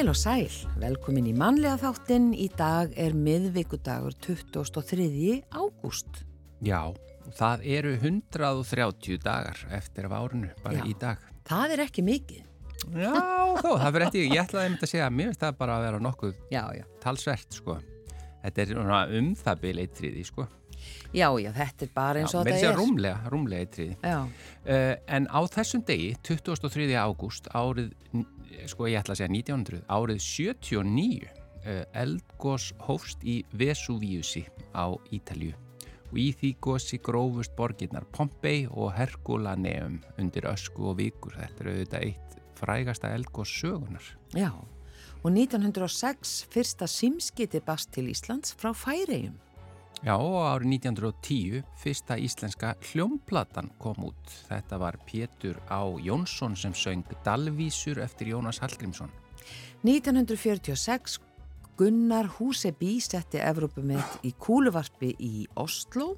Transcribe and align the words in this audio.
Heil 0.00 0.08
og 0.08 0.16
sæl, 0.16 0.54
velkomin 0.80 1.26
í 1.28 1.32
manlega 1.36 1.76
þáttinn. 1.82 2.30
Í 2.32 2.46
dag 2.56 2.94
er 2.96 3.12
miðvíkudagur 3.12 4.14
23. 4.24 5.42
ágúst. 5.52 6.22
Já, 6.64 6.94
það 7.36 7.66
eru 7.76 7.92
130 7.98 9.20
dagar 9.20 9.60
eftir 9.76 10.08
af 10.08 10.16
árinu, 10.16 10.54
bara 10.64 10.80
Já. 10.80 10.86
í 10.88 10.94
dag. 11.02 11.26
Það 11.44 11.74
er 11.76 11.84
ekki 11.84 12.06
mikið. 12.06 12.49
Já, 12.96 13.12
þó, 13.60 13.70
það 13.78 13.90
fyrir 13.94 14.06
eftir, 14.06 14.24
ég 14.30 14.40
ætlaði 14.44 14.78
að 14.80 14.90
segja 14.90 15.06
að 15.06 15.16
mér 15.18 15.30
finnst 15.30 15.44
það 15.44 15.58
bara 15.60 15.76
að 15.76 15.84
vera 15.86 16.00
nokkuð 16.06 16.34
Já, 16.50 16.62
já. 16.74 16.84
talsvert, 17.02 17.58
sko. 17.60 17.76
Þetta 18.40 18.62
er 18.64 18.72
um 19.20 19.34
það 19.36 19.60
byrja 19.64 19.84
eitriði, 19.86 20.24
sko. 20.26 20.46
Já, 21.12 21.26
já, 21.42 21.50
þetta 21.52 21.84
er 21.84 21.90
bara 21.94 22.20
eins 22.22 22.34
og 22.34 22.46
þetta 22.46 22.70
er. 22.70 22.78
rúmlega, 22.78 23.18
rúmlega 23.32 23.66
eitriði. 23.66 23.96
Já, 24.02 24.20
Uh, 24.60 24.94
en 25.08 25.24
á 25.32 25.40
þessum 25.48 25.80
degi, 25.88 26.10
23. 26.22 26.92
ágúst, 27.00 27.46
árið, 27.56 27.88
sko 28.68 28.86
ég 28.90 29.00
ætla 29.00 29.14
að 29.16 29.22
segja 29.22 29.32
1900, 29.32 29.80
árið 29.88 30.20
79, 30.20 31.30
uh, 31.64 31.84
eldgós 31.96 32.66
hófst 32.86 33.24
í 33.24 33.40
Vesuviusi 33.56 34.44
á 34.76 34.92
Ítalju 35.10 35.54
og 36.10 36.18
í 36.18 36.28
því 36.34 36.50
gósi 36.60 36.98
grófust 36.98 37.52
borginnar 37.56 38.04
Pompei 38.12 38.64
og 38.70 38.92
Herculaneum 38.96 40.00
undir 40.18 40.48
ösku 40.50 40.88
og 40.90 40.96
vikur. 40.98 41.36
Þetta 41.38 41.64
er 41.64 41.70
auðvitað 41.72 42.06
eitt 42.08 42.39
frægasta 42.60 43.08
eldgós 43.16 43.48
sögunar. 43.48 44.04
já. 44.34 44.52
Og 45.22 45.32
1906 45.32 46.46
fyrsta 46.50 46.86
simskiti 46.86 47.60
bast 47.60 47.90
til 47.92 48.08
Íslands 48.08 48.54
frá 48.56 48.72
Færegjum. 48.72 49.36
Já, 50.00 50.14
og 50.16 50.46
árið 50.48 50.70
1910 50.80 51.62
fyrsta 51.76 52.16
íslenska 52.16 52.70
hljómplatan 52.80 53.68
kom 53.78 53.98
út. 54.08 54.30
Þetta 54.48 54.78
var 54.80 54.96
Pétur 55.04 55.60
Á 55.68 55.84
Jónsson 56.00 56.56
sem 56.56 56.72
söng 56.72 57.04
Dalvísur 57.24 58.00
eftir 58.00 58.32
Jónas 58.32 58.62
Hallgrímsson. 58.64 59.10
1946 59.84 61.20
Gunnar 61.76 62.30
Húsebí 62.38 62.98
setti 63.00 63.40
Evrópumett 63.44 64.24
í 64.24 64.32
kúluvarpi 64.32 65.14
í 65.20 65.46
Oslo. 65.56 66.16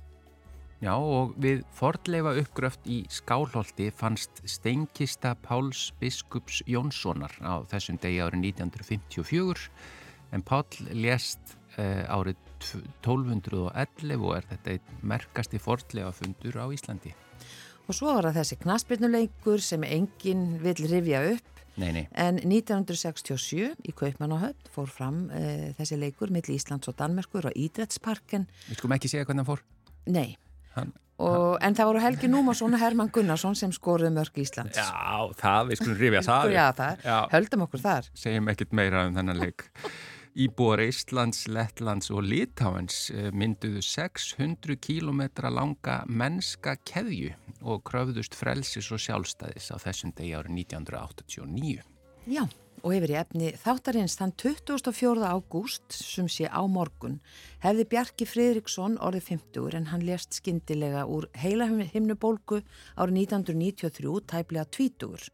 Já, 0.82 0.96
og 0.98 1.36
við 1.38 1.60
fordleifa 1.78 2.32
uppgröft 2.40 2.88
í 2.90 3.04
Skálholti 3.06 3.86
fannst 3.94 4.40
steinkista 4.50 5.36
Páls 5.38 5.92
Biskups 6.00 6.58
Jónssonar 6.66 7.36
á 7.38 7.62
þessum 7.70 8.00
degi 8.02 8.18
árið 8.18 8.48
1954 8.48 9.68
en 10.34 10.42
Pál 10.42 10.66
lést 10.90 11.54
uh, 11.76 12.02
árið 12.10 12.42
1211 13.06 14.26
og 14.26 14.34
er 14.40 14.50
þetta 14.50 14.74
einn 14.74 15.06
merkasti 15.14 15.62
fordleifa 15.62 16.10
fundur 16.18 16.58
á 16.58 16.66
Íslandi. 16.74 17.14
Og 17.86 17.94
svo 17.94 18.10
var 18.16 18.32
það 18.32 18.42
þessi 18.42 18.60
knaspirnuleikur 18.66 19.62
sem 19.62 19.86
enginn 19.86 20.46
vill 20.66 20.82
rifja 20.90 21.24
upp. 21.30 21.64
Nei, 21.78 21.90
nei. 21.94 22.06
En 22.18 22.42
1967 22.42 23.70
í 23.86 23.94
Kaupmannahöfn 23.94 24.74
fór 24.74 24.90
fram 24.90 25.28
uh, 25.30 25.68
þessi 25.78 26.02
leikur 26.02 26.34
millir 26.34 26.58
Íslands 26.58 26.90
og 26.90 26.98
Danmerkur 26.98 27.46
á 27.46 27.54
Ídrætsparken. 27.54 28.50
Við 28.66 28.82
skulum 28.82 28.98
ekki 28.98 29.14
segja 29.14 29.30
hvernig 29.30 29.46
hann 29.46 29.54
fór. 29.54 29.68
Nei, 30.10 30.32
Hann, 30.76 30.92
og, 31.22 31.58
en 31.62 31.76
það 31.78 31.90
voru 31.90 32.00
Helgi 32.02 32.30
Númarsson 32.32 32.74
og 32.74 32.80
Herman 32.82 33.10
Gunnarsson 33.14 33.54
sem 33.58 33.72
skoruðu 33.74 34.10
mörg 34.16 34.40
Íslands. 34.42 34.78
já, 34.78 35.34
það, 35.38 35.68
við 35.70 35.82
skulum 35.82 36.00
rifja 36.00 36.22
það. 36.30 36.54
Já, 36.56 36.64
það. 36.80 37.04
Höldum 37.36 37.66
okkur 37.68 37.84
þar. 37.84 38.08
segjum 38.24 38.50
ekkert 38.54 38.72
meira 38.80 39.06
um 39.06 39.14
þennan 39.20 39.42
leik. 39.42 39.68
Íbúar 40.32 40.80
Íslands, 40.80 41.42
Lettlands 41.52 42.08
og 42.10 42.22
Litáens 42.24 43.10
eh, 43.12 43.28
mynduðu 43.36 43.82
600 43.84 44.78
km 44.80 45.20
langa 45.52 45.98
mennska 46.08 46.78
keðju 46.88 47.34
og 47.68 47.82
kröfðust 47.84 48.32
frelsis 48.34 48.88
og 48.96 49.02
sjálfstæðis 49.04 49.68
á 49.68 49.76
þessum 49.84 50.14
degi 50.16 50.32
árið 50.38 50.56
1989. 50.64 51.82
Já, 52.32 52.46
og 52.82 52.94
yfir 52.96 53.12
í 53.14 53.16
efni 53.20 53.50
þáttarins 53.62 54.16
þann 54.18 54.34
24. 54.42 55.22
ágúst 55.22 55.94
sem 55.94 56.26
sé 56.30 56.48
á 56.50 56.62
morgun 56.66 57.20
hefði 57.62 57.86
Bjarki 57.94 58.26
Friðriksson 58.26 58.98
orðið 58.98 59.28
50 59.30 59.78
en 59.78 59.88
hann 59.92 60.04
lést 60.06 60.38
skyndilega 60.40 61.04
úr 61.06 61.28
heila 61.38 61.68
himnubólgu 61.70 62.60
árið 62.98 63.20
1993 63.22 64.26
tæplega 64.34 64.66
20 64.74 65.30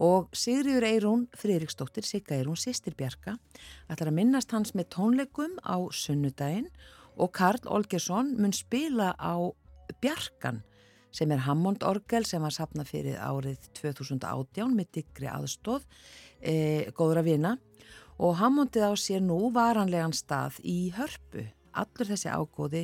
og 0.00 0.30
Sigriður 0.36 0.86
Eirún 0.88 1.26
Friðriksdóttir, 1.36 2.04
Sigga 2.08 2.36
Eirún, 2.36 2.60
sýstir 2.60 2.96
Bjarka 2.96 3.36
ætlar 3.88 4.12
að 4.12 4.18
minnast 4.20 4.52
hans 4.52 4.74
með 4.76 4.92
tónleikum 4.96 5.56
á 5.64 5.76
sunnudaginn 5.92 6.68
og 7.16 7.32
Karl 7.36 7.64
Olgersson 7.68 8.36
mun 8.40 8.52
spila 8.56 9.14
á 9.16 9.36
Bjarkan 10.00 10.62
sem 11.10 11.32
er 11.34 11.42
Hammond 11.44 11.82
Orgel 11.86 12.24
sem 12.28 12.42
var 12.42 12.54
sapnað 12.54 12.92
fyrir 12.92 13.16
árið 13.18 13.64
2018 13.80 14.76
með 14.76 14.92
diggri 15.00 15.30
aðstóð 15.30 15.86
e, 16.40 16.90
góðra 16.96 17.24
vina 17.26 17.56
og 18.20 18.36
Hammondið 18.40 18.84
á 18.84 18.92
sér 19.00 19.22
nú 19.24 19.48
varanlegan 19.54 20.12
stað 20.12 20.58
í 20.66 20.90
hörpu. 20.96 21.46
Allur 21.72 22.10
þessi 22.10 22.28
ágóði 22.28 22.82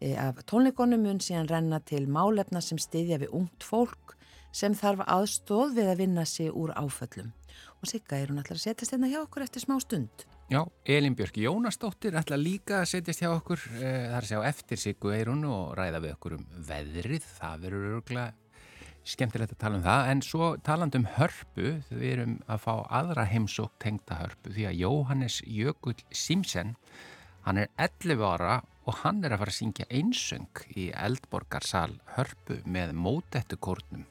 e, 0.00 0.14
af 0.16 0.40
tónleikonum 0.48 1.02
mun 1.04 1.20
síðan 1.20 1.50
renna 1.50 1.80
til 1.84 2.06
málefna 2.08 2.62
sem 2.64 2.80
styðja 2.80 3.20
við 3.24 3.34
ungt 3.36 3.66
fólk 3.66 4.16
sem 4.54 4.74
þarf 4.76 5.04
aðstóð 5.04 5.76
við 5.76 5.92
að 5.92 6.00
vinna 6.02 6.24
sig 6.26 6.48
úr 6.48 6.72
áföllum. 6.76 7.34
Og 7.82 7.90
Sigga 7.90 8.16
er 8.18 8.32
hún 8.32 8.40
ætlar 8.40 8.58
að 8.58 8.64
setjast 8.64 8.94
hérna 8.94 9.10
hjá 9.10 9.20
okkur 9.20 9.44
eftir 9.44 9.62
smá 9.62 9.76
stund. 9.82 10.24
Já, 10.48 10.62
Elin 10.88 11.14
Björk 11.14 11.36
Jónasdóttir 11.36 12.16
ætla 12.16 12.38
líka 12.40 12.80
að 12.80 12.88
setjast 12.94 13.20
hjá 13.20 13.28
okkur, 13.34 13.60
eh, 13.76 14.08
það 14.08 14.16
er 14.16 14.24
að 14.24 14.30
sjá 14.30 14.38
eftir 14.48 14.80
Siggu 14.80 15.12
Eirun 15.12 15.44
og 15.44 15.76
ræða 15.76 16.00
við 16.00 16.14
okkur 16.16 16.38
um 16.38 16.46
veðrið, 16.70 17.26
það 17.36 17.66
verður 17.66 17.98
örgulega 17.98 18.47
skemmtilegt 19.08 19.54
að 19.54 19.60
tala 19.62 19.78
um 19.78 19.84
það, 19.86 20.08
en 20.12 20.22
svo 20.24 20.48
taland 20.66 20.96
um 20.98 21.06
hörpu, 21.16 21.70
við 21.88 22.08
erum 22.12 22.34
að 22.46 22.64
fá 22.66 22.74
aðra 23.00 23.24
heimsók 23.30 23.72
tengda 23.82 24.18
hörpu 24.20 24.52
því 24.52 24.66
að 24.68 24.82
Jóhannes 24.82 25.38
Jökull 25.46 25.96
Simsen, 26.12 26.74
hann 27.46 27.62
er 27.62 27.72
11 27.80 28.24
ára 28.28 28.60
og 28.88 29.00
hann 29.02 29.22
er 29.24 29.34
að 29.34 29.42
fara 29.42 29.54
að 29.54 29.58
syngja 29.58 29.88
einsöng 29.88 30.62
í 30.76 30.90
Eldborgarsal 30.96 31.98
hörpu 32.16 32.60
með 32.68 32.94
mótettukórnum 32.96 34.06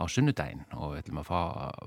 á 0.00 0.04
sunnudaginn 0.08 0.64
og 0.76 0.94
við 0.94 1.02
ætlum 1.02 1.20
að 1.20 1.28
fá, 1.28 1.40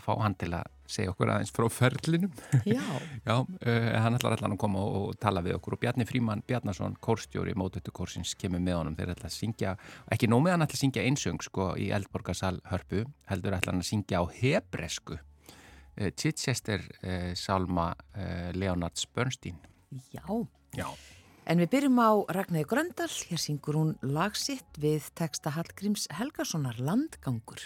fá 0.05 0.11
hann 0.21 0.35
til 0.39 0.51
að 0.53 0.69
segja 0.93 1.13
okkur 1.13 1.31
aðeins 1.33 1.53
frá 1.55 1.65
ferlinum. 1.71 2.31
Já. 2.67 2.83
Já, 3.27 3.35
uh, 3.41 3.89
hann 4.03 4.17
ætlar 4.17 4.37
allan 4.37 4.55
að 4.55 4.61
koma 4.61 4.83
og, 4.83 4.97
og 5.09 5.19
tala 5.23 5.43
við 5.45 5.57
okkur 5.57 5.77
og 5.77 5.81
Bjarni 5.83 6.07
Fríman 6.07 6.43
Bjarnason, 6.47 6.97
kórstjóri 7.03 7.55
mótötu 7.57 7.93
kórsins, 7.95 8.35
kemur 8.39 8.61
með 8.63 8.79
honum 8.81 8.97
þeir 8.99 9.15
ætla 9.15 9.31
að 9.31 9.37
syngja, 9.37 9.75
ekki 10.13 10.29
nóg 10.29 10.45
með 10.45 10.55
hann 10.55 10.67
ætla 10.67 10.79
að 10.79 10.83
syngja 10.85 11.07
einsöng 11.09 11.45
sko 11.45 11.71
í 11.79 11.89
Eldborgarsal 11.95 12.57
hörpu 12.69 13.05
heldur 13.31 13.57
ætla 13.57 13.73
hann 13.73 13.83
að 13.83 13.89
syngja 13.89 14.21
á 14.21 14.25
hebresku 14.37 15.17
uh, 15.17 16.09
Chichester 16.11 16.85
uh, 17.01 17.33
Salma 17.39 17.91
Leonards 18.53 19.07
Bernstein 19.09 19.57
Já. 20.13 20.25
Já, 20.73 20.87
En 21.43 21.59
við 21.59 21.73
byrjum 21.73 21.97
á 21.99 22.11
Ragnæði 22.37 22.67
Gröndal, 22.71 23.09
hér 23.27 23.41
syngur 23.41 23.75
hún 23.75 23.89
lagsitt 23.99 24.79
við 24.79 25.09
texta 25.19 25.51
Hallgríms 25.57 26.07
Helgasonar 26.15 26.79
Landgangur. 26.79 27.59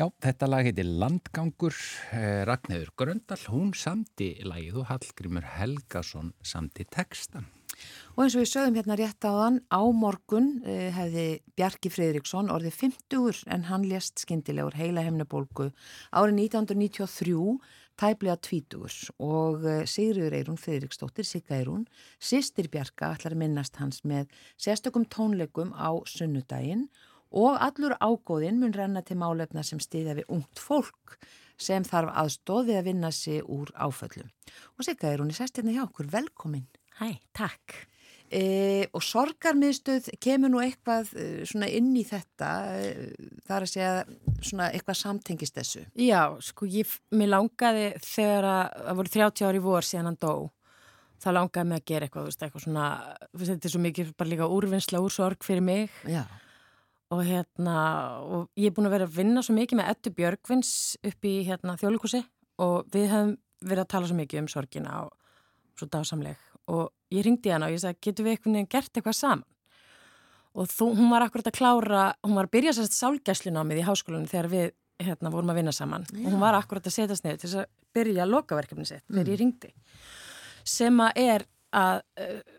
Já, 0.00 0.06
þetta 0.16 0.46
lag 0.48 0.64
heitir 0.64 0.86
Landgangur, 0.88 1.74
eh, 2.16 2.40
Ragnæður 2.48 2.88
Gröndal, 2.96 3.36
hún 3.52 3.74
samti 3.76 4.30
lagið 4.48 4.78
og 4.80 4.86
Hallgrímur 4.88 5.44
Helgason 5.58 6.30
samti 6.40 6.86
textan. 6.88 7.44
Og 8.16 8.24
eins 8.24 8.32
og 8.34 8.40
við 8.40 8.48
sögum 8.48 8.78
hérna 8.78 8.96
rétt 8.96 9.20
á 9.28 9.28
þann, 9.28 9.58
á 9.68 9.82
morgun 9.92 10.48
eh, 10.64 10.88
hefði 10.96 11.26
Bjarki 11.52 11.92
Fridriksson 11.92 12.48
orðið 12.48 12.78
50 12.78 13.44
en 13.52 13.68
hann 13.68 13.84
lést 13.84 14.24
skindilegur 14.24 14.78
heila 14.80 15.04
hefnubólgu 15.04 15.68
árið 16.16 16.40
1993 16.48 17.60
tæplega 18.00 18.40
20 18.40 19.12
og 19.20 19.68
eh, 19.68 19.84
Sigriður 19.84 20.32
Eirún 20.40 20.56
Fridriksdóttir, 20.56 21.28
Sigga 21.28 21.60
Eirún, 21.60 21.84
sýstir 22.16 22.72
Bjarka 22.72 23.12
ætlar 23.18 23.36
að 23.36 23.44
minnast 23.44 23.76
hans 23.76 24.00
með 24.00 24.32
sérstökum 24.56 25.04
tónleikum 25.12 25.76
á 25.76 25.92
sunnudaginn 26.08 26.88
og 27.30 27.60
allur 27.62 27.94
ágóðinn 28.00 28.58
mun 28.62 28.74
renna 28.74 29.02
til 29.06 29.18
málefna 29.20 29.64
sem 29.66 29.80
stiðja 29.82 30.18
við 30.18 30.32
ungt 30.36 30.62
fólk 30.62 31.18
sem 31.60 31.84
þarf 31.84 32.14
aðstóð 32.22 32.70
við 32.70 32.80
að 32.80 32.88
vinna 32.88 33.12
sig 33.12 33.44
úr 33.44 33.70
áföllum. 33.76 34.30
Og 34.78 34.86
Sigga 34.86 35.12
er 35.12 35.24
sérstirni 35.36 35.76
hjá 35.76 35.84
okkur, 35.84 36.08
velkomin. 36.10 36.66
Hæ, 37.00 37.20
takk. 37.36 37.84
E, 38.30 38.86
og 38.94 39.02
sorgarmiðstöð 39.02 40.12
kemur 40.22 40.52
nú 40.52 40.60
eitthvað 40.62 41.08
e, 41.18 41.24
svona 41.50 41.66
inn 41.66 41.88
í 41.98 42.04
þetta 42.06 42.50
e, 42.78 42.90
það 43.42 43.54
er 43.56 43.64
að 43.64 43.70
segja 43.72 43.94
svona 44.46 44.68
eitthvað 44.70 44.98
samtengist 45.00 45.56
þessu 45.58 45.82
Já, 45.98 46.20
sko, 46.46 46.68
ég, 46.70 46.92
mér 47.10 47.32
langaði 47.32 47.88
þegar 48.04 48.46
að, 48.52 48.76
það 48.84 49.00
voru 49.00 49.12
30 49.16 49.48
ári 49.48 49.62
vor 49.64 49.88
síðan 49.88 50.10
hann 50.12 50.20
dó, 50.22 50.34
þá 51.18 51.28
langaði 51.40 51.70
mig 51.72 51.82
að 51.82 51.88
gera 51.90 52.06
eitthvað, 52.06 52.28
veist, 52.30 52.46
eitthvað 52.46 52.66
svona, 52.68 52.86
þetta 53.42 53.58
er 53.58 53.74
svo 53.74 53.82
mikið 53.88 54.14
bara 54.22 54.32
líka 54.36 54.50
úrvinnsla 54.60 55.02
úr 55.02 55.16
sorg 55.16 55.48
fyrir 55.48 55.66
mig 55.66 55.98
Já, 56.06 56.22
og 57.10 57.22
hérna, 57.26 57.76
og 58.22 58.50
ég 58.58 58.70
er 58.70 58.74
búin 58.76 58.86
að 58.86 58.94
vera 58.96 59.08
að 59.08 59.16
vinna 59.18 59.42
svo 59.42 59.56
mikið 59.56 59.80
með 59.80 59.92
Ettu 59.94 60.12
Björgvins 60.14 60.72
upp 61.10 61.26
í 61.26 61.34
hérna 61.48 61.76
þjólikúsi 61.80 62.22
og 62.62 62.90
við 62.94 63.08
höfum 63.10 63.32
verið 63.66 63.84
að 63.84 63.92
tala 63.94 64.10
svo 64.10 64.18
mikið 64.20 64.42
um 64.44 64.50
sorgina 64.52 65.00
og 65.04 65.14
svo 65.78 65.88
dásamleg 65.90 66.38
og 66.70 66.90
ég 67.10 67.26
ringdi 67.26 67.50
hana 67.50 67.66
og 67.66 67.74
ég 67.74 67.82
sagði, 67.82 67.98
getur 68.06 68.26
við 68.26 68.36
einhvern 68.36 68.58
veginn 68.58 68.70
gert 68.70 68.92
eitthvað 68.94 69.18
saman? 69.18 69.46
Og 70.50 70.66
þú, 70.66 70.88
hún 70.98 71.10
var 71.12 71.22
akkurat 71.22 71.46
að 71.46 71.58
klára, 71.58 72.04
hún 72.26 72.36
var 72.38 72.48
að 72.48 72.54
byrja 72.56 72.74
sérst 72.74 72.96
sálgæslunámið 72.98 73.82
í 73.82 73.86
háskólanum 73.86 74.30
þegar 74.30 74.48
við 74.50 74.70
hérna 75.00 75.32
vorum 75.32 75.52
að 75.52 75.60
vinna 75.60 75.74
saman 75.74 76.06
Já. 76.10 76.24
og 76.24 76.32
hún 76.34 76.42
var 76.42 76.58
akkurat 76.58 76.86
að 76.86 76.96
setjast 76.96 77.24
niður 77.24 77.40
til 77.40 77.48
þess 77.48 77.60
að 77.62 77.70
byrja 77.96 78.26
lokaverkefni 78.28 78.86
sitt 78.88 79.04
þegar 79.08 79.32
ég 79.32 79.40
ringdi 79.40 79.70
sem 80.68 81.02
að 81.02 81.20
er 81.22 81.46
að 81.70 82.02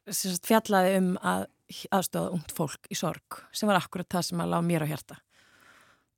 sem 0.07 0.31
sagt, 0.31 0.47
fjallaði 0.47 0.95
um 1.01 1.09
að 1.19 1.45
aðstofa 1.91 2.31
ungt 2.35 2.51
fólk 2.55 2.87
í 2.91 2.97
sorg 2.97 3.41
sem 3.51 3.69
var 3.69 3.79
akkurat 3.81 4.09
það 4.09 4.27
sem 4.29 4.43
að 4.43 4.51
lág 4.53 4.65
mér 4.67 4.85
á 4.85 4.91
hjarta. 4.91 5.19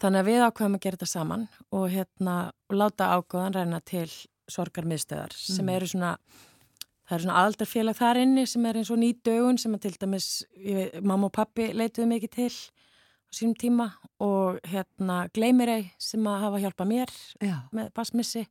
Þannig 0.01 0.19
að 0.23 0.29
við 0.31 0.45
ákveðum 0.47 0.77
að 0.77 0.83
gera 0.83 0.97
þetta 0.97 1.11
saman 1.11 1.43
og 1.71 1.85
hérna 1.93 2.37
og 2.69 2.75
láta 2.79 3.11
ákveðan 3.17 3.55
reyna 3.55 3.79
til 3.85 4.09
sorgarmiðstöðar 4.51 5.35
sem 5.37 5.65
Mm. 5.65 5.75
eru 5.75 5.87
svona 5.87 6.17
það 7.07 7.15
eru 7.15 7.23
svona 7.23 7.43
aldarfélag 7.45 7.95
þar 7.99 8.17
inni 8.23 8.45
sem 8.47 8.65
er 8.65 8.79
eins 8.79 8.91
og 8.91 8.97
nýt 8.99 9.21
dögun 9.23 9.59
sem 9.59 9.73
að 9.75 9.81
til 9.81 9.93
dæmis 9.99 10.43
veit, 10.55 11.01
mamma 11.01 11.27
og 11.27 11.33
pappi 11.35 11.69
leituðu 11.73 12.07
mikið 12.07 12.31
til 12.31 12.49
á 12.49 13.31
sínum 13.33 13.55
tíma 13.59 13.87
og 14.19 14.59
hérna 14.63 15.29
Gleimirei 15.33 15.91
sem 15.99 16.23
að 16.27 16.39
hafa 16.45 16.59
hjálpað 16.63 16.87
mér 16.87 17.09
já, 17.41 17.57
með 17.71 17.93
basmissi 17.93 18.45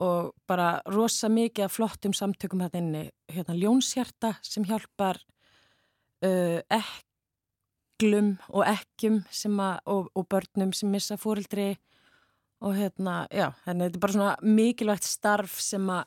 og 0.00 0.32
bara 0.46 0.82
rosa 0.90 1.28
mikið 1.30 1.64
af 1.64 1.72
flottum 1.76 2.12
samtökum 2.12 2.62
þetta 2.64 2.80
inni, 2.80 3.04
hérna 3.30 3.54
Ljónshjarta 3.54 4.34
sem 4.42 4.64
hjálpar 4.66 5.20
uh, 6.24 6.60
ekklum 6.78 8.34
og 8.50 8.66
ekkjum 8.68 9.22
sem 9.32 9.60
að, 9.62 9.78
og, 9.90 10.10
og 10.14 10.28
börnum 10.32 10.74
sem 10.76 10.92
missa 10.92 11.18
fórildri 11.20 11.74
og 12.64 12.76
hérna, 12.78 13.24
já, 13.32 13.50
þannig 13.66 13.88
þetta 13.88 13.98
er 13.98 14.04
bara 14.04 14.16
svona 14.16 14.54
mikilvægt 14.56 15.08
starf 15.08 15.56
sem 15.60 15.88
að, 15.92 16.06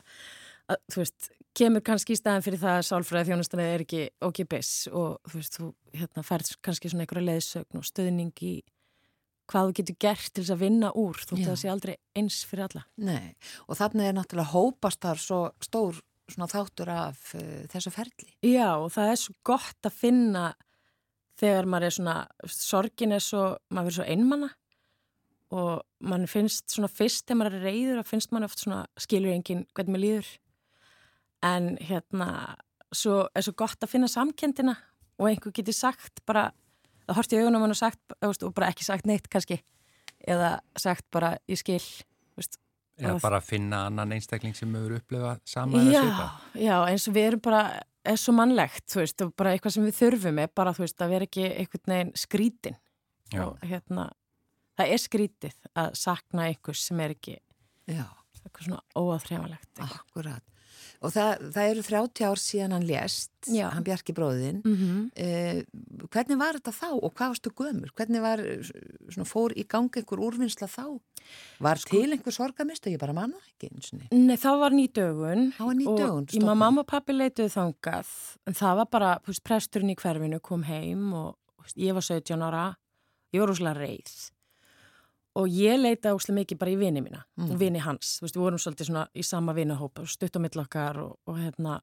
að 0.71 0.79
þú 0.93 1.03
veist, 1.03 1.29
kemur 1.57 1.83
kannski 1.85 2.15
í 2.15 2.19
staðin 2.19 2.45
fyrir 2.45 2.61
það 2.61 2.79
að 2.79 2.87
sálfræði 2.87 3.31
þjónustanlega 3.31 3.75
er 3.75 3.83
ekki 3.85 4.01
ókipis 4.25 4.71
og 4.91 5.29
þú 5.29 5.41
veist, 5.41 5.59
þú 5.59 5.69
hérna 5.97 6.25
færð 6.25 6.51
kannski 6.65 6.91
svona 6.91 7.05
einhverja 7.05 7.29
leiðsögn 7.31 7.79
og 7.79 7.87
stöðning 7.87 8.43
í 8.45 8.55
hvað 9.47 9.69
þú 9.69 9.77
getur 9.79 9.97
gert 10.03 10.29
til 10.33 10.43
þess 10.43 10.55
að 10.57 10.63
vinna 10.65 10.91
úr 10.99 11.21
þú 11.23 11.37
veist, 11.37 11.47
það 11.47 11.59
sé 11.61 11.71
aldrei 11.71 11.95
eins 12.19 12.41
fyrir 12.47 12.67
alla. 12.67 12.83
Nei 12.99 13.33
og 13.65 13.79
þannig 13.79 14.09
er 14.09 14.17
náttúrulega 14.17 14.53
hópast 14.53 15.01
þar 15.05 15.23
svo 15.23 15.41
stór 15.63 16.01
svona 16.31 16.49
þáttur 16.51 16.91
af 16.91 17.33
uh, 17.37 17.65
þessu 17.71 17.93
ferli? 17.95 18.29
Já, 18.45 18.75
og 18.75 18.91
það 18.95 19.11
er 19.11 19.19
svo 19.21 19.35
gott 19.47 19.87
að 19.87 19.99
finna 19.99 20.45
þegar 21.37 21.69
maður 21.69 21.87
er 21.87 21.95
svona, 21.97 22.15
sorgin 22.51 23.15
er 23.15 23.23
svo, 23.23 23.43
maður 23.69 23.89
verður 23.89 23.97
svo 23.99 24.07
einmanna 24.15 24.49
og 25.57 25.73
mann 26.03 26.27
finnst 26.27 26.73
svona 26.73 26.89
fyrst 26.91 27.27
þegar 27.27 27.39
maður 27.39 27.57
er 27.59 27.65
reyður 27.69 28.01
að 28.01 28.09
finnst 28.09 28.33
mann 28.35 28.47
oft 28.47 28.59
svona 28.59 28.83
skilur 28.99 29.31
enginn 29.31 29.63
hvernig 29.71 29.93
maður 29.93 30.03
líður. 30.03 30.31
En 31.47 31.75
hérna 31.79 32.29
svo 32.95 33.21
er 33.35 33.45
svo 33.45 33.53
gott 33.57 33.83
að 33.83 33.93
finna 33.93 34.09
samkendina 34.11 34.75
og 35.17 35.29
einhver 35.29 35.53
getur 35.55 35.75
sagt 35.75 36.23
bara, 36.27 36.49
það 37.07 37.19
horft 37.19 37.33
í 37.33 37.39
augunum 37.39 37.63
hann 37.63 37.75
og 37.75 37.79
sagt 37.79 38.17
og 38.19 38.53
bara 38.57 38.71
ekki 38.73 38.87
sagt 38.87 39.07
neitt 39.07 39.29
kannski 39.31 39.61
eða 40.27 40.57
sagt 40.79 41.07
bara 41.13 41.35
ég 41.47 41.59
skil 41.61 41.81
veist, 42.37 42.59
Eða 42.97 43.19
bara 43.21 43.37
að 43.41 43.45
finna 43.51 43.83
annan 43.87 44.11
einstakling 44.15 44.55
sem 44.57 44.73
hefur 44.73 44.95
upplifað 44.97 45.39
sama 45.45 45.77
eða 45.83 46.01
svipa. 46.01 46.27
já, 46.65 46.75
eins 46.89 47.07
og 47.07 47.13
við 47.17 47.27
erum 47.31 47.43
bara, 47.45 47.61
er 48.07 48.17
svo 48.17 48.33
mannlegt, 48.33 48.85
þú 48.89 49.01
veist, 49.03 49.21
og 49.25 49.33
bara 49.37 49.51
eitthvað 49.53 49.75
sem 49.75 49.85
við 49.85 49.97
þurfum 49.99 50.39
er 50.41 50.49
bara, 50.55 50.73
þú 50.73 50.85
veist, 50.85 51.01
að 51.05 51.13
vera 51.13 51.27
ekki 51.29 51.45
einhvern 51.51 51.93
veginn 51.93 52.13
skrítin. 52.17 52.77
Já. 53.33 53.43
Og 53.45 53.57
hérna, 53.67 54.07
það 54.79 54.93
er 54.95 55.01
skrítið 55.03 55.55
að 55.75 55.89
sakna 55.99 56.47
einhvers 56.49 56.85
sem 56.89 56.99
er 57.05 57.13
ekki 57.17 57.37
Já, 57.87 58.05
eitthvað 58.43 58.65
svona 58.69 58.81
óaðþrefalegt. 58.97 59.73
akkurat 59.83 60.43
Og 61.01 61.13
það, 61.13 61.43
það 61.55 61.69
eru 61.71 61.83
30 61.87 62.25
ár 62.27 62.41
síðan 62.41 62.75
hann 62.75 62.87
lést, 62.87 63.31
Já. 63.53 63.67
hann 63.73 63.85
Bjarki 63.85 64.13
bróðin. 64.17 64.61
Mm 64.65 64.75
-hmm. 64.77 65.01
eh, 65.15 65.63
hvernig 66.09 66.39
var 66.39 66.57
þetta 66.57 66.73
þá 66.73 66.89
og 67.01 67.13
hvað 67.13 67.33
varstu 67.33 67.51
gömur? 67.53 67.91
Hvernig 67.95 68.21
var, 68.21 68.43
svona, 69.09 69.27
fór 69.27 69.53
í 69.53 69.67
gangi 69.67 70.01
einhver 70.01 70.19
úrvinnsla 70.19 70.67
þá? 70.67 70.99
Var 71.59 71.77
Sko- 71.77 71.89
til 71.89 72.11
einhver 72.11 72.33
sorgamistu? 72.33 72.89
Ég 72.89 72.99
bara 72.99 73.13
manna 73.13 73.37
ekki 73.49 73.69
eins 73.71 73.93
og 73.93 73.99
niður. 73.99 74.17
Nei, 74.17 74.35
það 74.37 74.59
var 74.59 74.71
nýdögun. 74.71 75.53
Og 75.59 76.33
ég 76.33 76.43
maður 76.43 76.57
mamma 76.57 76.81
og 76.81 76.87
pappi 76.87 77.13
leituðu 77.13 77.49
þangað. 77.49 78.07
En 78.47 78.53
það 78.53 78.75
var 78.75 78.85
bara, 78.91 79.19
þú 79.23 79.27
veist, 79.27 79.43
presturinn 79.43 79.89
í 79.89 79.95
hverfinu 79.95 80.39
kom 80.41 80.63
heim 80.63 81.13
og 81.13 81.35
veist, 81.61 81.77
ég 81.77 81.93
var 81.93 82.01
17 82.01 82.41
ára. 82.41 82.75
Ég 83.33 83.41
var 83.41 83.49
úrslega 83.49 83.75
reið. 83.75 84.31
Og 85.37 85.51
ég 85.53 85.77
leitaði 85.77 86.17
úrslega 86.17 86.39
mikið 86.39 86.59
bara 86.61 86.73
í 86.73 86.79
vini 86.79 87.03
mína. 87.05 87.21
Mm. 87.37 87.51
Og 87.51 87.61
vini 87.61 87.81
hans. 87.83 88.17
Þú 88.17 88.25
veist, 88.25 88.37
við 88.37 88.43
vorum 88.43 88.61
svolítið 88.61 88.89
svona 88.89 89.05
í 89.13 89.25
sama 89.27 89.53
vinahópa. 89.57 90.05
Stutt 90.09 90.37
á 90.37 90.41
mill 90.41 90.63
okkar 90.63 91.01
og, 91.03 91.17
og 91.29 91.37
hérna. 91.37 91.79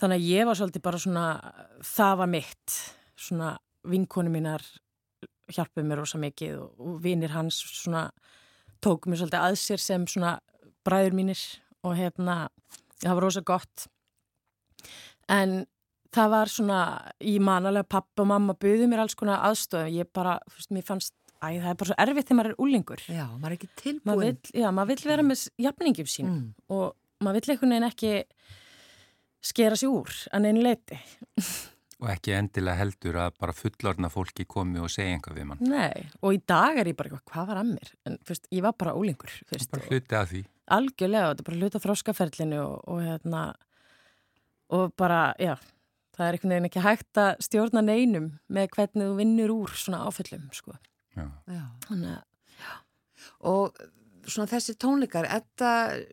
Þannig 0.00 0.20
að 0.20 0.28
ég 0.28 0.48
var 0.48 0.58
svolítið 0.58 0.84
bara 0.84 1.00
svona, 1.00 1.26
það 1.86 2.16
var 2.20 2.32
mitt. 2.34 2.78
Svona 3.16 3.52
vinkonu 3.88 4.32
mínar 4.32 4.64
hjálpuð 5.52 5.86
mér 5.86 6.02
rosa 6.02 6.20
mikið 6.20 6.58
og, 6.60 6.70
og 6.80 7.02
vinir 7.04 7.34
hans 7.34 7.58
svona 7.82 8.06
tók 8.82 9.06
mér 9.06 9.22
svolítið 9.22 9.42
að 9.42 9.58
sér 9.60 9.82
sem 9.82 10.06
svona 10.10 10.36
bræður 10.86 11.16
mínir 11.18 11.42
og 11.86 11.96
hérna, 11.98 12.46
það 13.02 13.16
var 13.18 13.26
rosa 13.26 13.42
gott 13.46 13.86
en 15.30 15.62
það 16.12 16.34
var 16.34 16.52
svona, 16.52 16.80
ég 17.24 17.42
man 17.42 17.66
alveg 17.68 17.88
pappa 17.90 18.24
og 18.24 18.30
mamma 18.30 18.56
buðu 18.58 18.88
mér 18.90 19.04
alls 19.04 19.16
konar 19.18 19.44
aðstofum 19.48 19.92
ég 19.94 20.10
bara, 20.14 20.38
þú 20.50 20.58
veist, 20.58 20.74
mér 20.76 20.88
fannst 20.88 21.14
æ, 21.42 21.46
það 21.58 21.70
er 21.72 21.78
bara 21.82 21.90
svo 21.90 21.98
erfitt 22.06 22.28
þegar 22.28 22.38
maður 22.40 22.52
er 22.54 22.60
úlingur 22.62 23.02
Já, 23.10 23.24
maður 23.34 23.50
er 23.50 23.56
ekki 23.58 23.68
maður 23.68 23.82
tilbúin. 23.82 24.22
vill, 24.22 24.62
já, 24.62 24.68
maður 24.70 24.92
vill 24.94 25.08
vera 25.10 25.22
með 25.26 25.44
jafningum 25.66 26.06
sín 26.14 26.28
Mm. 26.32 26.54
og 26.70 26.94
maður 27.22 27.40
vill 27.40 27.54
einhvern 27.56 27.74
veginn 27.74 27.90
ekki 27.90 28.12
skera 29.42 29.76
sig 29.76 29.88
úr 29.90 30.10
að 30.32 30.44
neina 30.46 30.62
leiti 30.68 30.98
Og 32.02 32.08
ekki 32.10 32.32
endilega 32.34 32.80
heldur 32.80 33.14
að 33.22 33.36
bara 33.38 33.52
fullorna 33.54 34.08
fólki 34.10 34.42
komi 34.50 34.80
og 34.82 34.88
segja 34.90 35.12
einhvað 35.14 35.36
við 35.38 35.44
mann. 35.46 35.60
Nei, 35.70 36.08
og 36.18 36.32
í 36.34 36.40
dag 36.50 36.80
er 36.82 36.88
ég 36.90 36.96
bara 36.98 37.12
eitthvað, 37.12 37.28
hvað 37.30 37.46
var 37.52 37.60
að 37.60 37.68
mér? 37.68 37.92
En 38.10 38.16
þú 38.18 38.32
veist, 38.32 38.48
ég 38.50 38.64
var 38.64 38.72
bara 38.74 38.94
úlingur, 38.98 39.30
þú 39.46 39.54
veist, 39.54 39.70
Bara 39.70 39.86
hluti 39.86 40.16
af 40.18 40.32
því. 40.32 40.40
algjörlega, 40.78 41.28
þetta 41.30 41.44
er 41.44 41.46
bara 41.46 41.60
hluta 41.60 41.82
þróskaferlinu 41.84 42.58
og, 42.64 42.80
og 42.90 43.04
hérna 43.06 43.42
og 44.74 44.96
bara, 44.98 45.20
já 45.38 45.54
það 46.16 46.26
er 46.26 46.32
einhvern 46.40 46.54
veginn 46.56 46.68
ekki 46.72 46.82
hægt 46.88 47.20
að 47.22 47.30
stjórna 47.46 47.84
neinum 47.86 48.26
með 48.50 48.66
hvernig 48.74 49.06
þú 49.06 49.14
vinnur 49.22 49.54
úr 49.60 49.70
svona 49.78 50.02
áföllum, 50.10 50.48
sko. 50.58 50.74
Já. 51.16 51.26
Já. 51.52 51.64
Þannig 51.88 52.14
að, 52.18 52.28
Og 53.42 53.74
svona 54.30 54.46
þessi 54.50 54.74
tónleikar, 54.78 55.26
þetta 55.26 55.70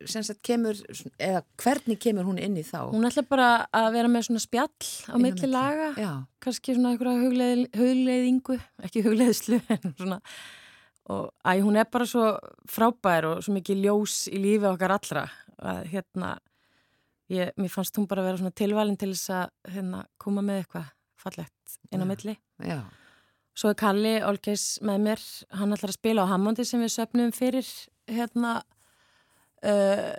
sem 0.10 0.24
sagt 0.26 0.40
kemur, 0.46 0.78
eða 1.22 1.44
hvernig 1.62 2.00
kemur 2.02 2.26
hún 2.26 2.40
inn 2.42 2.56
í 2.58 2.64
þá? 2.66 2.90
hún 2.90 3.06
ætla 3.06 3.24
bara 3.30 3.50
að 3.76 3.90
vera 3.94 4.10
með 4.10 4.26
svona 4.28 4.42
spjall 4.42 4.90
á 5.14 5.16
milli 5.22 5.50
laga, 5.50 5.92
Já, 6.00 6.12
kannski 6.42 6.74
svona 6.74 6.96
einhverja 6.96 7.22
hugleið, 7.22 7.62
hugleiðingu, 7.78 8.58
ekki 8.88 9.04
hugleiðslu, 9.06 9.62
en 9.76 9.94
svona 9.94 10.20
og 11.10 11.30
æ, 11.46 11.62
hún 11.66 11.78
er 11.78 11.86
bara 11.90 12.06
svo 12.10 12.26
frábær 12.70 13.30
og 13.30 13.44
svo 13.46 13.54
mikið 13.56 13.86
ljós 13.86 14.24
í 14.30 14.42
lífi 14.42 14.68
okkar 14.70 14.94
allra 14.98 15.26
að 15.62 15.80
hérna 15.94 16.36
ég, 17.34 17.54
mér 17.58 17.74
fannst 17.74 17.98
hún 17.98 18.08
bara 18.10 18.26
vera 18.26 18.42
svona 18.42 18.54
tilvalin 18.58 18.98
til 18.98 19.14
þess 19.14 19.32
að 19.38 19.74
hérna, 19.76 20.04
koma 20.22 20.42
með 20.46 20.64
eitthvað 20.64 20.92
fallegt 21.20 21.78
inn 21.94 22.02
á 22.02 22.06
Já. 22.06 22.10
milli 22.10 22.36
já, 22.66 22.80
svo 23.60 23.74
er 23.74 23.80
Kalli 23.80 24.16
Olgeis 24.24 24.78
með 24.86 25.06
mér 25.08 25.24
hann 25.60 25.76
ætlar 25.76 25.92
að 25.92 25.98
spila 26.00 26.24
á 26.24 26.32
Hammondi 26.32 26.66
sem 26.68 26.80
við 26.84 26.94
söpnum 26.96 27.32
fyrir 27.36 27.68
hérna 28.10 28.60
uh, 29.68 30.16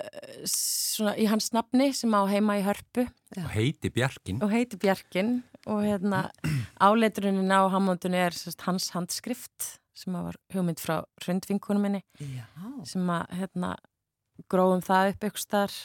svona 0.49 1.15
í 1.21 1.27
hans 1.31 1.51
nafni 1.57 1.91
sem 1.97 2.13
á 2.13 2.21
heima 2.31 2.59
í 2.61 2.65
Hörpu 2.67 3.07
Já. 3.07 3.45
Og 3.45 3.53
heiti 3.55 3.93
Bjarkin. 3.95 4.41
og 4.45 4.53
heiti 4.53 4.79
Bjarkin 4.81 5.37
og 5.71 5.85
hérna 5.87 6.27
áleiturunin 6.87 7.53
á 7.53 7.65
Hammondunni 7.73 8.21
er 8.21 8.37
sérst, 8.37 8.65
hans 8.69 8.91
handskrift 8.97 9.77
sem 9.97 10.15
var 10.17 10.37
hugmynd 10.55 10.81
frá 10.81 11.01
hrundvinkunum 11.25 11.85
minni 11.85 12.03
já, 12.21 12.45
sem 12.89 13.09
að 13.13 13.33
hérna 13.41 13.75
gróðum 14.51 14.85
það 14.85 15.15
upp 15.15 15.27
ykkur 15.29 15.43
starf 15.43 15.81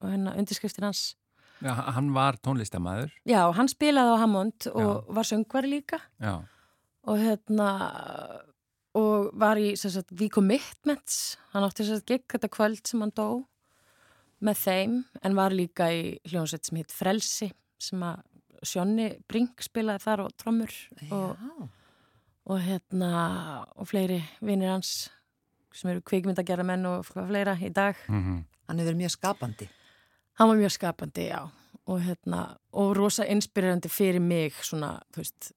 og 0.00 0.10
hérna 0.10 0.36
undirskriftin 0.38 0.88
hans 0.90 1.14
Já, 1.60 1.74
hann 1.76 2.14
var 2.16 2.38
tónlistamæður. 2.40 3.10
Já, 3.28 3.42
hann 3.52 3.68
spilaði 3.68 4.14
á 4.16 4.22
Hammond 4.22 4.64
og 4.72 5.10
var 5.12 5.26
söngvar 5.28 5.66
líka 5.68 5.98
Já. 6.16 6.38
Og 7.08 7.20
hérna 7.20 7.68
og 8.98 9.30
var 9.38 9.60
í 9.60 9.72
sagt, 9.78 10.10
The 10.10 10.28
Commitments 10.32 11.38
hann 11.54 11.64
átti 11.66 11.86
sem 11.86 12.00
sagt 12.00 12.10
gig 12.10 12.26
þetta 12.28 12.50
kvöld 12.50 12.82
sem 12.86 13.02
hann 13.04 13.14
dó 13.14 13.44
með 14.40 14.64
þeim 14.64 14.96
en 15.22 15.36
var 15.38 15.54
líka 15.54 15.90
í 15.94 16.16
hljónsveit 16.28 16.66
sem 16.66 16.80
hitt 16.80 16.94
Frelsi 16.94 17.52
sem 17.80 18.02
að 18.04 18.24
Sjónni 18.66 19.06
Brink 19.30 19.62
spilaði 19.64 20.04
þar 20.04 20.26
og 20.26 20.34
trommur 20.36 20.74
og, 21.16 21.38
og 22.44 22.58
hérna 22.60 23.12
og 23.72 23.88
fleiri 23.88 24.18
vinnir 24.44 24.74
hans 24.74 25.08
sem 25.72 25.88
eru 25.92 26.02
kvikmyndagjara 26.04 26.66
menn 26.66 26.84
og 26.90 27.06
fleira 27.06 27.54
í 27.56 27.70
dag. 27.72 27.96
Mm 28.10 28.42
hann 28.70 28.78
hefur 28.78 28.92
verið 28.92 29.02
mjög 29.02 29.16
skapandi. 29.16 29.68
hann 30.38 30.48
var 30.48 30.56
mjög 30.56 30.70
skapandi, 30.70 31.28
já. 31.28 31.50
Og 31.86 32.00
hérna, 32.00 32.56
og 32.72 32.96
rosa 32.96 33.24
inspirerandi 33.24 33.88
fyrir 33.88 34.20
mig 34.20 34.54
svona, 34.62 35.00
þú 35.12 35.16
veist 35.16 35.52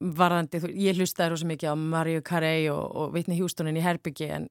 varðandi, 0.00 0.60
ég 0.80 0.96
hlustaði 0.96 1.34
rosa 1.34 1.46
mikið 1.50 1.72
á 1.72 1.76
Mariu 1.76 2.22
Carey 2.24 2.68
og, 2.72 2.84
og 2.96 3.14
Whitney 3.14 3.36
Houstonin 3.40 3.76
í 3.76 3.84
Herbyggi 3.84 4.30
en 4.32 4.46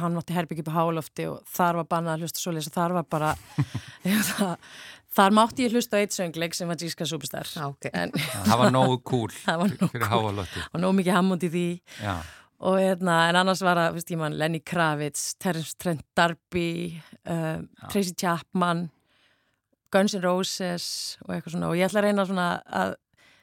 hann 0.00 0.16
átti 0.16 0.32
Herbyggi 0.32 0.64
upp 0.64 0.70
á 0.72 0.76
Hálofti 0.78 1.26
og 1.28 1.42
þar 1.52 1.82
var 1.82 1.88
bannað 1.90 2.14
að 2.14 2.22
hlusta 2.24 2.40
svoleiðis 2.40 2.70
og 2.70 2.76
þar 2.78 2.94
var 2.96 3.08
bara 3.12 3.32
það, 4.30 4.54
þar 5.18 5.36
mátti 5.36 5.66
ég 5.66 5.76
hlusta 5.76 6.00
á 6.00 6.02
eitt 6.02 6.16
söngleik 6.16 6.56
sem 6.56 6.70
var 6.70 6.80
Jíska 6.80 7.04
Superstar 7.08 7.50
Já, 7.52 7.66
ok. 7.68 7.90
en 7.92 8.14
Það 8.48 8.62
var 8.62 8.72
nógu 8.72 8.96
cool 9.04 9.36
það 9.36 9.60
var 9.64 9.76
nóg 9.76 9.92
fyrir 9.92 10.08
háalótti. 10.14 10.64
og 10.72 10.82
nóg 10.86 10.96
mikið 11.02 11.18
hammond 11.18 11.44
í 11.44 11.52
því 11.52 11.66
Já. 12.00 12.16
og 12.64 12.80
hérna, 12.80 13.20
en 13.28 13.40
annars 13.42 13.62
var 13.68 13.82
það, 13.82 14.00
veist 14.00 14.16
ég 14.16 14.22
mann, 14.24 14.40
Lenny 14.40 14.64
Kravitz, 14.64 15.34
Terence 15.36 15.76
Trent 15.76 16.04
D'Arby, 16.16 16.66
uh, 17.28 17.60
Tracy 17.92 18.16
Chapman, 18.16 18.86
Guns 19.92 20.16
N' 20.16 20.24
Roses 20.24 20.86
og 21.26 21.36
eitthvað 21.36 21.58
svona 21.58 21.68
og 21.68 21.76
ég 21.76 21.84
ætla 21.90 22.00
að 22.00 22.08
reyna 22.08 22.24
svona 22.32 22.48
að 22.64 22.96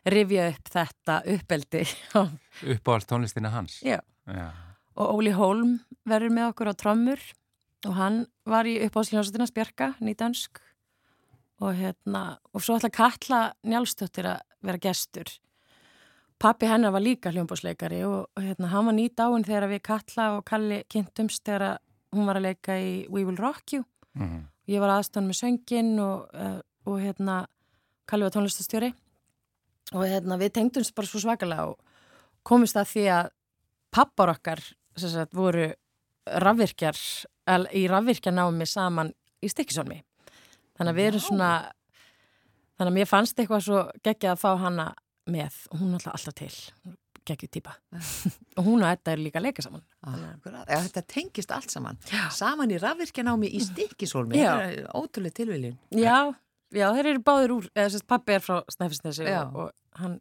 rifja 0.05 0.47
upp 0.51 0.71
þetta 0.73 1.19
uppeldi 1.35 1.83
Uppáhald 2.73 3.07
tónlistina 3.09 3.51
hans. 3.53 3.81
Já. 3.85 3.99
Já. 4.25 4.49
og 4.95 5.17
Óli 5.17 5.31
Holm 5.33 5.79
verður 6.07 6.35
með 6.35 6.49
okkur 6.51 6.71
á 6.71 6.73
trommur 6.77 7.21
og 7.87 7.95
hann 7.97 8.25
var 8.45 8.69
í 8.69 8.77
uppáhaldsljónsutina 8.85 9.47
Spjarka, 9.49 9.93
nýdansk 10.01 10.61
og 11.61 11.77
hérna, 11.77 12.37
og 12.53 12.63
svo 12.63 12.77
ætla 12.77 12.89
Katla 12.93 13.39
Njálsdóttir 13.65 14.29
að 14.29 14.43
vera 14.65 14.81
gestur 14.81 15.29
Pappi 16.41 16.65
hennar 16.65 16.93
var 16.93 17.03
líka 17.05 17.29
hljómbásleikari 17.33 18.01
og, 18.07 18.29
og 18.33 18.41
hérna, 18.41 18.71
hann 18.71 18.87
var 18.89 18.97
nýt 18.97 19.21
áinn 19.21 19.45
þegar 19.45 19.69
við 19.69 19.83
Katla 19.85 20.31
og 20.37 20.45
Kalli 20.49 20.81
kynntumst 20.89 21.43
þegar 21.45 21.77
hún 22.15 22.25
var 22.29 22.39
að 22.39 22.47
leika 22.47 22.77
í 22.81 23.05
We 23.09 23.21
Will 23.25 23.37
Rock 23.37 23.75
You. 23.75 23.85
Mm 24.17 24.47
Ég 24.69 24.79
var 24.79 24.93
aðstofn 24.93 25.25
með 25.27 25.39
söngin 25.39 25.95
og, 25.99 26.27
uh, 26.37 26.59
og 26.87 26.99
hérna, 27.01 27.45
Kalli 28.07 28.27
var 28.27 28.33
tónlistastjóri 28.35 28.91
og 29.91 30.05
hérna, 30.07 30.37
við 30.39 30.53
tengdumst 30.57 30.95
bara 30.95 31.09
svo 31.09 31.21
svakalega 31.23 31.71
og 31.73 31.79
komist 32.47 32.77
að 32.79 32.89
því 32.93 33.05
að 33.17 33.31
pappar 33.91 34.31
okkar 34.35 34.63
sagt, 34.95 35.35
voru 35.35 35.67
rafvirkjar, 36.45 36.97
í 37.75 37.83
rafvirkjarnámi 37.91 38.67
saman 38.69 39.11
í 39.41 39.49
Stikkisólmi. 39.51 39.99
Þannig 40.77 40.93
að 40.93 40.99
við 40.99 41.09
erum 41.11 41.23
svona, 41.25 41.51
þannig 42.77 42.91
að 42.91 42.97
mér 42.99 43.09
fannst 43.09 43.39
eitthvað 43.39 43.63
svo 43.67 43.83
geggjað 44.05 44.35
að 44.35 44.41
fá 44.41 44.51
hana 44.61 44.87
með 45.31 45.57
og 45.71 45.81
hún 45.81 45.95
er 45.95 45.99
alltaf 45.99 46.15
alltaf 46.17 46.37
til, 46.39 46.93
geggjuð 47.27 47.51
típa. 47.57 47.75
og 48.57 48.65
hún 48.65 48.81
og 48.81 48.87
þetta 48.87 49.15
eru 49.15 49.25
líka 49.25 49.41
að 49.41 49.47
leika 49.47 49.65
saman. 49.65 49.83
Akkurat. 50.01 50.63
Já, 50.65 50.77
þetta 50.87 51.03
tengist 51.15 51.53
allt 51.55 51.73
saman. 51.73 51.99
Já. 52.11 52.23
Saman 52.37 52.73
í 52.73 52.79
rafvirkjanámi 52.81 53.51
í 53.51 53.61
stikkisólmi. 53.65 54.39
Það 54.41 54.63
er 54.69 54.87
Ótrúlega 54.97 55.39
tilviljun. 55.41 55.77
Já, 55.97 56.31
já, 56.71 56.87
þeir 56.95 57.13
eru 57.13 57.23
báðir 57.25 57.55
úr, 57.57 57.69
eða 57.75 57.93
sérst 57.93 58.07
pappi 58.09 58.35
er 58.35 58.43
frá 58.43 58.61
Snæfisnesi 58.71 59.27
og, 59.27 59.57
og 59.65 60.01
hann 60.01 60.19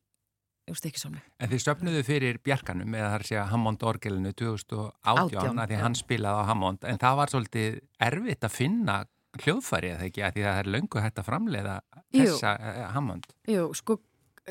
úr 0.70 0.78
Stikkisólmi. 0.78 1.22
En 1.40 1.50
þið 1.50 1.62
söpnuðu 1.64 2.02
fyrir 2.06 2.40
Bjarkanum 2.44 2.94
eða 2.94 3.06
það 3.08 3.16
er 3.16 3.24
að 3.24 3.30
segja 3.30 3.46
Hammond 3.50 3.86
orgelinu 3.90 4.32
2018 4.38 5.22
Átján, 5.24 5.62
að 5.62 5.72
því 5.72 5.80
hann 5.84 5.96
spilaði 5.98 6.42
á 6.42 6.48
Hammond 6.50 6.86
en 6.90 7.00
það 7.02 7.16
var 7.20 7.32
svolítið 7.34 7.80
erfitt 8.06 8.46
að 8.46 8.54
finna 8.56 8.98
hljóðfæri 9.40 9.92
eða 9.94 10.06
ekki 10.08 10.24
að 10.26 10.36
því 10.36 10.44
að 10.44 10.50
það 10.50 10.60
er 10.62 10.70
löngu 10.74 11.02
hægt 11.04 11.20
að 11.22 11.28
framleiða 11.28 11.76
Jú. 12.10 12.22
þessa 12.24 12.54
uh, 12.58 12.84
Hammond. 12.96 13.28
Jú, 13.50 13.66
sko, 13.78 14.00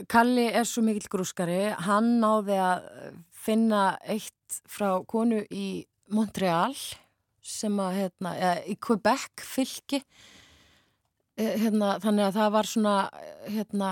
Kalli 0.09 0.45
er 0.55 0.67
svo 0.69 0.83
mikill 0.85 1.09
grúskari, 1.11 1.61
hann 1.83 2.19
náði 2.21 2.55
að 2.63 2.89
finna 3.35 3.83
eitt 4.07 4.59
frá 4.69 5.01
konu 5.09 5.41
í 5.51 5.83
Montreal 6.13 6.77
sem 7.43 7.75
að, 7.81 7.95
hérna, 7.97 8.35
eða, 8.37 8.53
í 8.69 8.75
Quebec 8.79 9.43
fylki, 9.43 9.99
Eh, 9.99 10.38
hérna, 11.39 11.99
þannig 12.03 12.25
að 12.27 12.37
það 12.39 12.51
var 12.55 12.69
svona, 12.69 12.95
eh, 13.19 13.51
hérna, 13.55 13.89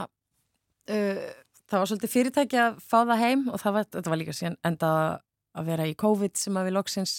uh, 0.90 1.28
það 1.68 1.80
var 1.82 1.90
svolítið 1.92 2.14
fyrirtæki 2.16 2.60
að 2.64 2.78
fá 2.84 3.00
það 3.06 3.22
heim 3.24 3.48
og 3.52 3.62
það 3.62 3.74
var, 3.78 3.88
þetta 3.96 4.10
var 4.14 4.22
líka 4.22 4.36
síðan 4.38 4.58
enda 4.68 4.92
að 5.58 5.66
vera 5.72 5.88
í 5.88 5.96
COVID 5.96 6.38
sem 6.38 6.54
að 6.60 6.70
við 6.70 6.76
loksins, 6.78 7.16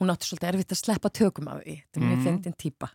hún 0.00 0.10
átti 0.12 0.28
svolítið 0.28 0.50
erfitt 0.52 0.74
að 0.74 0.82
sleppa 0.82 1.10
tökum 1.10 1.48
af 1.48 1.62
því, 1.62 1.76
þetta 1.84 2.00
er 2.00 2.06
mjög 2.08 2.18
Mhm. 2.18 2.26
fyndin 2.26 2.56
típa 2.58 2.90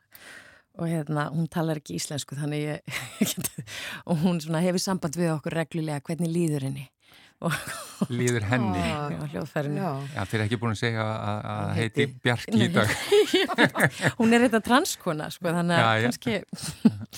og 0.78 0.88
hérna, 0.88 1.32
hún 1.34 1.48
talar 1.50 1.80
ekki 1.80 1.96
íslensku 1.98 2.36
þannig 2.38 2.62
ég, 2.68 2.82
og 4.08 4.18
hún 4.22 4.40
svona 4.44 4.62
hefur 4.62 4.80
samband 4.80 5.16
við 5.18 5.32
okkur 5.40 5.56
reglulega 5.58 6.02
hvernig 6.06 6.30
líður 6.30 6.68
henni 6.68 6.90
líður 8.10 8.46
henni. 8.50 8.82
Ó, 8.82 9.14
á 9.14 9.26
hljóðfærinu 9.32 9.78
Já, 9.82 9.90
Já, 10.16 10.22
þeir 10.26 10.38
eru 10.40 10.46
ekki 10.48 10.60
búin 10.62 10.74
að 10.74 10.80
segja 10.82 11.04
að 11.08 11.74
heiti 11.78 12.06
heiti- 12.06 12.22
Bjarki 12.26 12.62
í 12.66 12.70
dag. 12.74 12.94
Hún 14.20 14.34
er 14.38 14.46
þetta 14.48 14.62
transkona 14.66 15.28
sko, 15.34 15.52
þannig 15.54 15.78
að 15.78 15.84
Já, 15.84 15.92
já. 16.02 16.08
kannski 16.08 16.38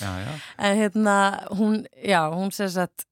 Já, 0.00 0.10
já, 0.24 0.34
en 0.68 0.76
hérna, 0.80 1.16
hún, 1.56 1.80
já, 2.04 2.20
hún 2.34 2.52
sér 2.56 2.76
að 2.84 3.06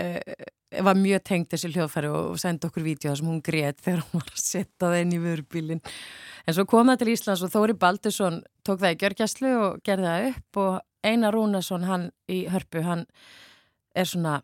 uh, 0.00 0.44
var 0.84 0.98
mjög 0.98 1.22
tengt 1.28 1.52
þessi 1.54 1.70
hljóðfæri 1.74 2.08
og, 2.10 2.38
sendi 2.42 2.66
okkur 2.68 2.82
vídeo 2.86 3.12
sem 3.16 3.28
hún 3.28 3.42
grét 3.44 3.78
þegar 3.84 4.02
hún 4.08 4.20
var 4.22 4.32
að 4.32 4.40
setja 4.42 4.80
það 4.88 4.96
inn 5.04 5.12
í 5.14 5.20
vörubílin 5.22 5.82
en 6.44 6.56
svo 6.56 6.64
kom 6.68 6.90
það 6.90 7.02
til 7.04 7.12
Íslands 7.14 7.44
og 7.46 7.52
Þóri 7.52 7.76
Baldursson 7.78 8.40
tók 8.66 8.80
það 8.82 8.96
í 8.96 8.98
gjörgjæslu 9.04 9.52
og 9.60 9.78
gerði 9.86 10.08
það 10.10 10.26
upp 10.32 10.60
og 10.64 10.74
Einar 11.04 11.36
Rúnarsson 11.36 11.84
hann 11.86 12.08
í 12.32 12.40
hörpu, 12.50 12.80
hann 12.82 13.04
er 13.94 14.08
svona 14.08 14.38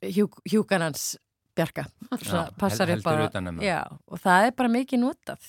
hjú, 0.00 0.28
hjúkanans 0.48 1.16
bjarga, 1.56 1.86
Já, 2.26 2.42
passar 2.60 2.92
hel- 2.92 3.02
utan 3.02 3.50
um 3.52 3.60
það. 3.60 3.66
já, 3.68 3.80
og 4.06 4.22
það 4.22 4.48
er 4.48 4.54
bara 4.58 4.74
mikið 4.76 5.02
notað 5.02 5.48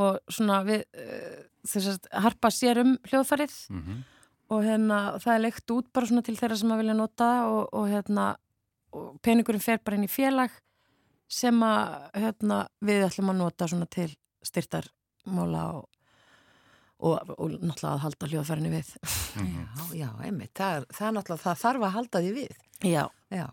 og 0.00 0.20
svona 0.30 0.60
við 0.66 0.84
uh, 0.86 1.42
þess 1.66 1.92
að 1.96 2.08
harpa 2.24 2.50
sér 2.54 2.82
um 2.84 2.96
hljóðfærið 3.10 3.56
mhm, 3.74 4.00
og 4.54 4.64
hérna 4.66 5.00
það 5.22 5.34
er 5.34 5.44
leikt 5.44 5.74
út 5.74 5.90
bara 5.94 6.10
svona 6.10 6.24
til 6.26 6.36
þeirra 6.38 6.58
sem 6.60 6.72
að 6.74 6.82
vilja 6.82 6.96
nota 6.98 7.30
það 7.30 7.52
og, 7.54 7.62
og 7.80 7.90
hérna 7.90 8.26
og 8.96 9.08
peningurinn 9.22 9.62
fer 9.62 9.82
bara 9.84 9.98
inn 9.98 10.06
í 10.06 10.10
félag 10.10 10.54
sem 11.30 11.62
að 11.62 12.10
hérna 12.18 12.64
við 12.82 13.06
ætlum 13.06 13.30
að 13.30 13.40
nota 13.44 13.68
svona 13.70 13.86
til 13.90 14.08
styrtarmóla 14.46 15.64
og, 15.76 15.84
og, 16.98 17.34
og 17.36 17.54
náttúrulega 17.60 17.92
að 17.92 18.04
halda 18.06 18.30
hljóðfærinni 18.32 18.72
við 18.72 18.94
mhm. 19.38 19.60
já, 19.94 20.06
já, 20.06 20.08
einmitt. 20.26 20.54
Það, 20.58 20.88
það 20.90 21.06
er 21.06 21.16
náttúrulega, 21.18 21.44
það 21.44 21.62
þarf 21.62 21.86
að 21.86 21.94
halda 21.98 22.22
því 22.24 22.32
við. 22.40 22.56
Já, 22.90 23.04
Já. 23.30 23.46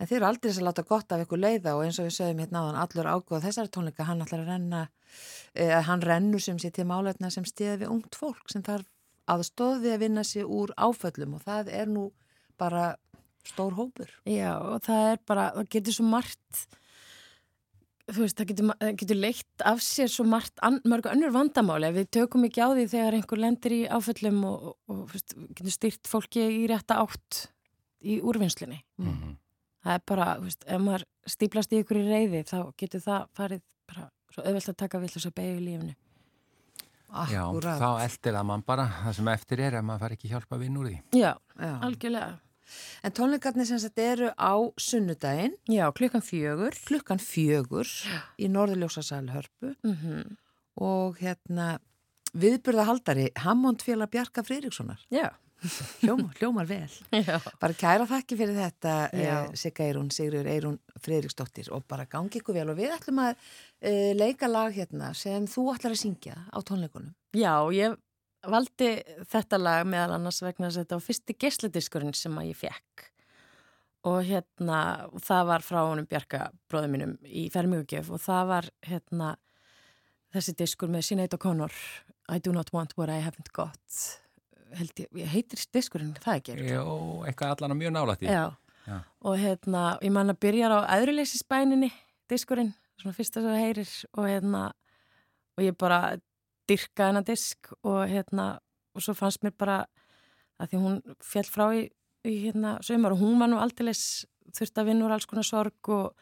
En 0.00 0.08
þeir 0.08 0.16
eru 0.20 0.28
aldrei 0.30 0.48
þess 0.48 0.62
að 0.62 0.68
láta 0.68 0.86
gott 0.88 1.12
af 1.12 1.24
ykkur 1.24 1.42
leiða 1.42 1.74
og 1.76 1.84
eins 1.84 1.98
og 2.00 2.08
við 2.08 2.16
sögum 2.16 2.40
hérna 2.44 2.62
áðan 2.62 2.80
allur 2.84 3.10
ágóð 3.10 3.44
þessari 3.44 3.72
tónleika, 3.74 4.06
hann 4.08 4.24
ætlar 4.24 4.44
að 4.44 4.52
renna, 4.54 4.80
eða 5.54 5.82
hann 5.90 6.04
rennur 6.06 6.44
sem 6.44 6.58
sé 6.62 6.70
til 6.74 6.86
málefna 6.88 7.30
sem 7.34 7.46
stiði 7.48 7.82
við 7.82 7.92
ungt 7.92 8.16
fólk 8.16 8.52
sem 8.52 8.64
þarf 8.66 8.88
aðstóð 9.30 9.84
við 9.84 9.94
að 9.94 10.02
vinna 10.04 10.24
sig 10.26 10.46
úr 10.46 10.72
áföllum 10.78 11.36
og 11.38 11.44
það 11.46 11.72
er 11.80 11.90
nú 11.90 12.10
bara 12.60 12.94
stór 13.46 13.74
hópur. 13.78 14.10
já 14.28 14.58
og 14.58 14.82
það 14.84 15.12
er 15.12 15.24
bara, 15.26 15.48
það 15.56 15.72
getur 15.76 15.96
svo 15.96 16.06
margt 16.10 16.64
þú 18.10 18.24
veist, 18.24 18.36
það 18.38 18.50
getur, 18.50 18.72
getur 19.00 19.20
leitt 19.20 19.64
af 19.66 19.82
sér 19.84 20.10
svo 20.10 20.26
margt 20.28 20.60
an, 20.66 20.80
mörg 20.88 21.08
önnur 21.12 21.32
vandamáli 21.34 21.92
við 21.94 22.10
tökum 22.18 22.44
ekki 22.48 22.64
á 22.64 22.68
því 22.74 22.86
þegar 22.92 23.16
einhver 23.18 23.42
lendir 23.44 23.76
í 23.76 23.80
áföllum 23.86 24.42
og, 24.48 24.68
og, 24.90 25.00
og 25.06 25.14
getur 25.56 25.74
styrt 25.74 26.10
fólki 26.10 26.44
í 26.60 26.66
rétta 26.70 27.00
átt 27.04 27.46
í 28.04 28.20
úrvinnslinni 28.22 28.80
Mhm. 28.98 29.36
það 29.84 29.94
er 29.94 30.02
bara, 30.06 30.36
þú 30.38 30.44
veist, 30.44 30.64
ef 30.66 30.80
maður 30.80 31.04
stíplast 31.26 31.72
í 31.72 31.80
ykkur 31.82 31.96
í 31.96 32.06
reyði 32.08 32.44
þá 32.48 32.72
getur 32.76 33.00
það 33.00 33.26
farið 33.36 33.60
bara 33.88 34.10
svo 34.32 34.42
auðvelt 34.44 34.68
að 34.68 34.76
taka 34.76 34.98
vill 35.00 35.08
þess 35.08 35.26
að 35.26 35.34
beigja 35.34 35.56
í 35.60 35.64
lífinu. 35.64 35.94
Já, 37.10 37.42
Akkúrat. 37.42 37.80
þá 37.80 37.88
eldir 38.04 38.32
það 38.36 38.44
mann 38.46 38.62
bara. 38.66 38.84
Það 39.02 39.14
sem 39.16 39.28
eftir 39.32 39.58
er 39.60 39.72
að 39.72 39.84
maður 39.84 39.98
fari 40.04 40.16
ekki 40.16 40.28
hjálpa 40.30 40.54
að 40.56 40.60
vinna 40.60 40.78
úr 40.80 40.86
því. 40.86 40.98
Já, 41.18 41.32
Já. 41.58 41.80
algjörlega. 41.82 42.38
En 43.02 43.10
tónleikarnir 43.12 43.66
sem 43.66 43.78
sagt 43.82 43.98
eru 43.98 44.28
á 44.38 44.54
sunnudaginn. 44.78 45.56
Já, 45.68 45.90
klukkan 45.92 46.22
fjögur. 46.22 46.70
Klukkan 46.86 47.18
fjögur 47.18 47.88
í 48.38 48.46
Norðurljósasal 48.48 49.26
hörpu. 49.30 49.74
Mm 49.84 50.36
og 50.80 51.18
hérna 51.18 51.78
viðburða 52.32 52.84
haldari 52.86 53.28
Hammond 53.36 53.82
félag 53.82 54.08
Bjarka 54.12 54.40
Friðrikssonar. 54.46 54.98
Já, 55.10 55.28
Hljómar, 56.00 56.34
hljómar 56.40 56.68
vel. 56.68 56.90
Já. 57.28 57.36
Bara 57.60 57.76
kæra 57.76 58.06
þakki 58.08 58.38
fyrir 58.40 58.56
þetta 58.56 58.94
eh, 59.12 59.50
Sigga 59.60 59.86
Eirún, 59.86 60.10
Sigriður 60.14 60.50
Eirún 60.52 60.78
Friðriksdóttir. 61.04 61.70
Og 61.76 61.84
bara 61.90 62.08
gangi 62.10 62.40
ykkur 62.40 62.56
vel. 62.56 62.68
Og 62.72 62.78
við 62.78 62.94
ætlum 62.96 63.20
að 63.26 63.34
eh, 63.36 64.12
leika 64.16 64.48
lag 64.50 64.72
hérna 64.76 65.12
sem 65.18 65.48
þú 65.50 65.70
ætlar 65.74 65.96
að 65.96 66.02
syngja 66.04 66.38
á 66.48 66.58
tónleikunum. 66.64 67.12
Já, 67.36 67.54
ég 67.76 67.98
valdi 68.48 68.94
þetta 69.28 69.60
lag 69.60 69.86
meðal 69.88 70.16
annars 70.16 70.40
vegna 70.42 70.70
að 70.70 70.80
þetta 70.80 70.96
var 70.96 71.06
fyrsti 71.06 71.36
gesludiskurinn 71.44 72.16
sem 72.16 72.38
að 72.40 72.52
ég 72.52 72.60
fekk 72.60 73.10
og 74.08 74.22
hérna, 74.24 75.08
það 75.20 75.46
var 75.50 75.64
frá 75.64 75.80
honum 75.82 76.08
Bjarka 76.08 76.46
bróðum 76.70 76.94
mínum 76.96 77.12
í 77.26 77.48
fermingugjöf 77.52 78.08
og 78.14 78.22
það 78.24 78.46
var 78.48 78.68
hérna 78.86 79.34
þessi 80.32 80.54
diskur 80.56 80.92
með 80.92 81.04
Sinead 81.08 81.36
O'Connor 81.36 81.74
I 82.32 82.38
do 82.38 82.54
not 82.54 82.72
want 82.72 82.96
what 82.96 83.12
I 83.12 83.20
haven't 83.20 83.52
got 83.52 84.00
held 84.78 85.02
ég, 85.02 85.08
ég 85.22 85.30
heitir 85.34 85.62
diskurinn, 85.74 86.14
það 86.22 86.40
ekki 86.40 86.56
Jó, 86.70 86.84
eitthvað 87.28 87.54
allan 87.54 87.74
á 87.74 87.80
mjög 87.80 87.94
nálætti 87.96 88.30
Já. 88.30 88.44
Já. 88.86 88.96
og 89.20 89.36
hérna, 89.38 89.84
ég 90.02 90.12
man 90.14 90.32
að 90.32 90.40
byrja 90.46 90.70
á 90.72 90.78
aðruleysisbæninni, 90.96 91.90
diskurinn 92.30 92.72
svona 93.00 93.16
fyrsta 93.16 93.40
sem 93.40 93.50
það 93.50 93.62
heyrir 93.64 93.94
og 94.16 94.26
hérna 94.28 94.64
og 95.56 95.64
ég 95.64 95.78
bara 95.78 96.00
dyrka 96.70 97.10
hennar 97.10 97.26
disk 97.26 97.72
og 97.82 98.02
hérna 98.10 98.50
og 98.94 99.04
svo 99.04 99.14
fannst 99.16 99.44
mér 99.44 99.56
bara 99.58 99.78
að 100.60 100.72
því 100.72 100.82
hún 100.82 101.00
fjall 101.24 101.48
frá 101.48 101.64
í, 101.76 101.86
í 102.26 102.34
hérna 102.44 102.76
sömur 102.84 103.16
og 103.16 103.22
hún 103.24 103.40
var 103.40 103.50
nú 103.50 103.60
aldeilis 103.60 104.26
þurft 104.56 104.80
að 104.80 104.90
vinna 104.90 105.06
úr 105.06 105.16
alls 105.16 105.28
konar 105.30 105.46
sorg 105.46 105.92
og 105.94 106.12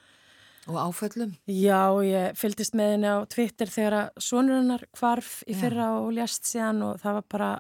og 0.69 0.77
áföllum 0.77 1.33
já, 1.49 1.89
ég 2.05 2.37
fylgdist 2.37 2.75
með 2.77 2.91
henni 2.93 3.09
á 3.09 3.25
Twitter 3.33 3.71
þegar 3.73 3.95
að 3.99 4.09
sonur 4.21 4.59
hennar 4.59 4.85
hvarf 4.99 5.39
í 5.49 5.55
Já. 5.55 5.61
fyrra 5.63 5.87
og 6.03 6.11
lést 6.13 6.45
síðan 6.45 6.83
og 6.85 6.99
það 7.01 7.17
var 7.19 7.27
bara, 7.33 7.51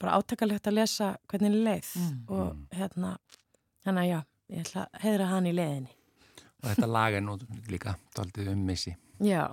bara 0.00 0.16
átakalegt 0.18 0.66
að 0.70 0.76
lesa 0.80 1.10
hvernig 1.28 1.48
henni 1.50 1.64
leið 1.64 1.90
Mm. 1.98 2.24
og 2.28 2.56
hérna 2.78 3.16
Þannig 3.86 4.02
að 4.02 4.08
já, 4.10 4.18
ég 4.52 4.64
ætla 4.66 4.82
að 4.84 5.00
heiðra 5.04 5.26
hann 5.30 5.46
í 5.46 5.52
leiðinni. 5.54 5.92
og 6.62 6.68
þetta 6.70 6.88
lag 6.92 7.14
er 7.14 7.20
nú 7.22 7.36
líka 7.70 7.94
daldið 8.16 8.48
um 8.52 8.64
missi 8.66 8.96
Já, 9.20 9.44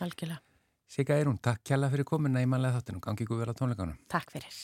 algjörlega. 0.00 0.40
Sigga 0.90 1.14
Eirún, 1.18 1.38
takk 1.42 1.62
kjalla 1.64 1.90
fyrir 1.90 2.04
komuna 2.04 2.42
í 2.42 2.46
manlega 2.50 2.80
þáttunum 2.80 3.00
gangi 3.04 3.22
ykkur 3.26 3.38
vel 3.44 3.52
á 3.52 3.58
tónleikanum 3.58 3.98
Takk 4.08 4.30
fyrir. 4.32 4.54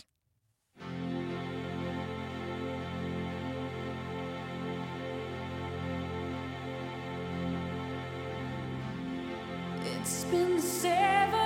It's 9.84 10.24
been 10.24 10.60
seven 10.60 11.45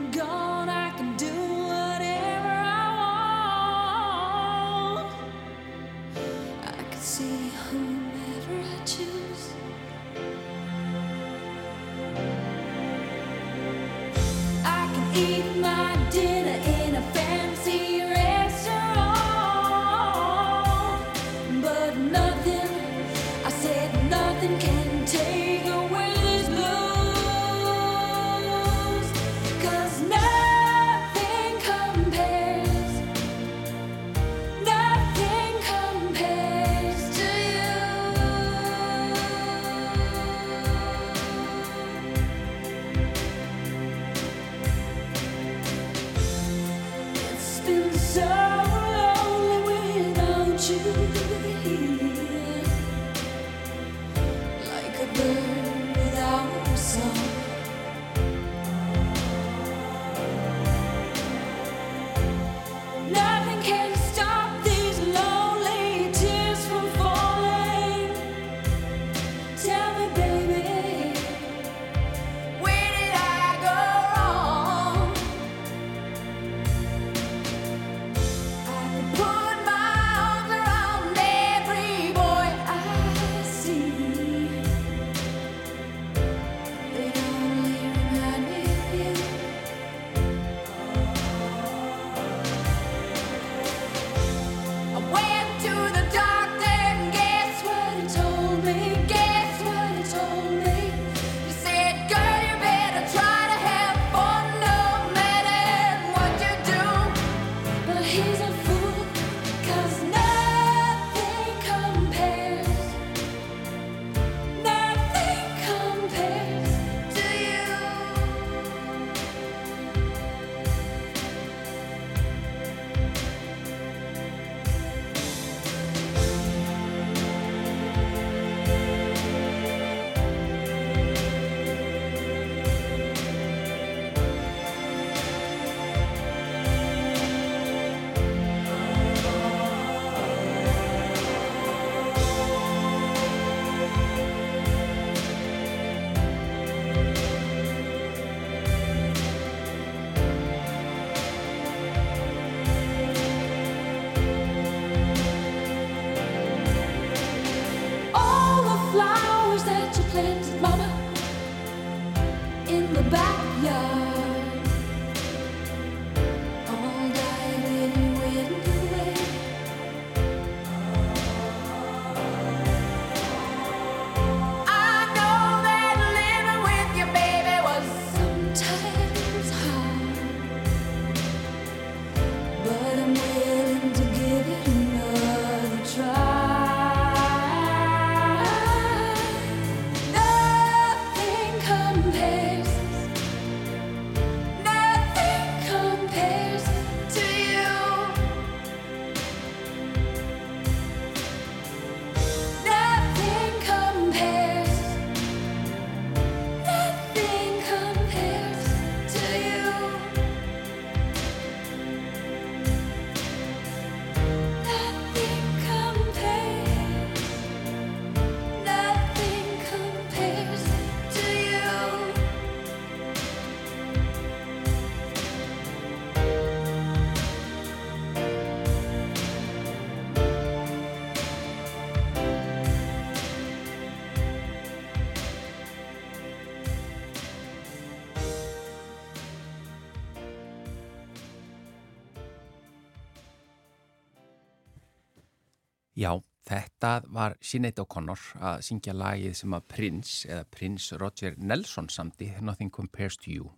þetta 246.51 246.91
var 247.15 247.37
Sinead 247.43 247.79
O'Connor 247.81 248.27
að 248.41 248.61
syngja 248.67 248.95
lagið 248.97 249.35
sem 249.39 249.55
að 249.55 249.67
Prince 249.71 250.29
eða 250.29 250.45
Prince 250.51 250.99
Roger 250.99 251.37
Nelson 251.39 251.89
samti 251.91 252.31
Nothing 252.41 252.71
Compares 252.73 253.19
to 253.21 253.31
You. 253.31 253.49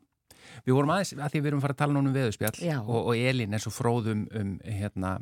Við 0.67 0.75
vorum 0.75 0.91
aðeins 0.93 1.13
að 1.15 1.34
því 1.34 1.41
við 1.41 1.51
erum 1.51 1.63
fara 1.63 1.75
að 1.75 1.82
tala 1.82 1.95
núna 1.95 2.12
um 2.12 2.17
veðuspjall 2.17 2.58
og, 2.82 2.97
og 2.99 3.13
Elin 3.15 3.56
er 3.56 3.63
svo 3.63 3.71
fróðum 3.73 4.25
um 4.39 4.58
hérna 4.65 5.17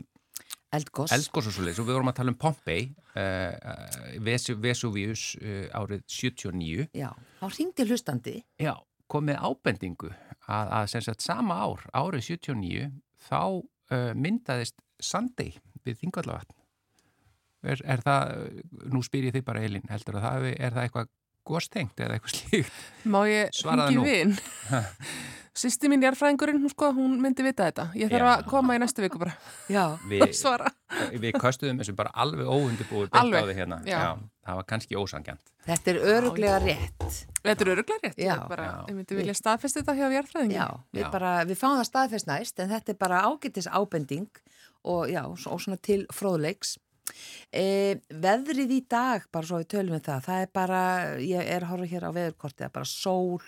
Eldgoss. 0.72 1.12
Eldgoss 1.12 1.50
og 1.50 1.56
svo 1.56 1.66
leiðis 1.66 1.82
og 1.84 1.88
við 1.90 1.98
vorum 1.98 2.10
að 2.12 2.18
tala 2.22 2.32
um 2.32 2.38
Pompei, 2.40 2.86
uh, 3.20 4.20
Vesu, 4.24 4.56
Vesuvius 4.64 5.26
uh, 5.42 5.66
árið 5.76 6.06
79. 6.08 6.88
Já, 6.96 7.10
þá 7.42 7.46
ringdi 7.58 7.88
hlustandi. 7.90 8.36
Já, 8.62 8.74
komið 9.12 9.42
ábendingu 9.44 10.14
að, 10.48 10.72
að 10.80 10.88
sagt 10.96 11.26
sama 11.26 11.60
ár, 11.60 11.84
árið 11.92 12.24
79, 12.30 12.88
þá 13.28 13.44
uh, 13.44 14.14
myndaðist 14.16 14.80
Sandei 15.04 15.52
við 15.84 16.00
Þingvallavatn. 16.06 16.61
Er, 17.62 17.82
er 17.86 18.02
það, 18.02 18.32
nú 18.90 19.04
spyr 19.06 19.28
ég 19.30 19.36
þig 19.36 19.46
bara 19.46 19.62
Elin, 19.66 19.84
heldur 19.92 20.18
að 20.18 20.28
það 20.28 20.48
er 20.52 20.74
það 20.74 20.86
eitthvað 20.88 21.12
góðstengt 21.48 22.02
eða 22.02 22.18
eitthvað 22.18 22.36
slíkt? 22.38 22.82
Má 23.10 23.22
ég 23.30 23.62
hengi 23.66 24.02
vinn? 24.06 24.36
Sýsti 25.52 25.90
mín 25.92 26.00
Jærfræðingurinn, 26.06 26.62
hún, 26.64 26.72
sko, 26.72 26.94
hún 26.96 27.18
myndi 27.20 27.44
vita 27.44 27.66
þetta. 27.68 27.90
Ég 28.00 28.08
þarf 28.08 28.24
Já. 28.24 28.34
að 28.38 28.46
koma 28.48 28.76
í 28.78 28.80
næstu 28.80 29.04
viku 29.04 29.20
bara. 29.20 29.34
Já. 29.68 29.98
Vi, 30.10 30.22
svara. 30.38 30.70
Við 31.12 31.36
köstuðum 31.36 31.82
þessu 31.82 31.96
bara 31.98 32.14
alveg 32.24 32.48
óundibúið 32.48 33.10
byggt 33.12 33.36
á 33.36 33.44
því 33.50 33.56
hérna. 33.58 33.80
Já. 33.84 33.98
Já. 33.98 34.12
Það 34.48 34.60
var 34.62 34.68
kannski 34.70 34.96
ósangjant. 34.98 35.52
Þetta 35.68 35.92
er 35.92 36.00
öruglega 36.14 36.62
rétt. 36.64 37.04
Þetta 37.44 37.66
er 37.66 37.72
öruglega 37.74 38.00
rétt. 38.06 38.16
Já. 38.16 38.32
Ég, 38.32 38.46
bara, 38.54 38.70
ég 38.88 38.98
myndi 39.02 39.18
vilja 39.20 39.36
staðfesta 39.36 39.84
þetta 39.84 39.98
hjá 40.00 40.16
Jærfræðingin. 40.16 40.56
Já, 40.56 40.70
við, 40.96 41.10
bara, 41.18 41.34
við 41.52 41.60
fáum 41.60 41.76
það 41.82 41.90
staðfest 41.92 42.32
næst 42.32 42.64
en 42.64 42.72
þetta 42.72 42.96
er 42.96 43.02
bara 43.04 43.22
ágættis 43.28 43.68
ábending 43.68 44.42
og 44.88 45.12
já, 45.12 45.26
og 45.28 45.36
svona 45.44 45.78
til 45.84 46.06
fróðleiks. 46.16 46.78
E, 47.52 47.66
veðrið 48.10 48.76
í 48.76 48.82
dag, 48.92 49.26
bara 49.34 49.48
svo 49.48 49.62
við 49.62 49.72
tölum 49.76 49.98
við 49.98 50.06
það, 50.08 50.24
það 50.28 50.46
er 50.46 50.54
bara, 50.60 50.84
ég 51.26 51.52
er 51.56 51.68
horfa 51.70 51.90
hér 51.92 52.08
á 52.08 52.12
veðurkortið, 52.18 52.62
það 52.64 52.70
er 52.70 52.78
bara 52.78 52.92
sól 52.92 53.42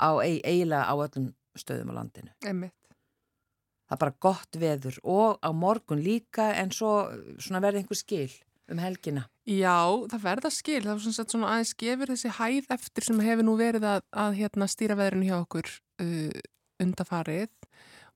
á 0.00 0.10
eiginlega 0.22 0.86
á 0.90 0.94
öllum 0.94 1.28
stöðum 1.58 1.92
á 1.94 1.98
landinu. 2.00 2.32
Einmitt. 2.46 2.74
Það 3.84 3.96
er 3.96 4.00
bara 4.00 4.16
gott 4.26 4.58
veður 4.58 4.98
og 5.04 5.38
á 5.44 5.50
morgun 5.52 6.02
líka 6.02 6.48
en 6.56 6.72
svo 6.72 7.04
verður 7.52 7.82
einhver 7.82 8.00
skil 8.00 8.32
um 8.72 8.80
helgina. 8.80 9.26
Já, 9.44 9.76
það 10.08 10.24
verða 10.24 10.50
skil. 10.54 10.80
Það 10.86 10.92
var 10.94 11.02
svona, 11.04 11.28
svona 11.34 11.50
aðeins 11.52 11.74
gefur 11.82 12.12
þessi 12.14 12.32
hæð 12.38 12.70
eftir 12.78 13.06
sem 13.08 13.20
hefur 13.26 13.46
nú 13.46 13.56
verið 13.60 13.86
að, 13.90 14.06
að 14.24 14.38
hérna, 14.40 14.68
stýra 14.72 14.96
veðrinu 14.98 15.28
hjá 15.28 15.36
okkur 15.42 15.68
uh, 16.00 16.40
undafarið 16.80 17.52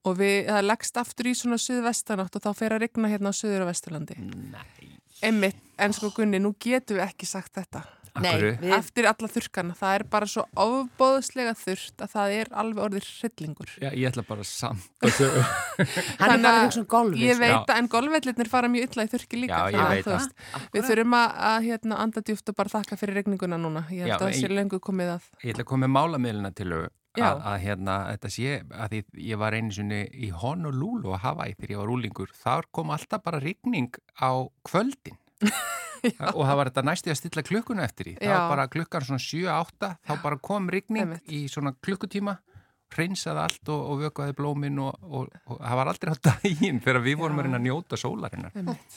og 0.07 0.19
við, 0.21 0.37
það 0.49 0.67
leggst 0.71 1.01
aftur 1.03 1.31
í 1.31 1.35
svona 1.39 1.59
suðvestanátt 1.63 2.39
og 2.39 2.45
þá 2.45 2.51
fer 2.57 2.77
að 2.77 2.85
regna 2.87 3.11
hérna 3.13 3.35
á 3.35 3.39
suður 3.39 3.67
og 3.67 3.73
vesturlandi. 3.73 4.19
Nei. 4.55 4.95
Emmitt, 5.27 5.59
en 5.83 5.95
sko 5.97 6.13
Gunni, 6.15 6.39
nú 6.39 6.53
getum 6.63 7.01
við 7.01 7.09
ekki 7.09 7.27
sagt 7.27 7.57
þetta. 7.59 7.83
Nei, 8.23 8.35
við... 8.43 8.65
Eftir 8.75 9.07
alla 9.09 9.29
þurkana, 9.31 9.75
það 9.79 9.95
er 9.97 10.05
bara 10.11 10.29
svo 10.31 10.45
ofbóðslega 10.59 11.55
þurft 11.59 12.03
að 12.05 12.13
það 12.15 12.35
er 12.39 12.51
alveg 12.63 12.85
orðið 12.87 13.09
hryllingur. 13.09 13.73
Já, 13.83 13.89
ég 13.93 14.09
ætla 14.11 14.25
bara 14.27 14.47
samt 14.49 14.89
Hann 16.21 16.35
er 16.35 16.43
bara 16.43 16.65
að 16.65 16.81
um 16.81 16.89
golfi. 16.91 17.23
Ég 17.29 17.39
veit 17.41 17.55
að, 17.61 17.75
en 17.77 17.91
golfvellinir 17.93 18.51
fara 18.51 18.71
mjög 18.73 18.89
illa 18.89 19.07
í 19.07 19.13
þurki 19.15 19.43
líka. 19.45 19.61
Já, 19.61 19.79
ég 19.79 19.93
veit 19.95 20.09
það. 20.09 20.29
Við 20.75 20.89
þurfum 20.91 21.19
að, 21.19 21.37
að 21.51 21.59
hérna, 21.69 22.01
anda 22.07 22.25
djúft 22.31 22.53
og 22.53 22.59
bara 22.59 22.75
þakka 22.75 23.01
fyrir 23.01 23.21
regninguna 23.21 23.61
núna. 23.61 23.85
Ég 23.93 24.07
held 24.07 24.15
Já, 24.15 24.19
að 24.19 24.27
það 24.27 24.39
sé 24.41 24.53
lengur 24.55 24.83
komið 24.83 25.15
að. 25.17 25.29
Ég 25.45 25.55
ætla 25.55 25.67
að 25.67 25.71
koma 25.73 25.87
með 25.87 25.95
málamiðluna 25.99 26.55
til 26.59 26.73
að, 27.25 27.41
að 27.53 27.59
hérna, 27.65 27.97
þetta 28.13 28.31
sé, 28.35 28.59
að 28.73 28.95
því, 28.95 29.03
ég 29.29 29.41
var 29.41 29.57
einu 29.57 29.75
sinni 29.75 30.03
í 30.15 30.31
Honolulu 30.35 31.15
að 31.17 31.25
Hawaii 31.27 31.57
þegar 31.57 31.75
ég 31.75 31.83
var 31.83 31.95
úlingur, 31.95 32.35
þar 32.37 32.71
kom 32.75 32.95
alltaf 32.95 33.25
bara 33.25 33.43
regning 33.43 33.91
á 34.19 34.31
kvöldin. 34.69 35.19
Og 36.39 36.45
það 36.47 36.57
var 36.61 36.69
þetta 36.71 36.85
næsti 36.87 37.11
að 37.11 37.17
stilla 37.19 37.43
klukkuna 37.43 37.87
eftir 37.87 38.13
í. 38.13 38.19
Það 38.21 38.35
var 38.37 38.53
bara 38.53 38.69
klukkan 38.71 39.07
svona 39.07 39.23
7-8 39.23 39.89
þá 40.07 40.13
bara 40.23 40.39
kom 40.51 40.69
rigning 40.71 41.17
í 41.27 41.47
svona 41.51 41.75
klukkutíma 41.75 42.37
hreinsaði 42.95 43.43
allt 43.43 43.71
og, 43.73 43.81
og 43.93 44.03
vökuði 44.03 44.35
blómin 44.37 44.79
og, 44.83 44.95
og, 45.05 45.33
og 45.49 45.61
það 45.61 45.79
var 45.81 45.91
aldrei 45.93 46.13
á 46.13 46.17
daginn 46.29 46.81
þegar 46.85 47.01
við 47.05 47.19
vorum 47.21 47.43
að 47.43 47.59
njóta 47.65 47.99
sólarinnar. 48.01 48.55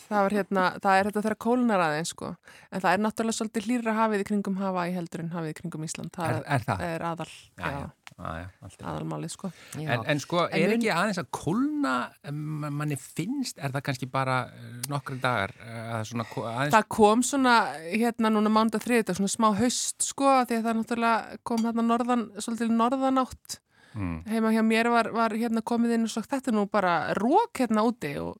Það, 0.07 0.29
hérna, 0.35 0.67
það 0.83 0.97
er 0.99 1.09
þetta 1.09 1.23
þegar 1.25 1.37
kólunar 1.45 1.85
aðeins 1.87 2.13
sko. 2.15 2.33
en 2.71 2.83
það 2.83 2.93
er 2.93 3.03
náttúrulega 3.05 3.39
svolítið 3.39 3.67
hlýra 3.67 3.97
hafið 3.99 4.23
í 4.23 4.27
kringum 4.31 4.61
hafa 4.61 4.87
í 4.87 4.95
heldur 4.95 5.25
en 5.25 5.33
hafið 5.35 5.53
í 5.53 5.57
kringum 5.59 5.87
Ísland. 5.87 6.13
Það 6.15 6.37
er, 6.37 6.45
er, 6.55 6.67
það? 6.69 6.85
er 6.87 7.07
aðal 7.11 7.27
já, 7.31 7.65
já. 7.67 7.81
Aðalmálið 8.21 9.33
sko. 9.33 9.51
En, 9.79 10.05
en 10.13 10.21
sko 10.21 10.45
er 10.47 10.67
en 10.67 10.75
ekki 10.75 10.91
aðeins 10.93 11.21
að 11.21 11.31
kólna 11.35 11.95
manni 12.31 12.97
finnst, 12.99 13.57
er 13.57 13.73
það 13.73 13.85
kannski 13.87 14.09
bara 14.11 14.43
eh, 14.51 14.77
nokkru 14.91 15.17
dagar 15.23 15.55
eh, 15.65 15.97
svona, 16.07 16.27
aðeins... 16.27 16.75
það 16.75 16.87
kom 16.97 17.25
svona 17.25 17.57
hérna 17.87 18.33
núna 18.33 18.53
mánda 18.53 18.81
þriðdag, 18.83 19.17
svona 19.19 19.33
smá 19.33 19.49
haust 19.59 20.07
sko 20.11 20.37
því 20.45 20.59
að 20.59 20.69
það 20.69 20.79
náttúrulega 20.81 21.41
kom 21.47 21.67
hérna 21.67 21.87
norðan, 21.87 22.29
svolítið 22.39 22.73
norðanátt 22.77 23.61
Mm. 23.91 24.21
heima 24.23 24.53
hjá 24.55 24.61
mér 24.63 24.87
var, 24.87 25.09
var 25.11 25.33
hérna 25.35 25.59
komið 25.67 25.97
inn 25.97 26.07
og 26.07 26.13
sagt 26.13 26.31
þetta 26.31 26.51
er 26.51 26.55
nú 26.55 26.61
bara 26.71 26.93
rók 27.17 27.59
hérna 27.59 27.83
úti. 27.83 28.13
Og 28.21 28.37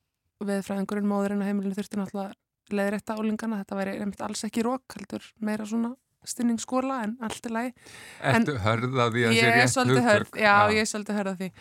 veðfræðingurinn 0.48 1.10
móðurinn 1.10 1.44
á 1.44 1.48
heimilinu 1.50 1.76
þurfti 1.78 2.00
náttúrulega 2.00 2.32
leiðrétta 2.72 3.17
álingana, 3.20 3.60
þetta 3.62 3.78
væri 3.78 3.96
alls 4.26 4.46
ekki 4.48 4.63
rók, 4.65 4.96
heldur 4.96 5.28
meira 5.44 5.67
svona 5.67 5.91
stinningsskóla 6.28 7.04
en 7.06 7.18
allt 7.22 7.46
er 7.46 7.56
lægi. 7.56 7.74
En- 8.22 8.42
Ertu 8.42 8.58
hörð 8.62 8.94
á 9.00 9.06
því 9.10 9.24
að 9.28 9.34
Ég 9.34 9.42
sé 9.42 9.48
er 9.48 9.58
rétt 9.58 10.06
hörð, 10.06 10.28
hugtök? 10.28 10.42
já, 10.42 10.56
ég 10.72 10.82
er 10.84 10.90
svolítið 10.92 11.18
hörð 11.20 11.32
á 11.32 11.36
því 11.42 11.52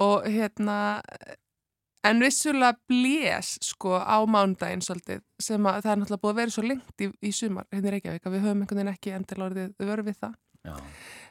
og 0.00 0.24
hérna 0.24 0.78
en 2.08 2.20
vissulega 2.22 2.76
blés 2.88 3.58
sko 3.60 3.98
á 3.98 4.16
mándaginn 4.24 4.80
svolítið 4.84 5.20
sem 5.42 5.62
að 5.66 5.82
það 5.82 5.92
er 5.92 5.98
náttúrulega 6.02 6.22
búið 6.22 6.32
að 6.32 6.40
vera 6.40 6.54
svo 6.54 6.62
lengt 6.62 7.02
í, 7.04 7.08
í 7.22 7.32
sumar 7.34 7.66
hérna 7.74 7.88
í 7.90 7.94
Reykjavík 7.96 8.26
að 8.28 8.32
við 8.36 8.44
höfum 8.46 8.62
einhvern 8.62 8.78
veginn 8.80 8.92
ekki 8.94 9.14
endilega 9.16 9.48
orðið 9.50 9.88
vörð 9.90 10.04
við 10.08 10.18
það. 10.22 10.34
Já. 10.68 10.74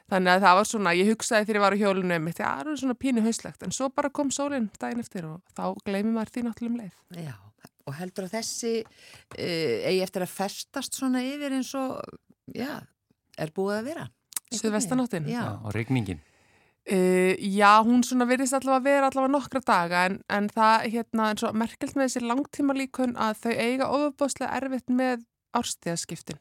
Þannig 0.08 0.32
að 0.32 0.44
það 0.46 0.54
var 0.56 0.68
svona, 0.70 0.92
ég 0.96 1.10
hugsaði 1.10 1.46
þegar 1.48 1.58
ég 1.58 1.64
var 1.64 1.74
á 1.76 1.80
hjólinu 1.82 2.16
um 2.16 2.28
já, 2.30 2.36
það 2.38 2.60
er 2.72 2.78
svona 2.80 2.96
pínu 2.96 3.24
hauslegt, 3.26 3.64
en 3.66 3.74
svo 3.76 3.88
bara 3.92 4.10
kom 4.14 4.30
sólinn 4.32 4.70
daginn 4.80 5.02
eftir 5.02 5.26
og 5.28 5.42
þá 5.52 5.64
gleymið 5.84 6.14
maður 6.14 6.30
því 6.32 6.44
náttúrulega 6.46 6.72
um 6.72 6.78
leið. 6.80 7.26
Já, 7.26 7.34
og 7.84 7.96
heldur 7.98 8.28
að 8.28 8.36
þessi 8.38 8.72
uh, 8.80 9.74
eigi 9.90 10.00
eftir 10.06 10.24
að 10.24 10.32
festast 10.32 10.96
svona 10.96 11.20
yfir 11.26 11.58
eins 11.58 11.74
og, 11.76 11.98
já, 12.56 12.72
er 13.36 13.52
búið 13.56 13.82
að 13.82 13.90
vera. 13.90 14.06
Suðvestanáttin? 14.48 15.28
Já, 15.28 15.42
Já, 15.42 15.50
og 15.60 15.76
regningin. 15.76 16.24
Uh, 16.88 17.34
já, 17.36 17.68
hún 17.84 18.00
svona 18.06 18.24
virðist 18.30 18.56
allavega 18.56 18.80
að 18.80 18.86
vera 18.88 19.10
allavega 19.10 19.34
nokkra 19.34 19.60
daga, 19.60 20.06
en, 20.08 20.22
en 20.32 20.48
það 20.54 20.86
hérna, 20.94 21.26
eins 21.34 21.44
og 21.44 21.58
merkelt 21.60 21.92
með 21.98 22.08
þessi 22.08 22.24
langtíma 22.24 22.76
líkun 22.78 23.12
að 23.20 23.42
þau 23.42 23.52
eiga 23.52 23.90
ofabóðslega 23.92 24.56
erfitt 24.56 24.88
með 24.88 25.26
árstíðaskiptin. 25.58 26.40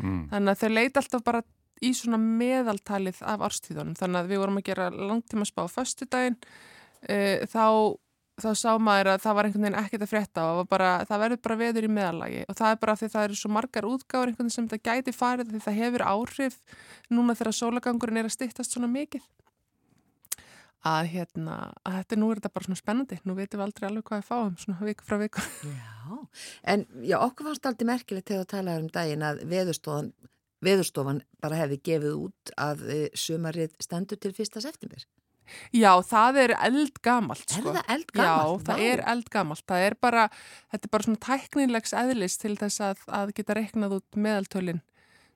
Mm. 0.00 0.22
Þannig 0.32 0.54
að 0.54 0.62
þau 0.62 0.72
leita 0.72 1.02
alltaf 1.02 1.26
bara 1.28 1.42
í 1.84 1.92
svona 1.96 2.20
meðaltalið 2.22 3.20
af 3.26 3.44
árstíðunum. 3.48 3.96
Þannig 3.98 4.22
að 4.22 4.32
við 4.32 4.42
vorum 4.42 4.60
að 4.60 4.66
gera 4.70 4.88
langtíma 4.94 5.46
spá 5.48 5.64
á 5.66 5.74
föstudaginn, 5.74 6.38
uh, 7.10 7.46
þá 7.52 7.66
þá 8.36 8.50
sá 8.52 8.72
maður 8.76 9.14
að 9.14 9.22
það 9.24 9.36
var 9.36 9.46
einhvern 9.48 9.64
veginn 9.64 9.78
ekkert 9.80 10.02
að 10.04 10.10
frétta 10.10 10.42
og 10.58 10.66
bara, 10.68 10.90
það 11.08 11.22
verður 11.22 11.38
bara 11.46 11.56
veður 11.62 11.86
í 11.86 11.92
meðalagi 11.96 12.42
og 12.44 12.58
það 12.58 12.74
er 12.74 12.80
bara 12.82 12.96
því 13.00 13.08
það 13.14 13.24
eru 13.28 13.38
svo 13.40 13.50
margar 13.56 13.88
útgáður 13.88 14.32
einhvern 14.32 14.44
veginn 14.44 14.56
sem 14.56 14.66
það 14.72 14.82
gæti 14.90 15.14
farið 15.16 15.54
því 15.54 15.60
það 15.64 15.78
hefur 15.80 16.04
áhrif 16.04 16.58
núna 17.08 17.36
þegar 17.38 17.56
sólagangurinn 17.56 18.20
er 18.20 18.28
að 18.28 18.34
styttast 18.36 18.76
svona 18.76 18.90
mikið 18.92 19.24
að 20.86 21.10
hérna, 21.14 21.56
að 21.86 21.98
þetta 22.00 22.18
nú 22.20 22.28
er 22.30 22.40
þetta 22.40 22.52
bara 22.54 22.66
svona 22.68 22.78
spennandi, 22.78 23.18
nú 23.26 23.34
veitum 23.34 23.60
við 23.60 23.66
aldrei 23.66 23.86
alveg 23.88 24.06
hvað 24.06 24.20
við 24.20 24.28
fáum 24.28 24.56
svona 24.60 24.86
viku 24.86 25.06
frá 25.06 25.16
viku. 25.18 25.42
já. 25.66 26.18
En 26.72 26.84
já, 27.02 27.16
okkur 27.18 27.48
fannst 27.48 27.66
aldrei 27.66 27.88
merkilegt 27.90 28.30
þegar 28.30 28.44
þú 28.44 28.50
talaði 28.52 28.84
um 28.84 28.90
daginn 28.94 29.26
að 29.26 29.42
veðurstofan, 29.50 30.12
veðurstofan 30.64 31.20
bara 31.42 31.60
hefði 31.64 31.80
gefið 31.90 32.16
út 32.26 32.52
að 32.56 32.82
uh, 32.88 33.04
sumarið 33.18 33.76
stendur 33.82 34.20
til 34.22 34.32
fyrsta 34.36 34.62
september. 34.64 35.04
Já, 35.70 35.92
það 36.02 36.40
er 36.42 36.52
eldgamalt 36.66 37.44
Er 37.54 37.60
sko. 37.60 37.70
það 37.76 37.90
eldgamalt? 37.94 38.26
Já, 38.26 38.64
það 38.66 38.80
Vá. 38.80 38.86
er 38.90 39.02
eldgamalt. 39.12 39.62
Það 39.70 39.84
er 39.86 39.94
bara, 40.02 40.24
þetta 40.74 40.88
er 40.88 40.92
bara 40.96 41.06
svona 41.06 41.22
tæknilegs 41.22 41.94
eðlis 41.94 42.34
til 42.42 42.56
þess 42.58 42.82
að, 42.82 43.04
að 43.14 43.32
geta 43.36 43.54
reiknað 43.54 43.94
út 44.00 44.18
meðaltölin 44.18 44.82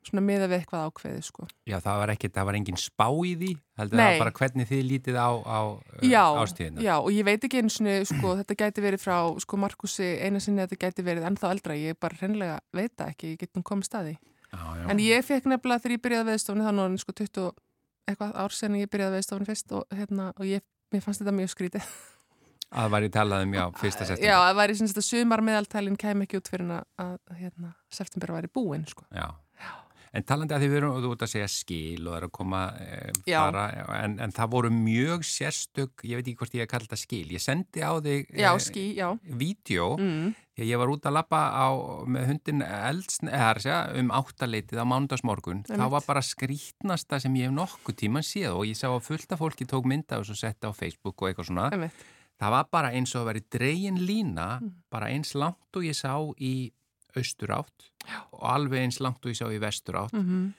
svona 0.00 0.22
miða 0.24 0.46
við 0.48 0.62
eitthvað 0.62 0.86
ákveði 0.88 1.22
sko. 1.26 1.46
Já, 1.68 1.76
það 1.84 1.98
var 2.00 2.12
ekki, 2.14 2.30
það 2.32 2.46
var 2.48 2.56
engin 2.56 2.78
spá 2.80 3.04
í 3.12 3.34
því, 3.36 3.50
heldur 3.76 4.00
Nei. 4.00 4.04
það 4.06 4.22
bara 4.22 4.32
hvernig 4.38 4.68
þið 4.70 4.82
lítið 4.88 5.18
á, 5.20 5.28
á 5.44 5.60
uh, 5.76 6.06
Já, 6.08 6.22
ástíðina. 6.40 6.80
já, 6.86 6.94
og 6.96 7.10
ég 7.12 7.26
veit 7.28 7.44
ekki 7.44 7.60
eins 7.60 7.76
og 7.84 8.08
sko, 8.08 8.32
þetta 8.40 8.56
gæti 8.64 8.84
verið 8.86 9.02
frá 9.04 9.18
sko 9.44 9.60
Markusi 9.60 10.08
eina 10.24 10.40
sinni 10.40 10.64
að 10.64 10.72
þetta 10.72 10.88
gæti 10.88 11.04
verið 11.04 11.28
ennþá 11.28 11.52
eldra, 11.52 11.76
ég 11.76 12.00
bara 12.00 12.16
hreinlega 12.16 12.56
veit 12.72 12.94
það 12.96 13.12
ekki, 13.12 13.34
ég 13.34 13.42
get 13.44 13.52
nú 13.60 13.62
komið 13.62 13.90
staði. 13.90 14.16
Já, 14.50 14.62
já. 14.80 14.84
En 14.92 15.02
ég 15.02 15.26
fekk 15.26 15.48
nefnilega 15.50 15.84
þegar 15.84 15.96
ég 15.96 16.04
byrjaði 16.06 16.30
veðstofni 16.30 16.66
þá 16.66 16.72
núna 16.74 17.02
sko 17.02 17.14
20 17.20 17.42
og 17.46 17.60
eitthvað 18.10 18.38
ár 18.42 18.56
sen 18.56 18.78
ég 18.80 18.90
byrjaði 18.90 19.18
veðstofni 19.18 19.50
fyrst 19.50 19.76
og, 19.78 19.84
hérna, 19.94 20.30
og 20.36 20.48
ég, 20.48 20.64
mér 20.90 21.04
fannst 21.04 21.22
þetta 21.22 21.36
mjög 21.36 21.52
skrítið. 21.54 21.92
Að 22.70 22.84
það 22.84 22.92
var 22.94 23.04
í 23.04 23.10
talað 23.14 23.44
um, 23.44 23.54
já, 23.54 23.62
fyrsta 23.80 24.06
september. 24.06 24.28
Já, 24.30 24.36
það 24.38 24.58
væri 24.60 24.74
sem 24.78 24.90
að 24.90 25.06
sumar 25.06 25.40
meðaltælinn 25.42 25.96
kem 25.98 26.20
ekki 26.22 26.38
út 26.38 26.50
fyrir 26.52 26.68
að, 26.76 26.84
að 27.02 27.14
hérna, 27.40 27.70
september 27.90 28.34
væri 28.36 28.50
búinn 28.54 28.86
sko. 28.86 29.06
Já. 29.10 29.26
En 30.12 30.24
talandi 30.26 30.54
að 30.56 30.64
þið 30.64 30.72
verum, 30.74 30.94
þú 31.04 31.10
ert 31.14 31.20
að 31.22 31.28
segja 31.30 31.48
skil 31.48 32.00
og 32.08 32.10
það 32.10 32.16
er 32.18 32.24
að 32.26 32.32
koma 32.34 32.60
e, 32.82 33.12
Já. 33.30 33.38
fara, 33.44 33.64
en, 34.02 34.16
en 34.18 34.32
það 34.34 34.48
voru 34.50 34.70
mjög 34.74 35.22
sérstök, 35.22 36.02
ég 36.02 36.18
veit 36.18 36.26
ekki 36.26 36.34
hvort 36.40 36.54
ég 36.58 36.64
hef 36.64 36.70
kallað 36.72 36.88
þetta 36.88 36.98
skil, 37.04 37.26
ég 37.30 37.44
sendi 37.44 37.84
á 37.86 37.92
þig 38.02 38.26
já. 38.98 39.08
vídeo, 39.22 39.86
Mm. 40.00 40.34
því 40.56 40.64
að 40.66 40.70
ég 40.72 40.78
var 40.82 40.88
út 40.90 41.06
að 41.06 41.14
lappa 41.14 41.40
á, 41.54 41.68
með 42.10 42.26
hundin 42.26 42.62
eldsn, 42.66 43.30
eða 43.30 43.54
það 43.54 43.62
segja, 43.62 43.78
um 44.02 44.10
áttaleitið 44.18 44.82
á 44.82 44.86
mándagsmorgun, 44.90 45.62
þá 45.70 45.86
var 45.94 46.02
bara 46.10 46.20
skrítnasta 46.26 47.20
sem 47.22 47.34
ég 47.38 47.46
hef 47.46 47.54
nokkuð 47.54 47.96
tíman 48.02 48.26
séð 48.26 48.56
og 48.58 48.66
ég 48.66 48.74
sá 48.76 48.88
að 48.90 49.06
fullta 49.06 49.38
fólki 49.38 49.64
tók 49.70 49.86
mynda 49.86 50.18
og 50.18 50.26
svo 50.26 50.34
setta 50.34 50.68
á 50.68 50.72
Facebook 50.74 51.22
og 51.22 51.30
eitthvað 51.30 51.46
svona. 51.52 51.70
Einmitt. 51.70 52.02
Það 52.40 52.50
var 52.56 52.66
bara 52.72 52.90
eins 52.96 53.14
og 53.14 53.22
að 53.22 53.26
veri 53.30 53.42
dregin 53.52 53.98
lína, 54.00 54.58
Mm. 54.60 54.72
bara 54.90 55.06
eins 55.06 55.34
langt 55.34 55.76
og 55.76 55.82
ég 55.84 55.94
sá 55.94 56.18
í 56.40 56.72
austur 57.16 57.54
átt 57.56 57.90
og 58.32 58.42
alveg 58.54 58.84
eins 58.84 59.00
langt 59.00 59.24
og 59.24 59.32
ég 59.32 59.38
sá 59.38 59.46
í 59.50 59.62
vestur 59.62 60.04
átt. 60.04 60.16
Mm 60.16 60.50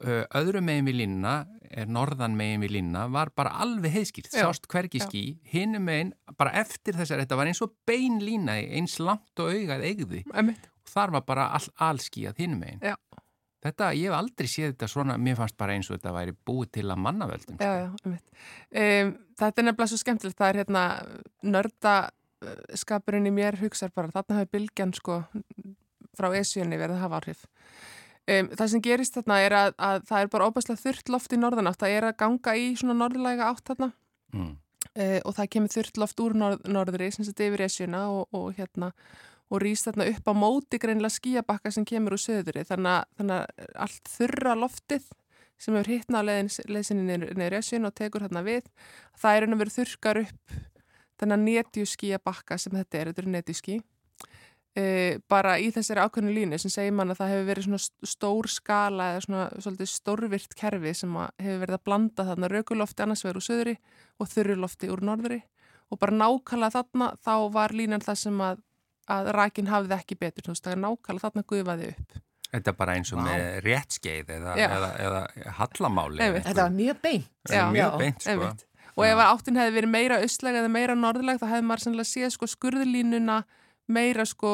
Uh, 0.00 0.22
öðru 0.32 0.62
megin 0.64 0.86
við 0.88 0.94
línuna, 1.02 1.32
er 1.76 1.88
norðan 1.92 2.32
megin 2.32 2.62
við 2.62 2.70
línuna, 2.78 3.02
var 3.12 3.28
bara 3.36 3.50
alveg 3.60 3.92
heiðskýrt, 3.98 4.30
Já, 4.32 4.46
sást 4.46 4.64
hvergi 4.72 4.96
já. 4.96 5.04
ský, 5.04 5.20
hinum 5.52 5.84
megin, 5.84 6.14
bara 6.40 6.54
eftir 6.56 6.96
þessar, 6.96 7.20
þetta 7.20 7.36
var 7.36 7.50
eins 7.50 7.60
og 7.60 7.74
bein 7.84 8.16
lína, 8.24 8.54
eins 8.64 8.94
langt 8.96 9.42
og 9.44 9.50
augað 9.52 9.84
eigði 9.84 10.22
og 10.32 10.54
þar 10.88 11.12
var 11.18 11.26
bara 11.28 11.50
all, 11.58 11.68
allskíjað 11.90 12.40
hinum 12.40 12.62
megin. 12.64 12.80
Já. 12.80 12.96
Þetta, 13.60 13.90
ég 13.92 14.08
hef 14.08 14.16
aldrei 14.16 14.48
séð 14.48 14.70
þetta 14.70 14.88
svona, 14.88 15.18
mér 15.20 15.36
fannst 15.36 15.58
bara 15.60 15.76
eins 15.76 15.90
og 15.92 15.98
þetta 15.98 16.14
væri 16.16 16.34
búið 16.48 16.72
til 16.78 16.86
að 16.86 17.02
mannavöldum. 17.04 17.60
Já, 17.60 17.74
já, 17.82 17.88
einmitt. 18.00 18.40
Um, 18.72 19.12
þetta 19.42 19.52
er 19.52 19.68
nefnilega 19.68 19.90
svo 19.92 20.00
skemmtilegt, 20.00 20.38
það 20.40 20.54
er 20.54 20.62
hérna 20.62 20.86
nördaskapurinn 21.44 23.28
í 23.28 23.34
mér 23.36 23.60
hugsar 23.60 23.92
bara, 23.92 24.08
þarna 24.16 24.40
hafi 24.40 24.54
bylgjan 24.56 24.96
sko 24.96 25.20
frá 26.20 26.30
esjunni 26.38 26.78
verið 26.80 26.98
að 26.98 27.04
hafa 27.06 27.20
áhrif. 27.20 27.44
Um, 28.30 28.50
það 28.52 28.72
sem 28.74 28.84
gerist 28.84 29.16
þarna 29.16 29.40
er 29.42 29.56
að, 29.56 29.72
að 29.80 30.02
það 30.10 30.24
er 30.24 30.32
bara 30.34 30.48
óbærslega 30.50 30.82
þurrt 30.84 31.12
loft 31.16 31.32
í 31.34 31.40
norðanátt, 31.40 31.80
það 31.80 31.96
er 31.96 32.06
að 32.10 32.18
ganga 32.20 32.54
í 32.60 32.66
svona 32.78 32.98
norðlæga 33.00 33.48
átt 33.50 33.72
þarna. 33.72 33.90
Mm. 34.30 34.52
uh, 34.94 35.18
og 35.26 35.34
það 35.34 35.50
kemur 35.56 35.72
þurrt 35.74 35.98
loft 35.98 36.20
úr 36.22 36.36
norð, 36.38 36.60
norðri 36.70 37.08
sem 37.10 37.26
þetta 37.26 37.48
yfir 37.48 37.64
esjuna 37.66 38.04
og, 38.12 38.28
og 38.36 38.52
hérna 38.54 38.92
og 39.50 39.62
rýst 39.64 39.88
þarna 39.88 40.06
upp 40.12 40.30
á 40.30 40.34
móti 40.38 40.78
greinlega 40.78 41.16
skíabakka 41.16 41.72
sem 41.74 41.86
kemur 41.88 42.14
úr 42.14 42.22
söðri 42.22 42.62
þannig 42.68 42.92
að, 42.92 43.08
þannig 43.18 43.40
að 43.40 43.72
allt 43.86 44.12
þurra 44.12 44.54
loftið 44.58 45.08
sem 45.60 45.76
hefur 45.76 45.92
hittna 45.92 46.22
á 46.22 46.24
niður, 46.24 47.32
niður 47.36 47.56
esjun 47.58 47.88
og 47.88 47.96
tekur 47.98 48.24
þarna 48.26 48.44
við 48.46 48.68
það 49.18 49.36
er 49.36 49.46
að 49.48 49.62
vera 49.64 49.76
þurkar 49.76 50.22
upp 50.22 50.54
þannig 51.20 51.34
að 51.36 51.46
netju 51.48 51.88
skíabakka 51.90 52.58
sem 52.60 52.76
þetta 52.78 53.00
er, 53.00 53.10
þetta 53.10 53.24
eru 53.24 53.34
netju 53.34 53.58
e, 54.76 55.18
bara 55.28 55.56
í 55.58 55.70
þessari 55.74 56.04
ákveðnu 56.04 56.32
línu 56.34 56.58
sem 56.62 56.70
segir 56.72 56.92
mann 56.94 57.10
að 57.10 57.20
það 57.22 57.32
hefur 57.34 57.48
verið 57.50 57.66
svona 57.68 57.80
st- 57.82 58.10
stór 58.12 58.48
skala 58.52 59.08
eða 59.14 59.24
svona 59.26 59.46
svolítið 59.58 59.90
stórvirt 59.92 60.54
kerfi 60.58 60.94
sem 60.94 61.16
að 61.16 61.30
hefur 61.42 61.60
verið 61.64 61.78
að 61.78 61.84
blanda 61.90 62.26
þarna 62.30 62.50
rökulofti 62.54 63.02
annars 63.06 63.24
vegar 63.24 63.40
úr 63.40 63.46
söðri 63.48 63.76
og 64.20 64.30
þurrulofti 64.30 64.90
úr 64.94 65.02
norðri 65.10 65.40
og 65.90 65.98
bara 65.98 66.14
nákvæmlega 66.20 66.74
þarna 66.78 67.10
þá 67.24 67.32
var 67.58 67.74
línan 67.74 68.04
það 68.06 68.18
sem 68.22 68.40
að, 68.46 68.60
að 69.10 69.30
rækin 69.34 69.70
hafði 69.72 69.96
ekki 69.98 70.18
betur, 70.20 70.46
þú 70.46 70.52
veist, 70.54 70.64
það 70.68 70.76
er 70.76 70.82
nákvæmlega 70.84 71.24
þarna 71.26 71.46
gufaði 71.50 71.88
upp. 71.94 72.18
Þetta 72.50 72.70
er 72.70 72.76
bara 72.78 72.94
eins 72.98 73.10
og 73.14 73.18
Vá. 73.20 73.24
með 73.26 73.44
réttskeið 73.66 74.30
eða, 74.36 74.54
Já. 74.58 74.66
eða, 74.74 74.88
eða 74.98 75.52
hallamáli. 75.58 76.18
Einmitt. 76.24 76.46
Þetta 76.48 76.64
var 76.66 76.72
mjög 76.74 76.96
beint. 77.02 77.28
Já. 77.46 77.62
mjög 77.70 77.78
Já, 77.82 77.98
beint, 77.98 78.22
sko. 78.22 78.30
Einmitt. 78.32 78.64
Og 78.98 79.04
ef 79.06 79.20
áttin 79.22 79.58
hefði 79.60 79.74
verið 79.76 79.92
meira 79.94 80.16
austlæg 80.22 80.56
eða 80.58 80.70
meira 80.74 80.96
norðlæg 80.98 81.38
þá 81.38 81.46
hefði 81.52 81.66
maður 81.68 81.84
sannlega 81.84 82.10
séð 82.10 82.32
sko 82.34 82.48
skurðlínuna 82.50 83.36
meira 83.90 84.24
sko 84.28 84.52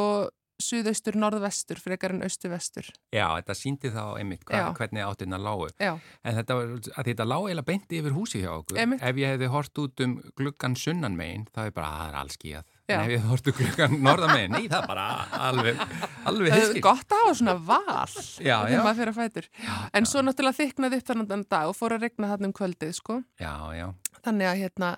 suðaustur, 0.62 1.16
norðvestur, 1.20 1.76
frekar 1.80 2.14
en 2.14 2.24
austu-vestur. 2.24 2.86
Já, 3.14 3.26
þetta 3.36 3.56
síndi 3.56 3.90
þá 3.92 4.16
einmitt 4.16 4.44
hva, 4.48 4.56
Já. 4.56 4.64
hvernig 4.78 5.04
áttina 5.04 5.36
lágu. 5.40 5.66
Já, 5.76 5.98
En 6.24 6.38
þetta, 6.38 6.56
þetta 7.04 7.26
lág 7.28 7.42
eiginlega 7.50 7.66
beinti 7.68 8.00
yfir 8.00 8.14
húsi 8.16 8.40
hjá 8.40 8.50
okkur. 8.54 8.78
Einmitt. 8.80 9.02
Ef 9.04 9.16
ég 9.20 9.34
hefði 9.34 9.50
hort 9.52 9.80
út 9.82 10.00
um 10.06 10.14
gluggan 10.38 10.76
sunnan 10.80 11.16
megin, 11.18 11.44
þá 11.52 11.60
er 11.66 11.74
bara, 11.76 11.90
að 11.90 11.98
það 12.00 12.08
er 12.08 12.18
allskíjað. 12.22 12.64
Já. 12.86 12.94
En 12.96 13.00
ef 13.00 13.10
ég 13.12 13.20
hefði 13.20 13.30
hort 13.34 13.46
um 13.46 13.56
gluggan 13.60 13.92
norðan 14.06 14.32
megin, 14.32 14.56
nei, 14.56 14.64
það 14.72 14.80
er 14.80 14.88
bara 14.88 15.06
alveg, 15.50 15.84
alveg 16.24 16.54
það 16.54 16.66
er 16.66 16.80
gott 16.88 17.12
að 17.12 17.24
hafa 17.24 17.34
svona 17.42 17.56
val 17.68 18.10
Já, 18.16 18.56
þegar 18.64 18.72
já. 18.72 18.82
maður 18.82 19.00
fyrir 19.00 19.12
að 19.12 19.20
fætur. 19.20 19.46
En 19.92 20.08
svo 20.08 20.24
náttúrulega 20.24 20.60
þyknaði 20.62 21.00
upp 21.02 21.08
þannig 21.12 21.48
dag 21.50 21.66
og 21.68 21.76
fór 21.76 21.92
að 21.98 22.06
regna 22.06 22.32
þarna 22.32 22.48
um 22.48 22.56
kvöldið, 22.56 22.92
sko. 22.96 23.20
Já, 23.42 23.52
já. 23.76 23.86
Þannig 24.24 24.46
að 24.48 24.60
hérna, 24.64 24.96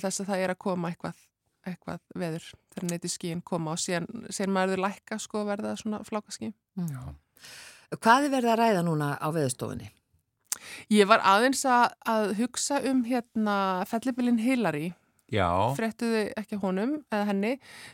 þetta 0.00 1.12
eitthvað, 1.68 2.02
veður 2.16 2.46
þegar 2.72 2.88
neyti 2.90 3.10
skíin 3.12 3.42
koma 3.46 3.74
og 3.74 3.82
síðan, 3.82 4.08
síðan 4.32 4.54
maður 4.56 4.84
lækka, 4.86 5.18
sko, 5.20 5.44
verða 5.48 5.74
svona 5.80 6.02
flákaskín. 6.06 6.54
já. 6.76 7.02
Hvað 7.90 8.28
er 8.28 8.34
verið 8.36 8.52
að 8.52 8.60
ræða 8.60 8.82
núna 8.86 9.14
á 9.18 9.28
veðustofunni? 9.34 9.90
Ég 10.92 11.08
var 11.10 11.22
aðeins 11.26 11.64
að, 11.66 11.94
að 12.06 12.34
hugsa 12.38 12.80
um 12.86 13.02
hérna 13.08 13.56
fellibilinn 13.90 14.40
Hillary 14.42 14.92
fréttuðu 15.78 16.22
ekki 16.40 16.58
honum 16.62 16.96
eða 17.10 17.26
henni. 17.30 17.52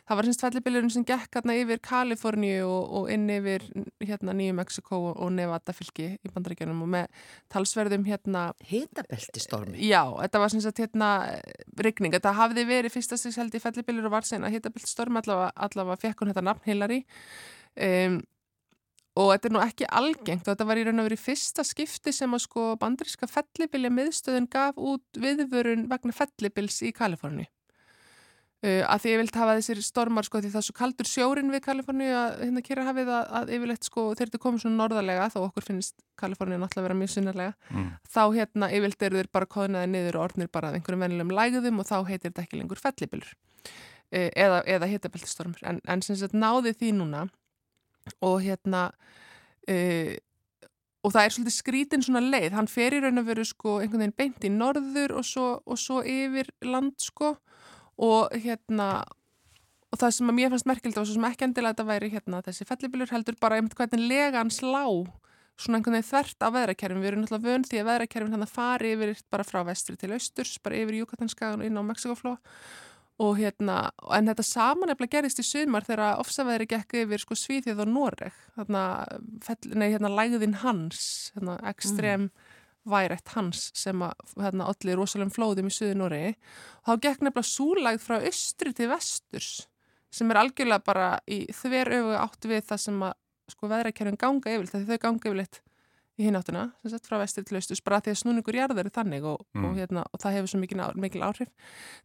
Það 0.09 0.18
var 0.18 0.29
semst 0.29 0.44
fellibillurinn 0.44 0.92
sem 0.92 1.07
gekk 1.07 1.38
hérna 1.38 1.57
yfir 1.61 1.81
Kaliforníu 1.85 2.66
og, 2.66 2.92
og 3.01 3.11
inn 3.12 3.27
yfir 3.33 3.64
hérna 4.03 4.35
Nýju 4.37 4.57
Mexiko 4.57 5.01
og, 5.12 5.25
Nevada 5.37 5.75
fylki 5.77 6.12
í 6.16 6.33
bandaríkjunum 6.33 6.85
og 6.87 6.92
með 6.94 7.27
talsverðum 7.53 8.07
hérna, 8.09 8.46
Hitabeltistormi. 8.70 9.81
já, 9.81 10.03
þetta 10.22 10.42
var 10.42 10.55
semst 10.55 10.81
hérna 10.85 11.11
rigning. 11.83 12.14
Þetta 12.16 12.37
hafði 12.38 12.66
verið 12.68 12.96
fyrsta 12.96 13.20
stigs 13.20 13.40
held 13.40 13.55
í 13.55 13.62
fellibillur 13.62 14.09
og 14.09 14.16
var 14.16 14.29
sen 14.29 14.46
að 14.46 14.57
hitabeltistormi 14.57 15.20
allavega, 15.20 15.53
allavega 15.68 16.01
fekk 16.07 16.25
hún 16.25 16.33
þetta 16.33 16.46
nafn 16.49 16.66
Hillary. 16.70 17.05
Um, 17.77 18.22
og 19.16 19.33
þetta 19.33 19.48
er 19.48 19.55
nú 19.55 19.64
ekki 19.64 19.88
algengt 19.88 20.44
og 20.44 20.52
þetta 20.52 20.68
var 20.68 20.81
í 20.81 20.87
raun 20.87 21.00
og 21.00 21.09
verið 21.09 21.24
fyrsta 21.24 21.64
skipti 21.66 22.12
sem 22.12 22.37
að 22.37 22.44
sko 22.44 22.68
bandaríska 22.81 23.29
fellibilja 23.31 23.90
miðstöðun 23.94 24.48
gaf 24.52 24.76
út 24.76 25.20
viðvörun 25.20 25.87
vegna 25.90 26.16
fellibils 26.16 26.83
í 26.85 26.92
Kaliforni 26.96 27.46
uh, 27.46 28.83
að 28.85 29.02
því 29.02 29.14
ég 29.14 29.22
vilt 29.22 29.38
hafa 29.40 29.55
þessir 29.57 29.81
stormar 29.87 30.29
sko 30.29 30.42
því 30.42 30.50
það 30.52 30.61
er 30.61 30.66
svo 30.68 30.76
kaldur 30.76 31.09
sjórin 31.09 31.55
við 31.55 31.64
Kaliforni 31.64 32.11
að 32.12 32.42
hérna 32.42 32.64
kýra 32.66 32.85
hafið 32.90 33.12
að, 33.16 33.33
að 33.40 33.55
yfirleitt 33.57 33.88
sko 33.88 34.07
þeir 34.18 34.26
eru 34.29 34.42
komið 34.44 34.66
svona 34.66 34.81
norðarlega 34.83 35.31
þó 35.33 35.40
okkur 35.46 35.68
finnst 35.70 35.96
Kaliforni 36.20 36.61
náttúrulega 36.61 36.88
vera 36.90 37.00
mjög 37.00 37.14
sunnarlega 37.14 37.57
mm. 37.72 37.88
þá 38.12 38.22
hérna 38.37 38.70
yfirleitt 38.76 39.09
eru 39.09 39.22
þeir 39.22 39.33
bara 39.38 39.50
kóðnaði 39.57 39.92
niður 39.94 40.20
og 40.20 40.29
orðnir 40.29 40.52
bara 40.52 40.70
að 40.70 40.79
einhverjum 40.81 41.07
vennilegum 41.07 41.35
lægðum 41.40 41.81
og 41.81 41.88
þá 41.88 41.96
heitir 42.11 42.29
þetta 42.29 42.44
ekki 42.44 42.61
lengur 42.61 42.85
fellibilur 42.85 43.33
uh, 43.33 44.29
eða, 44.29 44.61
eða 44.76 44.92
og 48.21 48.38
hérna 48.45 48.88
uh, 49.71 50.14
og 51.07 51.12
það 51.14 51.23
er 51.23 51.35
svolítið 51.35 51.55
skrítin 51.55 52.03
svona 52.03 52.23
leið, 52.25 52.55
hann 52.57 52.71
fer 52.71 52.97
í 52.97 53.03
raun 53.03 53.23
að 53.23 53.29
veru 53.31 53.45
sko 53.47 53.77
einhvern 53.79 54.03
veginn 54.03 54.16
beint 54.19 54.47
í 54.47 54.51
norður 54.51 55.19
og 55.21 55.27
svo, 55.29 55.51
og 55.62 55.79
svo 55.79 56.01
yfir 56.03 56.51
land 56.66 56.97
sko 57.03 57.37
og 58.03 58.35
hérna 58.42 59.05
og 59.92 60.01
það 60.01 60.16
sem 60.16 60.33
að 60.33 60.37
mér 60.40 60.51
fannst 60.53 60.69
merkild 60.69 60.99
og 60.99 61.07
svo 61.07 61.14
sem 61.16 61.29
ekki 61.29 61.47
endilega 61.47 61.77
þetta 61.77 61.87
væri 61.92 62.11
hérna 62.12 62.42
þessi 62.45 62.66
fellibilur 62.69 63.12
heldur 63.14 63.38
bara 63.40 63.61
einmitt 63.61 63.77
hvernig 63.79 64.03
lega 64.11 64.42
hans 64.42 64.59
lá 64.64 64.83
svona 65.57 65.79
einhvern 65.79 65.97
veginn 65.97 66.09
þvert 66.11 66.42
á 66.42 66.49
veðrakerfum 66.53 67.01
við 67.01 67.11
erum 67.11 67.23
náttúrulega 67.23 67.53
vönd 67.53 67.71
því 67.71 67.81
að 67.81 67.88
veðrakerfum 67.90 68.35
hann 68.35 68.45
að 68.45 68.57
fari 68.57 68.90
yfir 68.97 69.23
bara 69.33 69.47
frá 69.47 69.62
vestri 69.64 69.97
til 69.97 70.12
austurs, 70.12 70.59
bara 70.61 70.83
yfir 70.83 70.99
Júkatanskagan 71.01 71.62
og 71.62 71.71
inn 71.71 71.81
á 71.81 71.83
Mexikofló 71.87 72.35
og 73.22 73.38
hérna, 73.38 73.76
en 74.12 74.29
þetta 74.29 74.44
saman 74.44 74.92
eftir 74.92 75.09
gerist 75.14 75.40
í 75.40 75.44
sumar 75.46 75.87
þegar 75.87 76.20
ofsaveðri 76.20 76.68
gekk 76.68 76.98
yfir 77.02 77.22
sko 77.22 77.37
Svíþjóð 77.38 77.87
og 77.87 77.92
Noreg 77.92 78.40
þarna, 78.59 78.83
fell, 79.44 79.72
nei, 79.72 79.88
hérna 79.94 80.12
lægðin 80.12 80.59
hans 80.61 81.07
hérna, 81.37 81.57
ekstrem 81.70 82.26
mm. 82.26 82.50
værætt 82.92 83.33
hans 83.37 83.70
sem 83.76 84.05
að 84.05 84.37
hérna, 84.37 84.68
allir 84.68 85.00
rosalegum 85.00 85.33
flóðum 85.33 85.70
í 85.70 85.76
Suðu 85.76 85.96
Noregi 85.96 86.35
og 86.35 86.90
þá 86.90 87.07
gekk 87.09 87.24
nefnilega 87.24 87.52
súlægð 87.52 88.05
frá 88.05 88.18
austri 88.18 88.74
til 88.76 88.90
vesturs 88.92 89.52
sem 90.12 90.31
er 90.33 90.42
algjörlega 90.42 90.85
bara 90.85 91.09
í 91.24 91.46
þver 91.57 91.94
öfu 92.00 92.18
átt 92.20 92.50
við 92.52 92.68
það 92.68 92.85
sem 92.85 93.07
að 93.09 93.16
sko 93.52 93.70
veðrakerfin 93.70 94.20
ganga 94.20 94.52
yfirleitt, 94.52 94.74
þegar 94.74 94.92
þau 94.92 95.05
ganga 95.07 95.31
yfirleitt 95.31 95.62
í 96.16 96.24
hináttina, 96.24 96.70
sem 96.83 96.90
sagt 96.94 97.07
frá 97.11 97.18
vestri 97.20 97.44
til 97.44 97.59
austus 97.59 97.83
bara 97.85 98.00
því 98.00 98.12
að 98.14 98.20
snúningur 98.22 98.57
jarðar 98.57 98.87
er 98.88 98.94
þannig 98.94 99.24
og, 99.29 99.42
Mm. 99.55 99.64
og, 99.68 99.74
hérna, 99.76 100.05
og 100.12 100.20
það 100.22 100.37
hefur 100.38 100.48
svo 100.52 100.61
mikil, 100.62 100.81
mikil 100.96 101.20
áhrif 101.26 101.50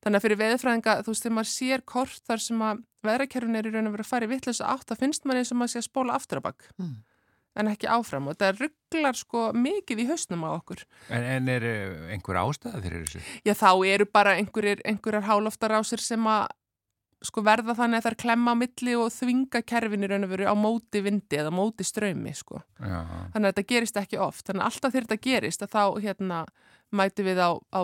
þannig 0.03 0.17
að 0.19 0.25
fyrir 0.25 0.39
veðurfræðinga, 0.41 0.95
þú 1.05 1.13
veist, 1.13 1.23
þegar 1.23 1.37
maður 1.37 1.51
sér 1.53 1.85
kort 1.85 2.21
þar 2.27 2.39
sem 2.43 2.59
að 2.61 2.83
veðrakerfin 3.07 3.55
er 3.55 3.69
í 3.69 3.71
raun 3.71 3.87
og 3.87 3.93
verið 3.95 4.05
að 4.05 4.11
fara 4.11 4.25
í 4.27 4.31
vittlösa 4.33 4.67
átt, 4.67 4.85
það 4.91 4.99
finnst 5.05 5.23
maður 5.25 5.37
eins 5.41 5.51
og 5.51 5.57
maður 5.61 5.71
sé 5.73 5.79
að 5.79 5.87
spóla 5.89 6.13
aftur 6.19 6.37
á 6.43 6.47
bakk 6.49 6.67
Mm. 6.77 6.95
en 7.55 7.67
ekki 7.67 7.87
áfram 7.91 8.27
og 8.27 8.35
þetta 8.37 8.59
rugglar 8.59 9.15
sko 9.15 9.51
mikið 9.53 9.99
í 10.03 10.07
hausnum 10.07 10.43
á 10.47 10.49
okkur 10.59 10.83
en, 11.09 11.23
en 11.23 11.49
er 11.49 11.63
einhver 12.11 12.35
ástæða 12.39 12.81
fyrir 12.83 13.03
þessu? 13.07 13.19
Já, 13.43 13.53
þá 13.55 13.71
eru 13.87 14.05
bara 14.05 14.35
einhverjar 14.39 15.23
háloftarásir 15.27 15.99
sem 15.99 16.23
að 16.27 16.47
sko 17.21 17.43
verða 17.45 17.75
þannig 17.77 17.99
að 17.99 18.05
það 18.05 18.11
er 18.11 18.19
klemma 18.23 18.53
á 18.53 18.61
milli 18.61 18.93
og 18.97 19.11
þvinga 19.13 19.61
kerfin 19.69 20.05
í 20.05 20.09
raun 20.09 20.25
og 20.25 20.31
veru 20.33 20.47
á 20.49 20.55
móti 20.57 21.03
vindi 21.05 21.37
eða 21.37 21.53
móti 21.53 21.85
ströymi 21.85 22.33
sko. 22.37 22.63
Já, 22.81 23.01
Þannig 23.33 23.45
að 23.45 23.51
þetta 23.51 23.67
gerist 23.73 23.99
ekki 24.01 24.21
oft. 24.21 24.45
Þannig 24.47 24.63
að 24.63 24.69
alltaf 24.71 24.95
þegar 24.95 25.07
þetta 25.07 25.27
gerist 25.27 25.65
að 25.65 25.75
þá 25.75 25.83
hérna 26.07 26.39
mæti 26.91 27.25
við 27.27 27.43
á, 27.45 27.49
á 27.71 27.81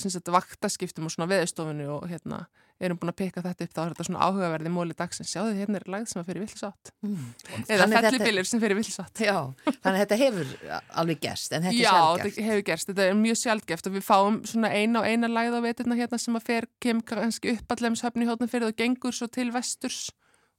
sagt, 0.00 0.32
vaktaskiptum 0.32 1.08
og 1.08 1.14
svona 1.14 1.28
veðustofinu 1.30 1.90
og 1.98 2.08
hérna 2.10 2.44
erum 2.80 2.98
búin 3.00 3.12
að 3.12 3.16
peka 3.20 3.42
þetta 3.44 3.66
upp 3.66 3.72
þá 3.76 3.80
er 3.84 3.90
þetta 3.94 4.06
svona 4.08 4.20
áhugaverði 4.26 4.70
móli 4.72 4.94
dagsins. 4.96 5.30
Sjáðu 5.34 5.54
hérna 5.58 5.80
er 5.80 5.86
lagð 5.92 6.06
sem 6.12 6.22
að 6.22 6.28
fyrir 6.30 6.44
villisátt. 6.44 6.92
Mm. 7.04 7.26
Eða 7.50 7.80
Þannig 7.80 7.96
þetta- 7.96 8.46
sem 8.50 8.60
fyrir 8.60 8.78
villisátt. 8.80 9.20
Já, 9.20 9.36
þannig 9.66 9.90
að 9.90 10.00
þetta 10.04 10.18
hefur 10.24 10.54
alveg 11.02 11.20
gerst, 11.20 11.52
en 11.52 11.62
þetta 11.62 11.76
Já, 11.76 11.90
er 11.90 11.90
sjálfgæft. 11.90 12.24
þetta 12.36 12.46
hefur 12.50 12.64
gerst, 12.70 12.86
þetta 12.92 13.08
er 13.10 13.18
mjög 13.20 13.36
sjálfgeft 13.42 13.86
og 13.90 13.92
við 13.98 14.06
fáum 14.08 14.40
svona 14.46 14.70
eina 14.72 15.00
og 15.00 15.06
eina 15.06 15.28
læð 15.28 15.58
á 15.58 15.60
veturna 15.68 15.98
hérna 16.00 16.18
sem 16.18 16.34
að 16.40 16.42
fer, 16.48 16.66
kem 16.80 17.00
kannski 17.02 17.56
upp 17.58 17.68
allemshöfni 17.76 18.24
í 18.24 18.30
hótnafyrð 18.30 18.70
og 18.72 18.76
gengur 18.76 19.12
svo 19.12 19.28
til 19.30 19.50
vesturs 19.52 20.10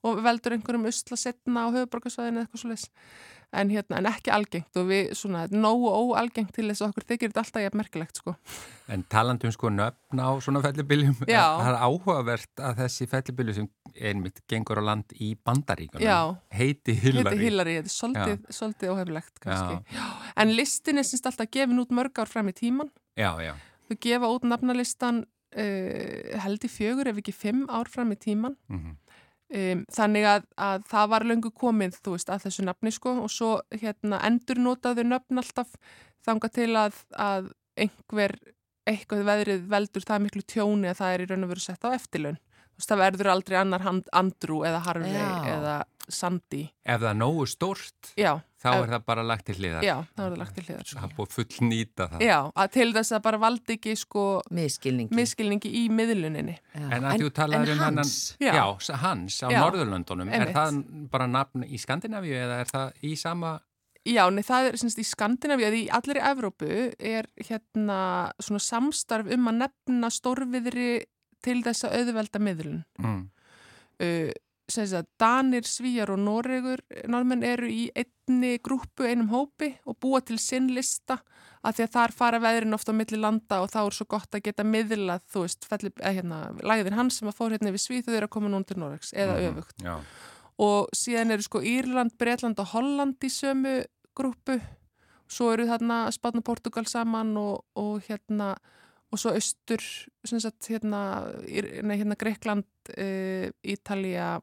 og 0.07 0.23
veldur 0.25 0.55
einhverjum 0.55 0.89
usla 0.89 1.19
setna 1.19 1.67
á 1.67 1.73
höfuborgarsvæðinu 1.75 2.41
eða 2.41 2.47
eitthvað 2.47 2.63
svo 2.63 2.73
leis 2.73 2.87
en, 3.51 3.71
hérna, 3.71 3.99
en 3.99 4.07
ekki 4.09 4.31
algengt 4.33 4.77
og 4.79 4.87
við 4.89 5.11
svona 5.17 5.43
nógu 5.51 5.89
óalgengt 5.91 6.53
til 6.55 6.69
þess 6.69 6.83
að 6.83 6.91
okkur 6.91 7.07
þykir 7.09 7.31
þetta 7.31 7.41
alltaf 7.43 7.65
jafn 7.65 7.79
merkilegt 7.81 8.21
sko. 8.21 8.35
En 8.91 9.03
talandum 9.11 9.51
sko 9.53 9.71
nöfn 9.73 10.21
á 10.23 10.29
svona 10.43 10.61
fellibiljum, 10.63 11.17
það 11.25 11.67
er 11.67 11.79
áhugavert 11.79 12.63
að 12.63 12.83
þessi 12.83 13.09
fellibilju 13.11 13.57
sem 13.59 13.67
einmitt 14.11 14.39
gengur 14.51 14.79
á 14.79 14.83
land 14.87 15.11
í 15.19 15.33
bandaríkunum 15.35 16.39
heiti 16.55 16.95
Hillary. 16.95 17.27
Heiti 17.27 17.43
Hillary, 17.43 17.75
þetta 17.81 18.23
er 18.23 18.39
svolítið, 18.55 18.93
óhefilegt. 18.93 19.43
En 20.39 20.55
listin 20.55 21.01
er 21.01 21.07
semst 21.07 21.27
alltaf 21.27 21.51
gefin 21.51 21.83
út 21.83 21.91
mörg 21.95 22.23
ár 22.23 22.31
fram 22.31 22.51
í 22.51 22.55
tíman 22.55 22.89
Já, 23.19 23.35
já, 23.43 23.53
þau 23.89 23.97
gefa 24.07 24.31
út 24.31 24.47
nafnalistan 24.47 25.25
uh, 25.25 26.39
held 26.45 26.63
í 26.63 26.71
fjögur 26.71 27.11
ef 27.11 27.19
ekki 27.19 27.35
fimm 27.35 27.65
ár 27.67 27.91
fram 27.91 28.13
í 28.15 28.19
tíman 28.19 28.55
mhm, 28.71 28.95
Um, 29.51 29.81
þannig 29.91 30.23
að, 30.31 30.43
að 30.55 30.83
það 30.87 31.07
var 31.11 31.25
löngu 31.27 31.49
komið, 31.51 31.97
þú 31.99 32.13
veist, 32.13 32.29
að 32.31 32.45
þessu 32.45 32.63
nafni 32.63 32.91
sko 32.95 33.17
og 33.25 33.31
svo 33.33 33.49
hérna 33.81 34.21
endur 34.23 34.61
notaðu 34.63 35.03
nöfn 35.03 35.41
alltaf 35.41 35.73
þanga 36.23 36.49
til 36.55 36.69
að, 36.79 37.01
að 37.19 37.49
einhver, 37.75 38.37
eitthvað 38.87 39.25
veðrið 39.27 39.65
veldur 39.73 40.07
það 40.07 40.23
miklu 40.23 40.45
tjóni 40.47 40.87
að 40.91 41.01
það 41.01 41.15
er 41.15 41.23
í 41.25 41.27
raun 41.31 41.43
og 41.47 41.51
veru 41.51 41.65
sett 41.65 41.83
á 41.83 41.89
eftirlaun. 41.91 42.39
Það 42.87 43.01
verður 43.05 43.29
aldrei 43.35 43.57
annar 43.61 43.81
hand, 43.85 44.07
Andrew 44.13 44.63
eða 44.67 44.79
Harvey 44.85 45.13
Já. 45.13 45.27
eða 45.55 45.75
Sandy. 46.11 46.63
ef 46.85 46.99
það 46.99 47.09
er 47.11 47.15
nógu 47.21 47.43
stórt, 47.47 48.09
Já, 48.17 48.33
þá 48.61 48.67
Ef- 48.73 48.81
er 48.83 48.89
það 48.91 49.05
bara 49.05 49.23
lagt 49.23 49.45
til 49.45 49.55
hliðar. 49.55 49.83
já, 49.85 49.95
það 50.17 50.25
verður 50.25 50.37
lagt 50.41 50.55
til 50.55 50.63
hliðar. 50.65 50.81
Það 50.83 50.91
Sko. 50.91 51.05
er 51.05 51.15
búið 51.15 51.31
full 51.37 51.69
nýta 51.69 52.07
það. 52.11 52.19
Já, 52.25 52.37
að 52.55 52.71
til 52.71 52.87
þess 52.93 53.11
að 53.15 53.21
bara 53.23 53.37
valdi 53.37 53.77
ekki 53.77 53.95
sko 53.97 54.41
Miskilningi. 54.51 55.15
miskilningi 55.15 55.71
í 55.71 55.89
miðluninni. 55.89 56.57
Já. 56.75 56.87
En 56.91 57.03
að 57.03 57.19
þú 57.21 57.29
talaður 57.31 57.71
um 57.71 57.79
hans, 57.79 58.35
Já. 58.41 58.53
já, 58.53 58.95
hans 58.97 59.41
á 59.43 59.47
Já, 59.51 59.59
Norðurlöndunum, 59.61 60.29
er 60.33 60.51
það 60.53 61.09
bara 61.09 61.27
nafn 61.27 61.63
í 61.63 61.77
Skandinavíu 61.79 62.33
eða 62.35 62.59
er 62.59 62.65
það 62.65 62.93
í 63.03 63.15
sama, 63.17 63.59
Já, 64.03 64.27
nei, 64.33 64.41
það 64.41 64.67
er 64.71 64.77
semst 64.81 64.97
í 64.97 65.03
Skandinavíu, 65.05 65.61
eða 65.69 65.77
í 65.77 65.87
allir 65.93 66.17
í 66.17 66.25
Evrópu 66.25 66.93
er 66.99 67.27
hérna 67.37 68.31
svona 68.41 68.59
samstarf 68.59 69.31
um 69.31 69.45
að 69.47 69.59
nefna 69.61 70.09
stórviðri 70.09 71.05
til 71.43 71.59
þess 71.65 71.87
að 71.87 71.99
auðvelda 71.99 72.43
miðlun. 72.47 72.81
mm, 73.01 73.21
Uh, 74.01 74.31
að 74.71 75.05
Danir, 75.19 75.65
Svíjar 75.67 76.09
og 76.09 76.17
Noregur, 76.23 76.79
norðmenn 77.05 77.43
eru 77.45 77.67
í 77.69 77.91
einni 77.93 78.55
grúpu, 78.63 79.03
einum 79.05 79.27
hópi 79.29 79.75
og 79.85 79.99
búa 80.01 80.21
til 80.25 80.39
sinn 80.41 80.71
lista 80.73 81.19
að 81.61 81.75
því 81.75 81.83
að 81.85 81.91
þar 81.93 82.13
fara 82.15 82.39
veðrin 82.41 82.73
ofta 82.73 82.95
á 82.95 82.97
milli 82.97 83.19
landa 83.19 83.59
og 83.61 83.69
þá 83.69 83.79
er 83.83 83.97
svo 83.97 84.07
gott 84.09 84.33
að 84.33 84.45
geta 84.47 84.65
miðlað, 84.65 85.21
þú 85.29 85.43
veist, 85.43 85.67
eða, 85.69 86.13
hérna, 86.15 86.39
lagðin 86.63 86.97
hans 86.97 87.19
sem 87.19 87.29
að 87.29 87.37
fór 87.37 87.53
hérna 87.53 87.69
yfir 87.69 87.83
Svíð 87.83 88.07
þau 88.07 88.15
eru 88.15 88.29
að 88.29 88.33
koma 88.33 88.49
núna 88.49 88.65
til 88.65 88.79
Noregs 88.81 89.13
eða 89.13 89.37
mhm, 89.37 89.51
öfugt. 89.51 89.85
Já, 89.85 89.95
og 90.65 90.91
síðan 90.97 91.35
eru 91.35 91.45
sko 91.45 91.61
Írland, 91.61 92.15
Breitland 92.17 92.59
og 92.63 92.71
Holland 92.73 93.27
í 93.27 93.31
sömu 93.33 93.81
grúpu 94.17 94.57
svo 95.31 95.51
eru 95.53 95.67
þarna 95.69 96.03
Spátn 96.13 96.41
og 96.41 96.47
Portugal 96.47 96.87
saman 96.89 97.35
og, 97.39 97.63
og 97.79 98.01
hérna 98.07 98.53
og 99.11 99.19
svo 99.19 99.33
austur 99.35 99.83
sem 100.27 100.39
sagt 100.39 100.69
hérna, 100.71 101.01
nei, 101.83 101.97
hérna 101.99 102.17
Greikland, 102.19 102.67
uh, 102.95 103.51
Ítalía 103.63 104.37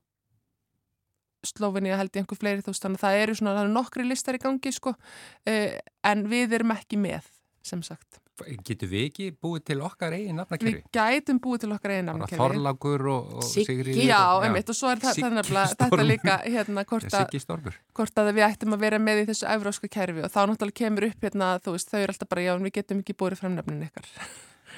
Slovenia 1.46 1.98
held 1.98 2.14
ég 2.16 2.24
einhver 2.24 2.38
fleiri 2.38 2.64
þú 2.64 2.72
veist 2.74 2.84
þannig 2.84 3.00
að 3.00 3.04
það 3.06 3.24
eru 3.24 3.34
svona 3.38 3.56
það 3.56 3.64
eru 3.64 3.74
nokkri 3.74 4.06
listar 4.06 4.38
í 4.38 4.42
gangi 4.42 4.72
sko 4.74 4.94
uh, 4.94 5.76
en 6.10 6.24
við 6.30 6.56
erum 6.58 6.74
ekki 6.74 6.98
með 7.00 7.28
sem 7.68 7.84
sagt. 7.84 8.18
getur 8.62 8.90
við 8.90 9.04
ekki 9.08 9.24
búið 9.34 9.64
til 9.72 9.76
okkar 9.82 10.14
eigin 10.14 10.28
Við 10.30 10.36
nafnakerfi? 10.38 10.82
gætum 10.94 11.40
búið 11.42 11.64
til 11.64 11.70
okkar 11.74 11.94
einn 11.96 12.06
Bara 12.06 12.18
nafnakerfi. 12.20 12.42
Þorlákur 12.42 13.06
og, 13.10 13.32
og. 13.40 13.48
Sigriður? 13.50 14.02
Já, 14.06 14.20
einmitt 14.46 14.70
og 14.70 14.78
svo 14.78 14.92
er 14.92 15.02
það, 15.02 15.22
nefnilega 15.34 15.72
þetta 15.72 16.06
líka 16.06 16.36
hérna 16.44 16.84
hvort 16.86 18.22
að 18.22 18.30
við 18.36 18.46
ættum 18.46 18.76
að 18.76 18.84
vera 18.86 19.00
með 19.02 19.24
í 19.24 19.26
þessu 19.32 19.48
evróska 19.56 19.90
kerfi 19.90 20.22
og 20.22 20.30
þá 20.30 20.38
náttúrulega 20.52 20.78
kemur 20.82 21.08
upp 21.08 21.26
hérna, 21.26 21.50
þú 21.64 21.74
veist, 21.74 21.90
þau 21.90 21.98
eru 21.98 22.14
alltaf 22.14 22.30
bara, 22.30 22.46
já, 22.46 22.52
en 22.54 22.68
við 22.68 22.76
getum 22.78 23.02
ekki 23.02 23.18
búið 23.18 23.40
framnefnin 23.42 23.88
ykkar. 23.88 24.12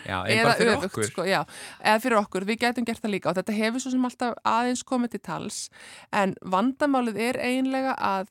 Já, 0.07 0.25
Eða 0.27 0.55
öfugt, 0.57 0.85
okkur. 0.91 1.05
sko, 1.11 1.23
já, 1.29 1.45
eða 1.85 2.01
fyrir 2.01 2.19
okkur, 2.23 2.45
við 2.49 2.59
getum 2.65 2.85
gert 2.89 3.03
það 3.03 3.11
líka 3.15 3.31
og 3.31 3.37
þetta 3.37 3.53
hefur 3.57 3.81
svo 3.85 3.91
sem 3.91 4.05
alltaf 4.05 4.35
aðeins 4.45 4.83
komið 4.85 5.11
til 5.11 5.21
tals, 5.21 5.59
en 6.13 6.35
vandamálið 6.43 7.17
er 7.29 7.41
eiginlega 7.41 7.97
að, 7.99 8.29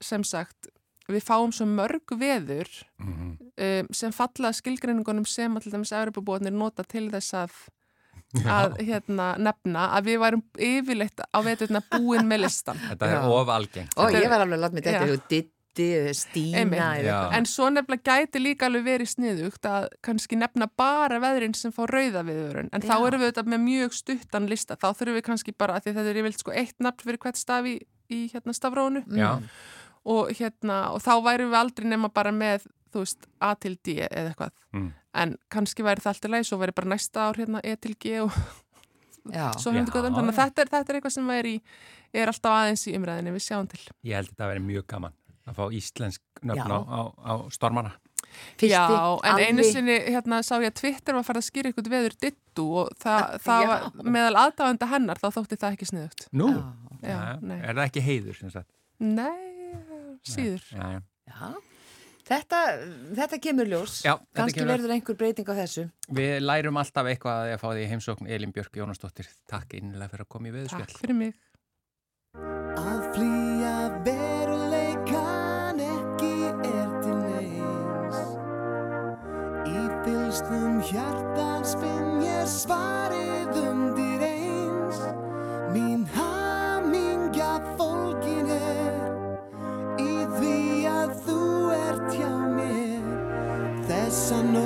sem 0.00 0.24
sagt, 0.24 0.68
við 1.08 1.22
fáum 1.22 1.52
svo 1.54 1.64
mörg 1.66 2.02
veður 2.18 2.68
Mhm. 2.98 3.38
um, 3.56 3.88
sem 3.92 4.12
falla 4.12 4.50
að 4.50 4.58
skilgreiningunum 4.60 5.26
sem 5.26 5.54
að 5.56 5.62
til 5.62 5.72
dæmis 5.72 5.92
Evropabúarnir 5.92 6.52
nota 6.52 6.82
til 6.82 7.08
þess 7.10 7.32
að 7.34 7.50
að 8.44 8.74
hérna, 8.82 9.36
nefna 9.38 9.84
að 9.96 10.04
við 10.10 10.18
værum 10.20 10.42
yfirleitt 10.58 11.20
á 11.32 11.38
veturna 11.46 11.80
búin 11.92 12.26
með 12.26 12.40
listan. 12.42 12.76
Þetta 12.76 13.06
er 13.06 13.22
of 13.30 13.48
algengt. 13.48 13.94
Og 13.96 14.08
Þetta 14.10 14.16
er- 14.18 14.24
ég 14.24 14.28
var 14.30 14.40
alveg 14.40 14.58
að 14.58 14.64
láta 14.64 14.74
mig 14.74 14.84
þetta 14.84 15.46
Stína. 16.16 16.60
En 17.36 17.46
svo 17.46 17.68
nefnilega 17.70 18.16
gæti 18.24 18.40
líka 18.42 18.66
alveg 18.70 18.84
verið 18.86 19.10
sniðugt 19.12 19.68
að 19.68 19.88
kannski 20.06 20.38
nefna 20.40 20.68
bara 20.76 21.18
veðrin 21.22 21.54
sem 21.58 21.72
fá 21.74 21.84
rauða 21.90 22.22
viðvörun. 22.26 22.70
En 22.72 22.80
þá 22.84 22.94
Já. 22.96 23.06
erum 23.06 23.20
við 23.24 23.32
þetta 23.32 23.46
með 23.54 23.64
mjög 23.66 23.96
stuttan 23.98 24.48
lista. 24.50 24.76
Þá 24.76 24.88
þurfum 24.98 25.18
við 25.18 25.26
kannski 25.30 25.54
bara, 25.58 25.76
af 25.76 25.84
því 25.84 25.94
þetta 25.98 26.10
er 26.14 26.20
yfirleitt 26.22 26.44
sko 26.44 26.54
eitt 26.56 26.76
nafn 26.80 27.04
fyrir 27.04 27.18
hvert 27.26 27.36
staf 27.40 27.64
í, 27.68 27.74
í 28.10 28.20
hérna 28.32 28.54
stafrónu. 28.56 29.04
Já, 29.16 29.32
og 30.06 30.30
hérna, 30.38 30.92
og 30.94 31.02
þá 31.02 31.12
værum 31.26 31.50
við 31.50 31.58
aldrei 31.60 31.88
nema 31.90 32.08
bara 32.14 32.30
með, 32.32 32.66
þú 32.94 33.02
veist, 33.02 33.26
A 33.42 33.54
til 33.58 33.74
D 33.82 33.96
eða 34.06 34.30
eitthvað, 34.32 34.52
Mm. 34.72 34.92
en 35.14 35.36
kannski 35.50 35.82
væri 35.82 36.00
það 36.04 36.12
alltaf 36.14 36.30
leið, 36.30 36.46
svo 36.46 36.58
væri 36.60 36.74
bara 36.74 36.88
næsta 36.92 37.26
ár 37.30 37.36
hérna 37.40 37.60
E 37.64 37.76
til 37.76 37.94
G 37.98 38.20
og 38.22 38.32
Já. 39.26 39.50
Já, 39.58 39.84
gott 39.90 40.04
þannig 40.06 40.30
að 40.30 40.38
þetta 40.38 40.62
er, 40.62 40.68
þetta 40.70 40.92
er 40.92 40.98
eitthvað 41.00 41.12
sem 41.16 41.30
er, 41.34 41.44
í, 41.50 41.60
er 42.14 42.30
alltaf 42.30 42.52
aðeins 42.52 42.84
í 42.86 42.94
umræðinni, 42.94 43.32
við 43.34 43.42
sjáum 43.42 43.66
til 43.68 43.80
ég 44.06 44.14
held 44.14 44.28
þetta 44.30 44.44
að 44.46 44.52
vera 44.52 44.60
mjög 44.68 44.86
gaman 44.86 45.16
að 45.46 45.56
fá 45.60 45.64
íslensk 45.78 46.22
nöfn 46.42 46.74
á, 46.74 46.78
á, 46.82 47.00
á 47.22 47.32
stormana. 47.54 47.92
Fyrsti, 48.58 48.68
Já, 48.74 48.82
en 49.24 49.38
einu 49.40 49.62
alvi- 49.62 49.72
sinni 49.72 49.94
hérna 50.12 50.42
sá 50.44 50.56
ég 50.60 50.68
að 50.72 50.74
Twitter 50.80 51.14
var 51.16 51.24
farið 51.24 51.40
að 51.40 51.46
skýra 51.46 51.70
ykkur 51.72 51.88
veður 51.92 52.16
dittu 52.20 52.64
og 52.82 52.90
það, 53.00 53.36
það 53.46 53.66
var 53.70 53.84
meðal 54.16 54.34
aðdáðanda 54.42 54.88
hennar, 54.90 55.20
þá 55.22 55.28
þótti 55.38 55.56
það 55.62 55.76
ekki 55.78 55.88
sniðugt 55.92 56.26
Nú, 56.36 56.48
Já. 57.00 57.06
Já, 57.06 57.20
er 57.62 57.78
það 57.78 57.84
ekki 57.86 58.02
heiður 58.04 58.36
sem 58.40 58.50
sagt? 58.50 58.68
Nei, 58.98 59.72
síður 60.26 60.66
Já, 60.74 60.84
já. 60.98 61.00
Já. 61.30 61.54
Þetta, 62.26 62.60
þetta 63.14 63.38
kemur 63.38 63.68
ljós. 63.70 64.00
Já, 64.02 64.16
þetta 64.18 64.34
Kannski 64.40 64.58
kemur- 64.58 64.72
verður 64.74 64.94
einhver 64.96 65.16
breyting 65.20 65.46
á 65.46 65.54
þessu. 65.62 65.84
Við 66.10 66.40
lærum 66.42 66.76
alltaf 66.82 67.06
eitthvað 67.06 67.52
að 67.54 67.60
fá 67.62 67.68
því 67.70 67.84
heimsókn 67.92 68.26
Elin 68.34 68.50
Björk 68.52 68.74
Jónasdóttir. 68.80 69.28
Takk 69.46 69.76
innilega 69.78 70.10
fyrir 70.10 70.26
að 70.26 70.32
koma 70.34 70.50
í 70.50 70.54
viðspjall. 70.56 70.90
Takk 70.90 70.98
fyrir 71.04 71.14
mig 71.14 71.34
Í 80.36 80.38
fylstum 80.38 80.80
hjartan 80.84 81.62
spinn 81.64 82.18
ég 82.20 82.44
svarið 82.44 83.56
undir 83.56 84.24
eins. 84.26 84.98
Mín 85.72 86.02
hamingja 86.12 87.54
fólkin 87.78 88.52
er 88.52 89.96
Í 89.96 90.28
því 90.36 90.60
að 90.92 91.16
þú 91.24 91.40
ert 91.78 92.12
hjá 92.18 92.34
mér. 92.52 93.08
Þessa 93.88 94.44
nótt 94.52 94.65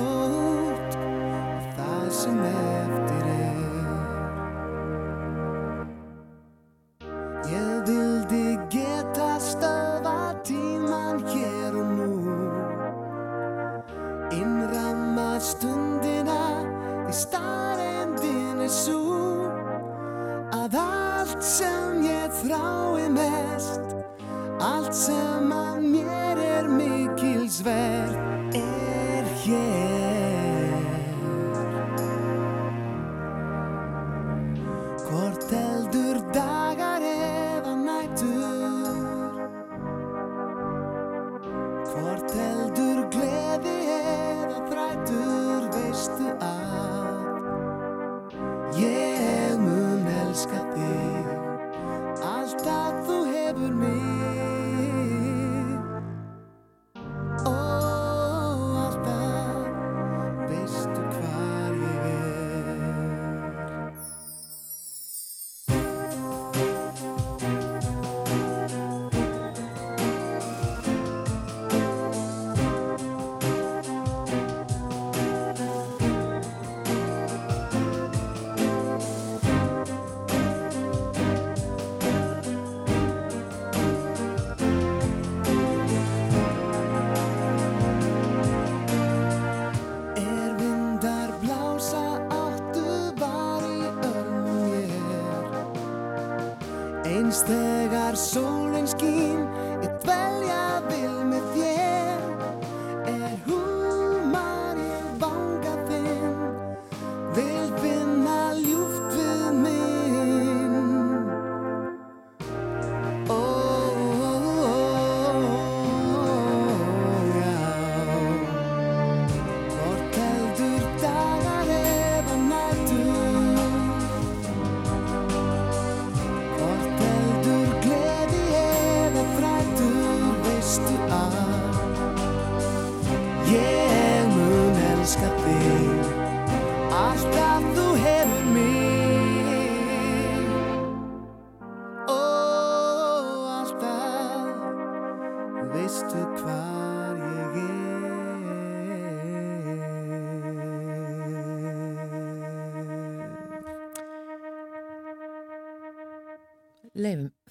Allt 24.91 24.99
sem 24.99 25.30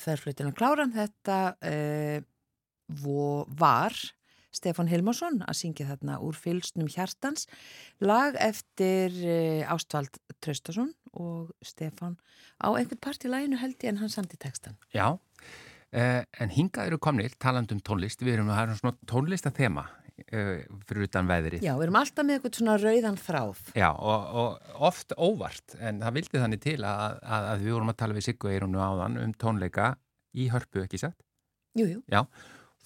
ferflutin 0.03 0.51
að 0.51 0.57
kláran. 0.61 0.95
Þetta 0.97 1.41
uh, 1.57 2.19
vo, 3.03 3.45
var 3.59 3.97
Stefán 4.51 4.91
Hilmarsson 4.91 5.45
að 5.47 5.59
syngja 5.61 5.89
þarna 5.93 6.19
úr 6.27 6.39
fylsnum 6.39 6.91
hjartans. 6.91 7.47
Lag 8.03 8.39
eftir 8.43 9.15
uh, 9.23 9.73
Ástvald 9.75 10.19
Traustason 10.43 10.93
og 11.13 11.51
Stefán 11.65 12.17
á 12.61 12.69
einhvern 12.75 13.01
part 13.03 13.25
í 13.25 13.31
laginu 13.31 13.59
held 13.61 13.79
ég 13.83 13.93
en 13.93 14.01
hann 14.03 14.13
samt 14.13 14.35
í 14.35 14.39
textan. 14.41 14.77
Já, 14.95 15.19
eh, 15.93 16.23
en 16.39 16.53
hingað 16.55 16.91
eru 16.91 16.99
komnir 17.03 17.35
talandum 17.39 17.81
tónlist. 17.81 18.23
Við 18.23 18.39
erum 18.39 18.51
að 18.53 18.61
hafa 18.61 18.79
svona 18.79 18.97
tónlistathema 19.11 19.87
eh, 19.87 20.00
fyrir 20.29 21.07
utan 21.07 21.31
veðrið. 21.31 21.65
Já, 21.65 21.73
við 21.79 21.87
erum 21.87 21.99
alltaf 22.01 22.27
með 22.27 22.37
eitthvað 22.37 22.59
svona 22.59 22.77
rauðan 22.81 23.19
þráð. 23.21 23.65
Já, 23.79 23.89
og, 23.91 24.29
og 24.43 24.79
oft 24.91 25.15
óvart, 25.17 25.77
en 25.81 26.01
það 26.05 26.17
vildi 26.19 26.45
þannig 26.45 26.63
til 26.65 26.79
að, 26.85 27.19
að, 27.25 27.51
að 27.51 27.67
við 27.67 27.77
vorum 27.77 27.93
að 27.93 27.99
tala 28.03 28.17
við 28.17 28.27
Siggu 28.29 28.53
Eirunu 28.53 28.81
áðan 28.85 29.19
um 29.25 29.35
tónleika 29.41 29.91
í 30.37 30.49
hörpu, 30.53 30.85
ekki 30.85 31.01
satt? 31.03 31.19
Jú, 31.79 31.87
jú. 31.87 32.01
Já, 32.11 32.25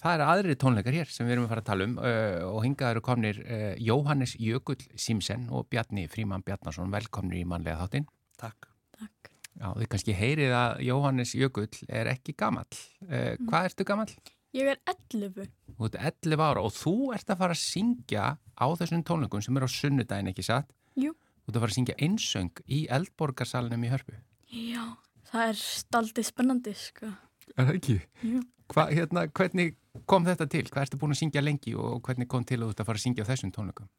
það 0.01 0.17
eru 0.17 0.27
aðri 0.29 0.57
tónleikar 0.61 0.97
hér 0.99 1.11
sem 1.11 1.25
við 1.25 1.37
erum 1.37 1.47
að 1.47 1.53
fara 1.55 1.63
að 1.63 1.69
tala 1.71 1.87
um 1.89 1.97
uh, 1.97 2.39
og 2.51 2.61
hingað 2.65 2.93
eru 2.93 3.03
komnir 3.05 3.41
uh, 3.45 3.71
Jóhannes 3.81 4.35
Jökull 4.41 4.81
Simsen 4.99 5.49
og 5.49 5.67
Bjarni 5.71 6.05
Fríman 6.11 6.45
Bjarnason, 6.45 6.93
velkomnir 6.93 7.41
í 7.41 7.47
mannlega 7.49 7.81
þáttinn. 7.81 8.07
Takk. 8.41 8.69
Takk. 8.99 9.31
Já, 9.55 9.67
þið 9.71 9.89
kannski 9.93 10.15
heyrið 10.19 10.55
að 10.59 10.85
Jóhannes 10.85 11.33
Jökull 11.37 11.71
er 11.87 12.11
ekki 12.13 12.35
gamall. 12.37 12.69
Uh, 13.07 13.33
hvað 13.47 13.71
ertu 13.71 13.87
gamall? 13.87 14.13
Ég 14.55 14.69
er 14.71 14.79
11. 14.87 15.49
Þú 15.75 15.87
ert 15.89 15.97
11 15.99 16.43
ára 16.45 16.61
og 16.63 16.71
þú 16.71 16.95
ert 17.15 17.31
að 17.31 17.39
fara 17.41 17.55
að 17.57 17.59
syngja 17.59 18.27
á 18.39 18.65
þessum 18.79 19.03
tónleikum 19.03 19.43
sem 19.43 19.57
eru 19.59 19.67
á 19.67 19.71
sunnudaginn, 19.73 20.31
ekki 20.31 20.45
satt? 20.47 20.69
Jú. 20.95 21.11
Þú 21.43 21.51
ert 21.51 21.57
að 21.57 21.65
fara 21.65 21.73
að 21.73 21.77
syngja 21.77 21.95
einsöng 22.05 22.61
í 22.71 22.79
eldborgarsalunum 22.95 23.83
í 23.83 23.91
Hörpu. 23.91 24.15
Já, 24.55 24.85
það 25.27 25.49
er 25.49 25.59
staldið 25.59 26.27
spennandi, 26.29 26.75
sko. 26.79 27.11
Er 27.51 27.67
það 27.67 27.73
ekki? 27.81 27.97
Jú. 28.23 28.45
Hva, 28.71 28.87
hérna, 28.95 29.25
hvernig 29.35 29.75
kom 30.09 30.25
þetta 30.25 30.47
til? 30.49 30.63
Hvað 30.71 30.87
ertu 30.87 31.01
búin 31.01 31.13
að 31.17 31.19
syngja 31.19 31.43
lengi 31.43 31.75
og 31.75 31.99
hvernig 32.07 32.31
kom 32.31 32.47
til 32.47 32.61
að 32.61 32.69
þú 32.69 32.71
ert 32.71 32.81
að 32.85 32.89
fara 32.89 33.01
að 33.01 33.05
syngja 33.05 33.27
á 33.27 33.29
þessum 33.33 33.53
tónleikum? 33.53 33.91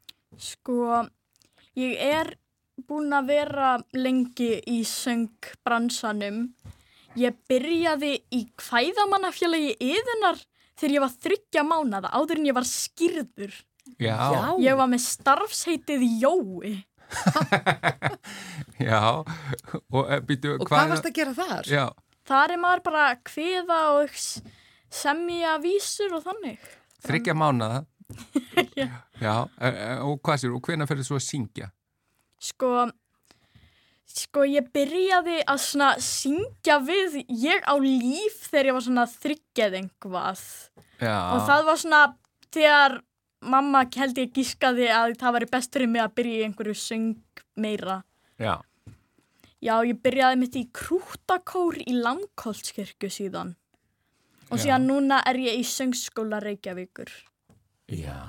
Sko, 0.43 0.79
ég 1.77 2.01
er 2.01 2.33
búin 2.89 3.13
að 3.13 3.29
vera 3.35 3.77
lengi 3.93 4.55
í 4.73 4.81
söngbransanum. 4.89 6.47
Ég 7.17 7.37
byrjaði 7.49 8.13
í 8.37 8.43
kvæðamannafélagi 8.61 9.77
yðunar 9.81 10.41
þegar 10.77 10.95
ég 10.97 11.05
var 11.07 11.15
þryggja 11.25 11.63
mánada 11.65 12.11
áður 12.13 12.43
en 12.43 12.49
ég 12.51 12.57
var 12.59 12.67
skýrður. 12.69 13.55
Já, 14.03 14.17
Ég 14.61 14.77
var 14.77 14.89
með 14.91 15.03
starfsheitið 15.07 16.03
Jói. 16.21 16.73
já, 18.83 19.01
og 19.95 20.01
uh, 20.03 20.17
býtu, 20.27 20.57
Og 20.59 20.67
hvað 20.69 20.91
varst 20.93 21.07
að 21.07 21.15
gera 21.21 21.35
þar? 21.37 21.69
Já, 21.71 21.85
Þar 22.27 22.55
er 22.57 22.59
maður 22.59 22.83
bara 22.89 23.03
að 23.13 23.21
kviða 23.31 23.77
og 24.01 24.17
semja 24.91 25.53
vísur 25.63 26.17
og 26.19 26.25
þannig. 26.27 26.59
þryggja 27.07 27.37
mánaða. 27.39 27.85
Já. 28.81 28.89
Já, 29.23 29.35
uh, 29.47 29.67
uh, 29.67 30.01
og 30.11 30.21
hvað 30.27 30.43
sér, 30.43 30.53
og 30.59 30.63
hvenær 30.67 30.91
ferðu 30.91 31.07
svo 31.09 31.17
að 31.21 31.25
syngja? 31.27 31.71
Sko, 32.43 32.69
sko 34.07 34.45
ég 34.49 34.69
byrjaði 34.73 35.41
að 35.49 35.59
svona 35.65 35.89
syngja 36.03 36.79
við 36.87 37.19
ég 37.29 37.65
á 37.67 37.75
líf 37.83 38.39
þegar 38.51 38.71
ég 38.71 38.77
var 38.79 38.85
svona 38.87 39.07
þryggjað 39.11 39.77
einhvað. 39.81 40.45
Já, 41.01 41.17
Og 41.35 41.43
það 41.49 41.65
var 41.69 41.77
svona 41.83 42.03
þegar 42.55 42.97
mamma 43.47 43.83
held 43.97 44.19
ég 44.19 44.33
gískaði 44.33 44.89
að 44.89 45.17
það 45.21 45.35
væri 45.37 45.51
best 45.53 45.75
fyrir 45.77 45.91
mig 45.93 46.03
að 46.03 46.15
byrja 46.17 46.39
í 46.41 46.47
einhverju 46.49 46.75
söng 46.75 47.13
meira. 47.57 48.03
já, 48.39 48.57
Já, 49.63 49.81
ég 49.89 49.99
byrjaði 50.05 50.37
mitt 50.39 50.57
í 50.57 50.67
krútakór 50.73 51.79
í 51.81 51.95
Langholtskirkju 51.97 53.09
síðan. 53.11 53.55
Og 54.53 54.59
Já. 54.61 54.63
síðan 54.67 54.85
núna 54.87 55.23
er 55.27 55.35
ég 55.43 55.59
í 55.59 55.65
söngskóla 55.65 56.39
Reykjavíkur. 56.45 57.09
já. 57.89 58.21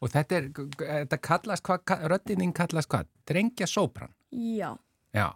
Og 0.00 0.08
þetta 0.14 0.36
er, 0.36 0.44
þetta 0.78 1.18
kallast 1.20 1.62
hvað, 1.66 2.06
röddinning 2.08 2.54
kallast 2.54 2.88
hvað? 2.88 3.06
Drengja 3.26 3.66
sópran. 3.66 4.12
Já. 4.34 4.74
Já, 5.16 5.28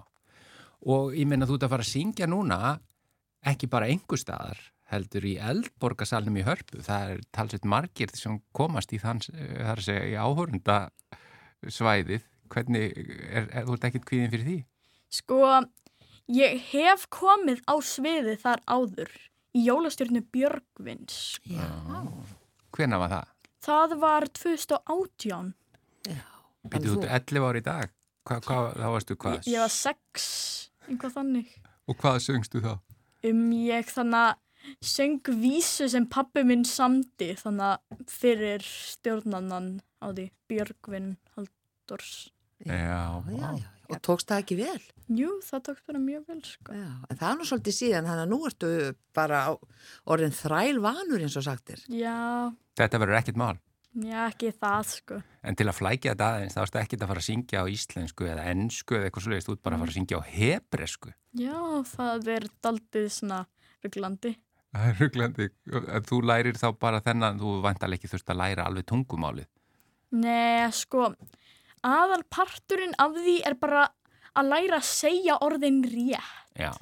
og 0.85 1.15
ég 1.17 1.29
meina 1.29 1.49
þú 1.49 1.57
ert 1.57 1.67
að 1.67 1.75
fara 1.75 1.87
að 1.87 1.93
syngja 1.93 2.29
núna 2.29 2.59
ekki 3.49 3.71
bara 3.71 3.89
einhver 3.91 4.21
staðar 4.21 4.61
heldur 4.93 5.25
í 5.25 5.37
eldborgarsalnum 5.41 6.37
í 6.37 6.45
hörpu 6.47 6.83
það 6.85 7.15
er 7.15 7.23
talsveit 7.33 7.65
margir 7.65 8.13
sem 8.17 8.37
komast 8.53 8.93
í 8.93 9.01
þann, 9.01 9.23
það 9.25 9.71
er 9.73 9.81
að 9.81 9.87
segja, 9.87 10.05
í 10.13 10.19
áhórunda 10.21 10.79
svæðið 11.73 12.27
hvernig, 12.53 12.99
er, 13.31 13.49
er, 13.49 13.67
þú 13.67 13.77
ert 13.77 13.87
ekkert 13.89 14.09
kvíðin 14.09 14.33
fyrir 14.35 14.49
því? 14.49 14.57
Sko, 15.13 15.41
ég 16.33 16.59
hef 16.73 17.07
komið 17.13 17.63
á 17.65 17.75
sviði 17.85 18.37
þar 18.43 18.63
áður 18.69 19.15
í 19.57 19.65
jólastjórnu 19.67 20.23
Björgvins. 20.33 21.19
Já. 21.49 21.69
Hvenær 22.73 23.03
var 23.05 23.13
það? 23.13 23.33
Það 23.63 23.97
var 24.03 24.29
2018. 24.39 25.51
Býttu 26.73 26.95
þú 26.95 27.03
ert 27.07 27.33
11 27.33 27.49
ári 27.49 27.63
í 27.63 27.67
dag? 27.67 27.93
Hva, 28.23 28.39
hva, 28.47 28.59
þá 28.79 28.87
varstu 28.95 29.17
hvað? 29.19 29.39
Ég, 29.41 29.51
ég 29.57 29.63
var 29.65 29.73
sex, 29.75 30.27
einhvað 30.89 31.17
þannig. 31.17 31.53
Og 31.91 31.99
hvað 31.99 32.21
söngstu 32.27 32.63
þá? 32.63 32.73
Um 33.27 33.43
ég 33.55 33.91
þannig 33.91 34.29
að 34.31 34.87
söng 34.87 35.33
vísu 35.43 35.89
sem 35.91 36.07
pappi 36.11 36.45
minn 36.47 36.63
samdi 36.67 37.33
þannig 37.39 37.67
að 37.73 38.05
fyrir 38.11 38.63
stjórnannan 38.67 39.73
á 39.99 40.07
því 40.15 40.29
Björgvin 40.51 41.13
Haldors. 41.35 42.31
Já, 42.63 42.77
Já, 42.79 43.23
já. 43.35 43.53
já. 43.59 43.69
Og 43.93 43.99
tókst 44.07 44.31
það 44.31 44.41
ekki 44.45 44.57
vel? 44.57 44.83
Jú, 45.13 45.33
það 45.45 45.65
tókst 45.67 45.85
bara 45.91 45.99
mjög 46.01 46.23
vel, 46.31 46.39
sko. 46.47 46.77
Já. 46.79 46.87
En 47.11 47.19
það 47.19 47.27
er 47.29 47.39
nú 47.41 47.47
svolítið 47.51 47.75
síðan, 47.77 48.07
þannig 48.09 48.23
að 48.23 48.31
nú 48.31 48.39
ertu 48.49 48.71
bara 49.19 49.41
orðin 50.15 50.37
þræl 50.39 50.79
vanur 50.87 51.25
eins 51.27 51.37
og 51.37 51.45
sagtir. 51.45 51.83
Já, 51.93 52.15
Þetta 52.79 53.01
verður 53.03 53.19
ekkert 53.19 53.41
mál. 53.43 53.59
Já, 53.93 54.21
ekki 54.29 54.53
það, 54.57 54.87
sko. 54.93 55.19
En 55.45 55.59
til 55.59 55.67
að 55.69 55.77
flækja 55.79 56.15
þetta 56.15 56.29
aðeins, 56.29 56.55
þá 56.57 56.63
ertu 56.63 56.81
ekkert 56.83 57.05
að 57.05 57.11
fara 57.13 57.23
að 57.23 57.27
syngja 57.29 57.65
á 57.65 57.67
íslensku 57.73 58.29
eða 58.29 58.47
ennsku 58.53 58.97
eða 58.97 59.09
eitthvað 59.09 59.27
svoleiðist, 59.27 59.49
þú 59.51 59.57
ert 59.57 59.65
bara 59.67 59.77
að 59.79 59.85
fara 59.85 59.93
að 59.93 59.99
syngja 59.99 60.21
á 60.21 60.23
hebresku. 60.33 61.13
Já, 61.43 61.59
það 61.93 62.31
er 62.37 62.49
daldið 62.65 63.09
svona 63.19 63.43
ruglandi. 63.85 64.35
Það 64.73 64.87
er 64.89 65.01
rugglandi. 65.03 65.47
En 65.93 66.05
þú 66.09 66.19
lærir 66.25 66.57
þá 66.57 66.69
bara 66.81 67.03
þennan, 67.05 67.41
þú 67.43 67.59
vantarlega 67.61 68.01
ekki 68.01 68.09
þurft 68.09 68.31
að 68.33 68.39
læra 68.41 68.65
alveg 68.65 68.87
tungumálið. 68.89 69.49
Nei, 70.17 70.65
sko, 70.73 71.11
aðal 71.85 72.23
parturinn 72.33 72.97
af 73.01 73.13
því 73.19 73.35
er 73.51 73.59
bara 73.61 73.83
að 74.33 74.49
læra 74.49 74.79
að 74.79 74.89
segja 74.89 75.37
orðin 75.45 75.83
rétt. 75.85 76.33
Já, 76.57 76.73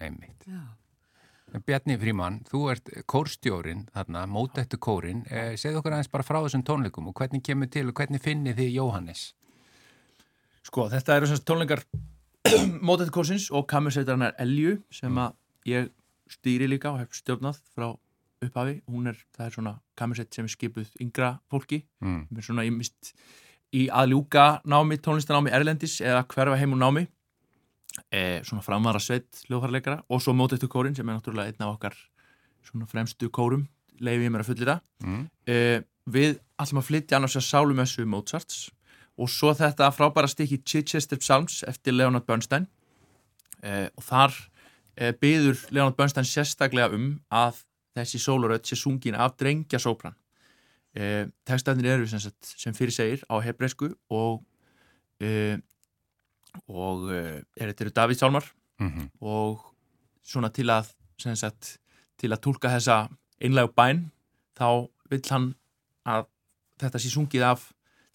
einmitt. 0.00 0.48
Já. 0.48 0.77
Bjarni 1.48 1.96
Fríman, 1.96 2.42
þú 2.48 2.60
ert 2.72 2.90
kórstjórin 3.08 3.86
þarna, 3.94 4.26
mótættu 4.28 4.76
kórin. 4.80 5.22
Eh, 5.32 5.54
segð 5.56 5.80
okkur 5.80 5.96
aðeins 5.96 6.10
bara 6.12 6.26
frá 6.26 6.38
þessum 6.42 6.64
tónleikum 6.66 7.08
og 7.08 7.16
hvernig 7.16 7.42
kemur 7.44 7.70
til 7.72 7.86
og 7.88 7.96
hvernig 7.96 8.20
finnir 8.20 8.56
þið 8.58 8.74
Jóhannes? 8.76 9.22
Sko, 10.68 10.88
þetta 10.92 11.16
eru 11.16 11.30
semst 11.30 11.46
tónleikar 11.48 11.84
mótættu 12.86 13.14
kórsins 13.14 13.48
og 13.48 13.64
kamersveitarinnar 13.70 14.36
Elju 14.44 14.76
sem 14.92 15.22
að 15.22 15.36
ég 15.68 15.90
stýri 16.28 16.68
líka 16.68 16.92
og 16.92 17.00
hef 17.00 17.16
stjórnað 17.16 17.62
frá 17.72 17.88
upphafi. 18.44 18.80
Hún 18.86 19.08
er, 19.10 19.18
það 19.34 19.46
er 19.46 19.56
svona 19.56 19.76
kamersveit 19.98 20.34
sem 20.34 20.48
er 20.48 20.52
skipuð 20.52 20.96
yngra 21.02 21.38
fólki. 21.50 21.82
Mm. 22.04 22.26
Er 22.36 22.44
svona 22.44 22.66
ég 22.68 22.76
mist 22.76 23.14
í 23.74 23.88
að 23.88 24.12
ljúka 24.12 24.48
námi, 24.68 25.00
tónlistanámi 25.00 25.52
Erlendis 25.54 25.98
eða 26.04 26.26
hverfa 26.28 26.60
heim 26.60 26.76
úr 26.76 26.82
námi. 26.84 27.08
E, 28.12 28.40
svona 28.46 28.62
framvara 28.62 29.00
sveit 29.02 29.42
hljóðfarleikara 29.48 30.02
og 30.12 30.20
svo 30.22 30.34
mótættu 30.36 30.68
kórin 30.70 30.94
sem 30.96 31.08
er 31.08 31.18
náttúrulega 31.18 31.50
einn 31.50 31.64
af 31.66 31.74
okkar 31.74 31.96
svona 32.64 32.86
fremstu 32.88 33.30
kórum 33.32 33.66
leiði 33.98 34.28
ég 34.28 34.32
mér 34.32 34.44
að 34.44 34.50
fullira. 34.52 34.76
Mm. 35.02 35.24
uh, 35.50 35.78
við 36.08 36.36
ætlum 36.60 36.80
að 36.80 36.88
flytja 36.88 37.18
annars 37.18 37.36
að 37.36 37.46
Sálumessu 37.48 38.04
Mozarts 38.08 38.68
og 39.18 39.30
svo 39.32 39.52
þetta 39.56 39.90
frábæra 39.92 40.30
stykki 40.30 40.60
Chichester 40.62 41.18
Psalms 41.20 41.62
eftir 41.68 41.96
Leonard 41.96 42.26
Bernstein 42.28 42.68
uh, 43.64 43.88
og 43.90 44.06
þar 44.06 44.36
uh, 44.36 45.12
byður 45.20 45.64
Leonard 45.74 45.98
Bernstein 45.98 46.28
sérstaklega 46.28 46.94
um 46.94 47.10
að 47.34 47.64
þessi 47.98 48.20
sóluröð 48.22 48.62
sé 48.68 48.78
sungin 48.78 49.18
af 49.18 49.34
drengja 49.40 49.80
sópran 49.82 50.14
uh, 50.14 51.26
tekstæðinir 51.48 51.98
eru 51.98 52.08
sem, 52.10 52.22
sem 52.44 52.76
fyrir 52.76 52.94
segir 52.94 53.26
á 53.26 53.42
hebreisku 53.42 53.90
og 54.08 54.40
uh, 55.24 55.56
og 56.68 57.08
uh, 57.08 57.40
er 57.58 57.70
þetta 57.72 57.84
eru 57.86 57.94
Davíð 57.96 58.20
Sálmar. 58.22 58.46
Mm 58.78 59.08
og 59.20 59.64
svona 60.28 60.50
til 60.54 60.68
að 60.70 60.90
sem 61.18 61.34
sagt, 61.36 61.78
til 62.20 62.28
að 62.30 62.42
tólka 62.44 62.68
þessa 62.70 63.08
einlægu 63.42 63.72
bæn 63.74 64.04
þá 64.58 64.86
vill 65.10 65.24
hann 65.32 65.46
að 66.06 66.26
þetta 66.78 67.00
sé 67.02 67.10
sungið 67.10 67.42
af 67.48 67.64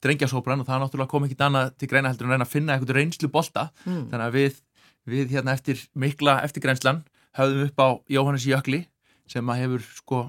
drengjasópran 0.04 0.62
og 0.62 0.68
það 0.68 0.76
er 0.78 0.84
náttúrulega 0.84 1.12
kom 1.12 1.26
ekkit 1.28 1.42
annað 1.48 1.74
til 1.80 1.90
greina 1.92 2.12
heldur 2.12 2.28
en 2.28 2.34
reyna 2.36 2.46
að 2.48 2.54
finna 2.54 2.76
eitthvað 2.78 2.96
reynslu 3.00 3.30
bolta 3.34 3.66
Mm. 3.86 4.06
þannig 4.12 4.26
að 4.28 4.38
við, 4.38 4.62
við 5.10 5.34
hérna 5.36 5.54
eftir 5.58 5.82
mikla 5.96 6.38
eftirgrænslan 6.46 7.04
höfðum 7.40 7.66
upp 7.68 7.80
á 7.84 7.88
Jóhannes 8.16 8.46
Jökli 8.48 8.86
sem 9.28 9.50
að 9.50 9.62
hefur 9.64 9.82
sko, 9.98 10.22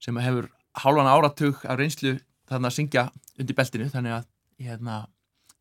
sem 0.00 0.16
að 0.16 0.26
hefur 0.28 0.48
hálfan 0.82 1.10
áratug 1.10 1.62
af 1.66 1.78
reynslu 1.78 2.16
þarna 2.48 2.70
að 2.70 2.76
syngja 2.78 3.04
undir 3.38 3.54
beltinu. 3.58 3.90
Þannig 3.90 4.14
að, 4.18 4.24
hérna, 4.58 4.96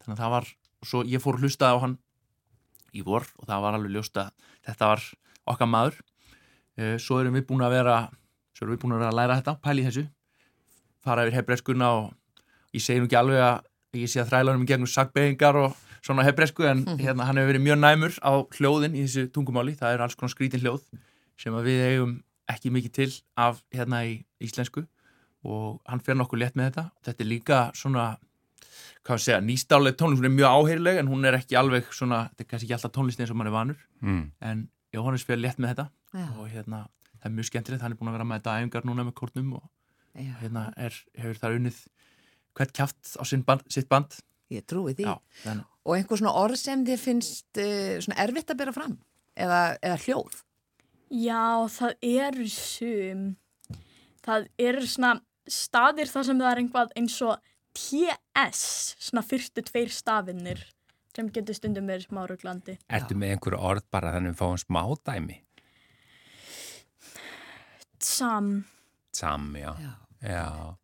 þannig 0.02 0.16
að 0.16 0.22
það 0.24 0.34
var 0.38 0.48
svo 0.86 1.04
ég 1.08 1.22
fór 1.24 1.40
að 1.40 1.48
hlusta 1.48 1.72
á 1.72 1.76
hann 1.82 1.98
í 2.96 3.04
vor 3.06 3.26
og 3.38 3.50
það 3.50 3.66
var 3.66 3.78
alveg 3.78 3.96
ljóst 3.96 4.18
að 4.18 4.32
þetta 4.68 4.92
var 4.94 5.04
okkar 5.50 5.70
maður. 5.70 6.00
Uh, 6.80 6.96
svo 7.02 7.20
erum 7.20 7.36
við 7.38 7.48
búin 7.50 7.66
að 7.66 7.76
vera 7.78 7.98
svo 8.56 8.66
erum 8.66 8.76
við 8.76 8.84
búin 8.84 8.96
að 8.96 9.04
vera 9.04 9.12
að 9.14 9.20
læra 9.20 9.40
þetta, 9.40 9.58
pæli 9.64 9.86
þessu. 9.88 10.06
Fara 11.04 11.26
yfir 11.26 11.40
hebreskuna 11.40 11.92
og 12.00 12.10
ég 12.76 12.84
segi 12.84 13.02
nú 13.02 13.08
ekki 13.08 13.20
alveg 13.20 13.44
að 13.46 14.00
ég 14.00 14.12
sé 14.12 14.22
að 14.22 14.34
þræla 14.34 14.54
hann 14.54 14.66
í 14.66 14.70
gegnum 14.70 14.90
sagbeigingar 14.92 15.58
og 15.58 15.78
svona 16.06 16.26
hebresku 16.28 16.66
en 16.68 16.86
hérna 17.00 17.28
hann 17.28 17.40
hefur 17.40 17.54
verið 17.54 17.66
mjög 17.66 17.80
næmur 17.80 18.18
á 18.24 18.32
hljóðin 18.56 18.96
í 18.96 19.06
þessu 19.06 19.30
tungumáli, 19.36 19.76
það 19.80 19.96
er 19.96 20.04
alls 20.06 20.16
konar 20.20 20.34
skrítin 20.34 20.62
hljóð 20.64 20.84
sem 21.40 21.56
við 21.66 21.84
eigum 21.88 22.14
ekki 22.50 22.72
mikið 22.74 22.96
til 22.96 23.10
af 23.40 23.62
hérna 23.74 24.04
í 24.08 24.20
íslensku 24.44 24.86
og 25.48 25.80
hann 25.88 26.04
fer 26.04 26.18
nokkuð 26.20 26.44
létt 26.44 26.58
með 26.60 26.72
þetta. 26.72 26.86
Þetta 27.08 27.24
er 27.24 27.30
líka 27.30 27.60
svona 27.78 28.06
hvað 29.06 29.16
að 29.16 29.24
segja, 29.26 29.40
nýstáleg 29.42 29.96
tónlist, 30.00 30.22
hún 30.22 30.30
er 30.30 30.36
mjög 30.36 30.54
áheyrileg 30.60 31.00
en 31.02 31.08
hún 31.12 31.26
er 31.26 31.38
ekki 31.40 31.58
alveg 31.60 31.88
svona, 31.96 32.24
þetta 32.32 32.46
er 32.46 32.50
kannski 32.52 32.68
ekki 32.70 32.76
alltaf 32.78 32.94
tónlist 32.98 33.20
eins 33.24 33.32
og 33.34 33.40
mann 33.40 33.48
er 33.52 33.56
vanur 33.56 33.80
Mm. 34.02 34.32
en 34.42 34.68
Jóhannes 34.94 35.24
fer 35.26 35.38
létt 35.38 35.60
með 35.60 35.74
þetta 35.76 35.90
Já. 36.14 36.28
og 36.40 36.48
hérna, 36.50 36.88
það 37.20 37.26
er 37.30 37.36
mjög 37.38 37.50
skemmtilegt 37.50 37.82
hann 37.82 37.92
er 37.92 37.98
búin 38.00 38.10
að 38.10 38.18
vera 38.20 38.28
með 38.30 38.40
þetta 38.42 38.56
æfingar 38.60 38.86
núna 38.90 39.06
með 39.08 39.14
kórnum 39.20 39.54
og 39.60 39.70
Já. 40.16 40.34
hérna 40.42 40.74
er, 40.78 40.94
hefur 41.18 41.38
það 41.42 41.56
unnið 41.60 41.80
hvert 42.58 42.74
kjátt 42.74 43.16
á 43.20 43.24
sinn 43.26 43.44
band, 43.46 43.62
sitt 43.70 43.90
band 43.90 44.20
Ég 44.50 44.64
trúi 44.66 44.96
því. 44.98 45.04
Já, 45.06 45.20
þannig, 45.44 45.66
Og 45.86 45.94
einhver 45.96 46.18
svona 46.18 46.32
orð 46.34 46.58
sem 46.58 46.82
þið 46.86 46.98
finnst 47.00 47.60
uh, 47.62 48.00
svona 48.02 48.16
erfitt 48.24 48.50
að 48.50 48.58
bera 48.58 48.72
fram? 48.74 48.96
Eða, 49.38 49.60
eða 49.86 49.98
hljóð? 50.02 50.40
Já, 51.14 51.68
það 51.70 51.94
eru 52.02 52.48
sum. 52.50 53.22
Það 54.26 54.48
eru 54.58 54.82
svona 54.90 55.12
staðir 55.50 56.10
þar 56.10 56.26
sem 56.28 56.42
það 56.42 56.50
er 56.52 56.62
einhvað 56.64 56.92
eins 56.98 57.16
og 57.26 57.38
TS, 57.80 58.62
svona 59.00 59.24
fyrstu 59.26 59.64
tveir 59.66 59.94
stafinir. 59.94 60.66
sem 61.16 61.28
getur 61.36 61.56
stundum 61.58 61.88
verið 61.90 62.06
smá 62.06 62.22
ruglandi. 62.30 62.78
Ertu 62.96 63.16
með 63.18 63.34
einhverju 63.34 63.60
orð 63.60 63.86
bara 63.92 64.12
þannig 64.14 64.30
að 64.30 64.36
við 64.36 64.40
fáum 64.40 64.60
smá 64.62 64.84
dæmi? 65.10 65.40
Sam, 68.00 68.52
Sam, 69.12 69.50
já. 69.58 69.74
Já. 69.82 69.92
Já. 70.24 70.76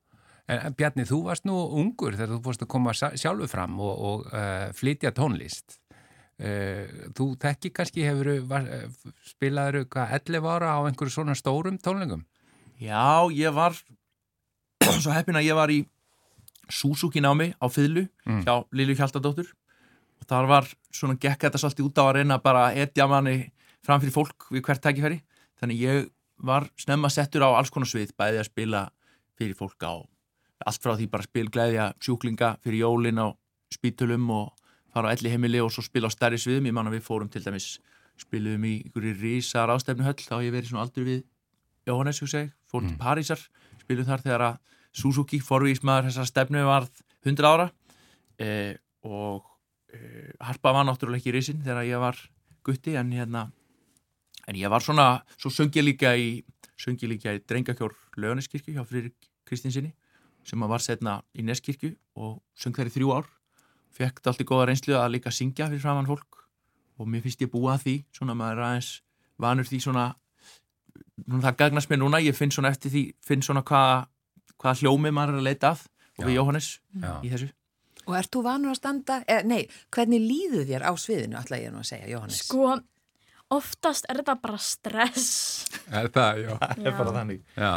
En, 0.47 0.59
en 0.59 0.75
Bjarni, 0.77 1.05
þú 1.07 1.21
varst 1.29 1.47
nú 1.47 1.55
ungur 1.79 2.17
þegar 2.17 2.35
þú 2.35 2.41
fórst 2.45 2.65
að 2.65 2.71
koma 2.73 2.93
sjálfur 2.97 3.49
fram 3.49 3.79
og, 3.79 4.03
og 4.09 4.27
uh, 4.33 4.67
flytja 4.75 5.13
tónlist. 5.15 5.79
Uh, 6.35 7.11
þú 7.15 7.31
þekki 7.39 7.71
kannski 7.77 8.03
hefur 8.03 8.33
uh, 8.35 8.85
spilaður 9.29 9.87
hvað 9.93 10.17
11 10.19 10.49
ára 10.51 10.75
á 10.75 10.79
einhverju 10.83 11.15
svona 11.15 11.37
stórum 11.37 11.79
tónlingum? 11.79 12.25
Já, 12.81 13.31
ég 13.31 13.55
var 13.55 13.77
svo 15.01 15.15
heppin 15.15 15.39
að 15.39 15.47
ég 15.47 15.57
var 15.57 15.71
í 15.71 15.85
Suzuki 16.69 17.21
námi 17.21 17.53
á 17.61 17.65
fyrlu 17.69 18.07
Mm. 18.25 18.43
hjá 18.45 18.65
Lilju 18.71 18.95
Hjaltadóttur. 18.95 19.47
Og 20.21 20.25
þar 20.27 20.47
var 20.47 20.67
svona 20.91 21.17
gekk 21.19 21.39
þetta 21.45 21.59
svolítið 21.61 21.85
út 21.89 21.97
á 21.99 22.03
að 22.09 22.13
reyna 22.15 22.37
bara 22.41 22.69
að 22.71 22.77
etja 22.85 23.07
manni 23.07 23.51
fram 23.83 24.01
fyrir 24.01 24.13
fólk 24.15 24.47
við 24.51 24.61
hvert 24.63 24.81
tækifæri. 24.81 25.21
Þannig 25.61 25.79
ég 25.79 26.09
var 26.39 26.69
snemma 26.77 27.09
settur 27.09 27.41
á 27.45 27.49
alls 27.55 27.69
konar 27.69 27.87
svið 27.87 28.11
bæði 28.17 28.39
að 28.41 28.49
spila 28.49 28.89
fyrir 29.37 29.55
fólk 29.55 29.79
á 29.83 29.93
allt 30.65 30.81
frá 30.81 30.95
því 30.97 31.09
bara 31.11 31.23
spil 31.23 31.49
gleðja 31.51 31.93
sjúklinga 31.99 32.57
fyrir 32.63 32.79
jólin 32.81 33.19
á 33.21 33.27
spítulum 33.71 34.29
og 34.31 34.53
fara 34.93 35.11
á 35.11 35.13
elli 35.13 35.29
heimili 35.29 35.59
og 35.61 35.69
svo 35.71 35.83
spila 35.83 36.07
á 36.07 36.11
stærri 36.15 36.37
sviðum. 36.39 36.65
Ég 36.65 36.73
man 36.73 36.87
að 36.87 36.95
við 36.97 37.03
fórum 37.05 37.29
til 37.29 37.43
dæmis 37.43 37.79
spiluðum 38.17 38.63
í 38.65 38.83
einhverju 38.87 39.13
rísa 39.21 39.65
rástefnu 39.67 40.03
höll 40.07 40.15
þá 40.15 40.39
ég 40.41 40.51
verið 40.55 40.69
svona 40.71 40.85
aldur 40.87 41.03
við 41.05 41.23
Jóhannes, 41.85 42.17
ég, 42.23 42.49
fórum 42.65 42.87
til 42.89 42.97
Parísar 42.97 43.41
spiluðum 43.83 44.07
þar 44.09 44.23
þegar 44.23 44.41
að 44.41 44.57
Suzuki 44.95 45.41
forvísmaður 45.43 46.09
þessar 46.09 46.29
stefnu 46.29 46.63
varð 46.67 47.03
100 47.25 47.49
ára 47.49 47.67
eh, 48.39 48.77
og 49.03 49.43
eh, 49.91 50.31
Harpa 50.39 50.73
var 50.75 50.87
náttúrulega 50.87 51.23
ekki 51.23 51.33
í 51.33 51.35
risin 51.35 51.61
þegar 51.65 51.87
ég 51.89 52.01
var 52.01 52.19
gutti 52.65 52.95
en 52.95 53.11
hérna 53.11 53.49
en 54.47 54.57
ég 54.59 54.71
var 54.71 54.83
svona, 54.85 55.25
svo 55.37 55.51
söng 55.51 55.73
ég 55.75 55.85
líka 55.85 56.15
í 56.15 56.43
söng 56.79 56.99
ég 57.01 57.11
líka 57.11 57.33
í 57.35 57.43
drengakjór 57.43 57.95
Löganeskirkju 58.19 58.75
hjá 58.75 58.85
Friðrik 58.87 59.29
Kristinsinni 59.47 59.93
sem 60.45 60.61
að 60.61 60.75
var 60.75 60.83
setna 60.83 61.19
í 61.33 61.45
Neskirkju 61.45 61.95
og 62.21 62.37
söng 62.57 62.75
þær 62.75 62.91
í 62.91 62.93
þrjú 62.93 63.13
ár. 63.15 63.29
Fekk 63.95 64.19
þetta 64.19 64.31
alltaf 64.31 64.49
góða 64.49 64.67
reynslu 64.69 64.97
að 64.99 65.13
líka 65.15 65.33
syngja 65.33 65.69
fyrir 65.71 65.81
framann 65.81 66.09
fólk 66.09 66.43
og 66.99 67.09
mér 67.09 67.23
finnst 67.25 67.41
ég 67.41 67.51
búa 67.51 67.77
því 67.81 67.97
svona 68.15 68.35
maður 68.37 68.63
aðeins 68.67 68.91
vanur 69.41 69.67
því 69.67 69.79
svona 69.83 70.05
núna 71.25 71.47
það 71.47 71.57
gagnast 71.63 71.91
mér 71.91 72.01
núna, 72.03 72.21
ég 72.23 72.35
finn 72.37 72.53
svona 72.53 72.71
eftir 72.71 72.91
því 72.93 73.03
finn 73.25 73.43
svona 73.43 73.63
hvað 73.65 74.05
hva 74.61 74.73
hljómi 74.79 75.11
maður 75.15 75.35
er 75.35 75.41
að 75.43 75.47
leita 75.49 75.71
að 75.75 75.85
og 76.19 76.25
við. 76.29 76.35
Jóhannes 76.39 76.71
Já. 77.01 77.13
í 77.23 77.29
þessu 77.35 77.51
Og 78.05 78.13
ert 78.19 78.29
þú 78.29 78.41
vanur 78.45 78.69
að 78.69 78.75
standa, 78.77 79.15
eh, 79.25 79.41
nei, 79.49 79.63
hvernig 79.89 80.21
líður 80.21 80.67
þér 80.69 80.83
á 80.85 80.93
sviðinu, 80.93 81.39
ætla 81.39 81.57
ég 81.57 81.71
nú 81.73 81.79
að 81.81 81.87
segja, 81.89 82.05
Jóhannes? 82.11 82.43
sko, 82.45 82.75
oftast 83.55 84.05
er 84.09 84.19
þetta 84.19 84.35
bara 84.43 84.59
stress. 84.61 85.65
Er 85.89 86.11
það, 86.13 86.41
já. 86.43 86.51
það 86.61 86.85
er 86.85 86.95
bara 86.99 87.13
þannig 87.15 87.41
Já, 87.57 87.71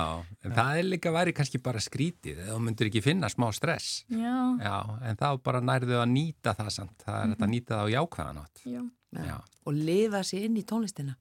en 0.44 0.52
það 0.58 0.80
er 0.82 0.88
líka 0.90 1.12
væri 1.16 1.32
kannski 1.36 1.60
bara 1.64 1.80
skrítið, 1.80 2.42
þú 2.50 2.58
myndir 2.66 2.90
ekki 2.90 3.02
finna 3.04 3.30
smá 3.32 3.48
stress. 3.56 4.04
Já, 4.12 4.36
Já, 4.60 4.76
en 5.08 5.16
þá 5.16 5.26
bara 5.48 5.64
nærðu 5.64 5.96
að 6.02 6.06
nýta 6.12 6.52
það 6.60 6.70
samt, 6.76 6.96
það 7.06 7.18
er 7.22 7.32
þetta 7.32 7.48
að 7.48 7.52
nýta 7.54 7.74
það 7.78 7.88
á 7.88 7.94
jákvæðanátt. 7.96 8.62
já. 8.68 8.82
Já. 9.24 9.36
Og 9.64 9.72
lifa 9.80 10.20
sér 10.28 10.44
inn 10.50 10.60
í 10.60 10.66
tónlistina. 10.68 11.16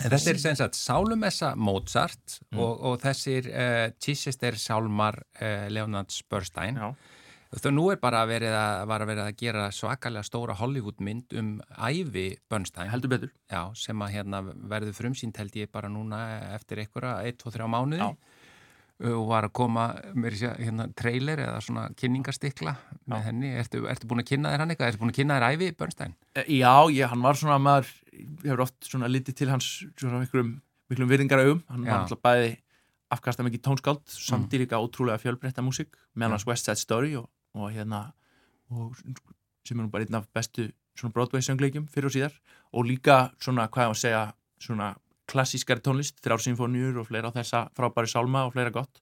En 0.00 0.10
þetta 0.10 0.30
er 0.32 0.38
sem 0.40 0.58
sagt 0.58 0.78
Sálumessa 0.78 1.52
Mozart 1.58 2.38
og, 2.56 2.70
og 2.88 3.00
þessir 3.02 3.48
uh, 3.52 3.88
Chichester 4.00 4.56
Sálmar 4.60 5.18
uh, 5.20 5.66
Leonard 5.72 6.12
Spörstein. 6.14 6.80
Já. 6.80 6.94
Það 7.52 7.74
nú 7.76 7.82
er 7.92 7.98
bara 8.00 8.22
verið 8.24 8.54
að, 8.56 8.92
verið 9.04 9.26
að 9.26 9.34
gera 9.42 9.66
svakalega 9.76 10.24
stóra 10.24 10.54
Hollywood 10.56 11.02
mynd 11.04 11.34
um 11.36 11.50
ævi 11.84 12.30
Bernstein. 12.48 12.88
heldur 12.88 13.12
betur 13.12 13.32
Já, 13.52 13.66
sem 13.76 14.00
að 14.00 14.14
hérna 14.14 14.40
verður 14.72 14.96
frumsýnt 14.96 15.36
held 15.36 15.58
ég 15.60 15.68
bara 15.68 15.90
núna 15.92 16.22
eftir 16.56 16.80
einhverja, 16.80 17.18
1-2-3 17.28 17.68
mánuði 17.68 18.00
Já. 18.00 18.31
Og 19.02 19.24
var 19.26 19.48
að 19.48 19.54
koma 19.58 19.86
sé 20.38 20.52
hérna 20.60 20.86
trailer 20.94 21.40
eða 21.42 21.60
svona 21.64 21.88
kynningastikla 21.98 22.74
með 23.10 23.16
Já. 23.18 23.24
henni. 23.26 23.52
Ertu, 23.58 23.82
ertu 23.90 24.10
búin 24.10 24.22
að 24.22 24.28
kynna 24.30 24.52
þér 24.52 24.62
hann 24.62 24.74
eitthvað? 24.74 24.92
Ertu 24.92 25.02
búin 25.02 25.12
að 25.12 25.18
kynna 25.18 25.38
þér 25.38 25.46
ævi 25.56 25.70
Bernstein? 25.78 26.14
E, 26.36 26.44
Já, 26.58 26.74
ég, 26.94 27.08
hann 27.10 27.24
var 27.24 27.40
svona 27.40 27.58
maður 27.62 27.90
ég 28.12 28.44
hefur 28.46 28.64
oft 28.66 28.90
svona 28.90 29.10
litið 29.10 29.38
til 29.40 29.50
hans 29.50 29.70
svona 29.98 30.20
miklum, 30.22 30.54
miklum 30.92 31.10
virðingar 31.10 31.42
augum 31.42 31.62
hann 31.72 31.86
Já. 31.86 31.90
var 31.90 32.04
alltaf 32.04 32.22
bæði 32.22 32.52
afkasta 33.12 33.44
mikið 33.46 33.64
tónskáld 33.66 34.02
samt 34.12 34.54
í 34.54 34.62
líka 34.62 34.80
ótrúlega 34.80 35.20
fjölbreytta 35.20 35.64
músík 35.64 35.96
meðan 36.14 36.38
hans 36.38 36.46
West 36.48 36.68
Side 36.68 36.80
Story 36.80 37.16
og, 37.18 37.28
og 37.56 37.72
hérna 37.74 38.06
og, 38.72 38.96
sem 39.66 39.78
er 39.78 39.84
nú 39.84 39.90
bara 39.92 40.06
einn 40.06 40.18
af 40.18 40.28
bestu 40.34 40.70
svona 40.98 41.14
Broadway 41.16 41.44
söngleikjum 41.44 41.88
fyrir 41.92 42.08
og 42.08 42.14
síðar 42.14 42.38
og 42.72 42.88
líka 42.88 43.32
svona, 43.40 43.68
hvað 43.72 43.88
ég 43.88 43.94
að 43.94 44.00
segja 44.02 44.22
svona 44.62 44.92
klassískari 45.32 45.82
tónlist, 45.84 46.18
þrjársinfóniur 46.24 47.00
og 47.00 47.08
fleira 47.08 47.32
á 47.32 47.36
þessa 47.36 47.64
frábæri 47.76 48.12
sálma 48.12 48.44
og 48.46 48.54
fleira 48.54 48.74
gott. 48.74 49.00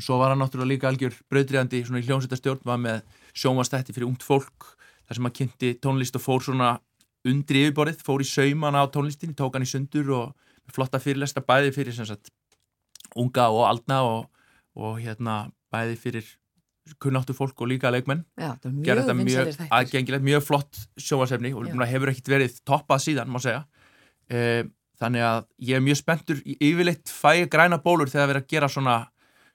Svo 0.00 0.16
var 0.20 0.32
hann 0.32 0.40
náttúrulega 0.40 0.70
líka 0.70 0.88
algjör 0.88 1.16
brautriðandi 1.32 1.82
svona 1.84 2.00
í 2.00 2.06
hljómsveitastjórn, 2.06 2.62
var 2.64 2.78
með 2.80 3.02
sjónvastætti 3.36 3.96
fyrir 3.96 4.08
ungt 4.08 4.24
fólk, 4.24 4.70
þar 5.08 5.18
sem 5.18 5.28
hann 5.28 5.36
kynnti 5.36 5.72
tónlist 5.82 6.16
og 6.16 6.24
fór 6.24 6.44
svona 6.46 6.70
undri 7.28 7.66
yfirborðið, 7.66 8.04
fór 8.06 8.24
í 8.24 8.28
saumana 8.28 8.84
á 8.84 8.92
tónlistinni, 8.92 9.36
tók 9.36 9.56
hann 9.56 9.66
í 9.66 9.68
sundur 9.68 10.12
og 10.16 10.72
flotta 10.72 11.00
fyrirlesta 11.02 11.42
bæði 11.44 11.74
fyrir 11.74 11.96
sagt 11.96 12.30
unga 13.18 13.48
og 13.52 13.66
aldna 13.68 14.02
og, 14.06 14.28
og 14.78 15.00
hérna 15.02 15.50
bæði 15.72 15.98
fyrir 16.00 16.28
kunnáttu 17.02 17.34
fólk 17.36 17.60
og 17.62 17.70
líka 17.70 17.90
leikmenn. 17.92 18.24
Er 18.40 18.56
mjög 18.64 19.02
þetta 19.02 19.16
mjög 19.18 19.50
aðgengilegt, 19.68 20.24
mjög 20.26 20.44
flott 20.46 20.80
sjóasefni 20.98 21.52
og 21.54 21.68
Já. 21.68 21.84
hefur 21.92 22.12
ekkit 22.12 22.30
verið 22.32 22.56
toppað 22.66 23.04
síðan, 23.04 23.30
má 23.30 23.38
segja. 23.42 23.64
E, 24.30 24.64
þannig 25.00 25.24
að 25.26 25.42
ég 25.70 25.78
er 25.78 25.84
mjög 25.84 26.00
spenntur. 26.02 26.44
Yfirleitt 26.44 27.10
fæ 27.12 27.46
græna 27.50 27.80
bólur 27.82 28.10
þegar 28.12 28.32
verið 28.34 28.44
að 28.44 28.54
gera 28.54 28.70
svona, 28.70 28.96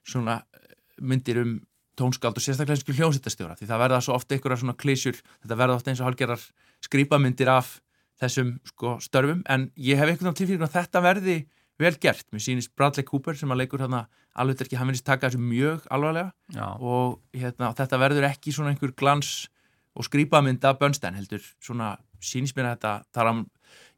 svona 0.06 0.40
eh, 0.42 0.76
myndir 1.00 1.42
um 1.42 1.56
tónskald 1.96 2.36
og 2.36 2.44
sérstaklega 2.44 2.76
einsku 2.76 2.94
hljómsýttastjóra 2.96 3.56
því 3.56 3.70
það 3.70 3.82
verða 3.86 4.02
svo 4.04 4.16
ofta 4.18 4.36
einhverja 4.36 4.60
svona 4.60 4.76
klísjur 4.76 5.16
þetta 5.16 5.56
verða 5.56 5.78
ofta 5.78 5.92
eins 5.92 6.02
og 6.02 6.10
hálgerar 6.10 6.42
skrýpamyndir 6.84 7.48
af 7.48 7.78
þessum 8.20 8.56
sko, 8.68 8.96
störfum. 9.04 9.42
En 9.48 9.70
ég 9.76 9.98
hef 10.00 10.08
einhvern 10.10 10.30
veginn 10.30 10.40
tilfýring 10.42 10.66
að 10.66 10.76
þetta 10.76 11.02
verði 11.04 11.36
vel 11.80 11.96
gert, 12.00 12.24
mér 12.32 12.40
sýnist 12.40 12.72
Bradley 12.76 13.04
Cooper 13.04 13.36
sem 13.36 13.50
að 13.52 13.62
leikur 13.62 13.82
hérna 13.84 14.06
alveg 14.36 14.64
ekki, 14.64 14.78
hann 14.80 14.88
finnst 14.92 15.04
taka 15.04 15.28
þessu 15.28 15.40
mjög 15.40 15.84
alvarlega. 15.92 16.32
Já. 16.54 16.68
og 16.80 17.20
hérna, 17.36 17.72
þetta 17.76 18.00
verður 18.00 18.28
ekki 18.30 18.54
svona 18.56 18.72
einhver 18.72 18.94
glans 18.96 19.48
og 19.96 20.08
skrýpamynd 20.08 20.64
af 20.68 20.80
Bernstein 20.80 21.16
heldur 21.16 21.44
svona 21.64 21.94
sýnist 22.22 22.56
mér 22.56 22.72
þetta 22.74 22.92
þar 23.14 23.30
hann 23.30 23.44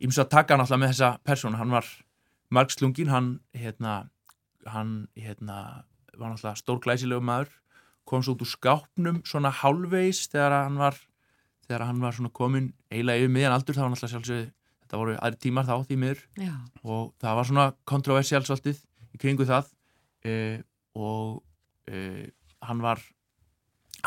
ímsa 0.04 0.24
að 0.24 0.32
taka 0.34 0.58
náttúrulega 0.58 0.82
með 0.82 0.92
þessa 0.94 1.10
persónu, 1.26 1.58
hann 1.60 1.74
var 1.74 1.88
margslungin, 2.54 3.12
hann 3.12 3.30
hérna, 3.56 3.94
hann 4.66 4.92
hérna 5.18 5.58
var 6.16 6.32
náttúrulega 6.32 6.58
stórglæsilegu 6.62 7.24
maður. 7.24 7.52
Kom 8.08 8.22
svo 8.24 8.34
út 8.34 8.44
úr 8.46 8.48
skápnum 8.48 9.20
svona 9.28 9.52
hálfveis 9.52 10.24
þegar 10.32 10.62
hann 10.62 10.78
var 10.80 10.96
þegar 11.66 11.84
hann 11.90 12.00
var 12.00 12.16
svona 12.16 12.32
komin 12.32 12.70
eiginlega 12.88 13.24
yfir 13.24 13.34
miðjan 13.34 13.56
aldur, 13.56 13.76
það 13.76 13.84
var 13.84 13.92
náttúrulega 13.92 14.14
sjálfsögðu 14.14 14.46
þetta 14.88 15.00
voru 15.02 15.16
aðri 15.18 15.40
tímar 15.44 15.68
þá 15.68 15.74
því 15.84 15.98
miður. 16.00 16.24
Já, 16.40 16.54
og 16.88 17.12
það 17.20 17.38
var 17.38 17.48
svona 17.50 17.66
kontroversiál 17.92 18.44
svolítið 18.48 18.80
í 19.12 19.20
kringu 19.20 19.46
það. 19.48 19.68
E, 20.24 20.34
og 20.96 21.42
e, 21.92 22.30
hann 22.64 22.80
var 22.80 23.02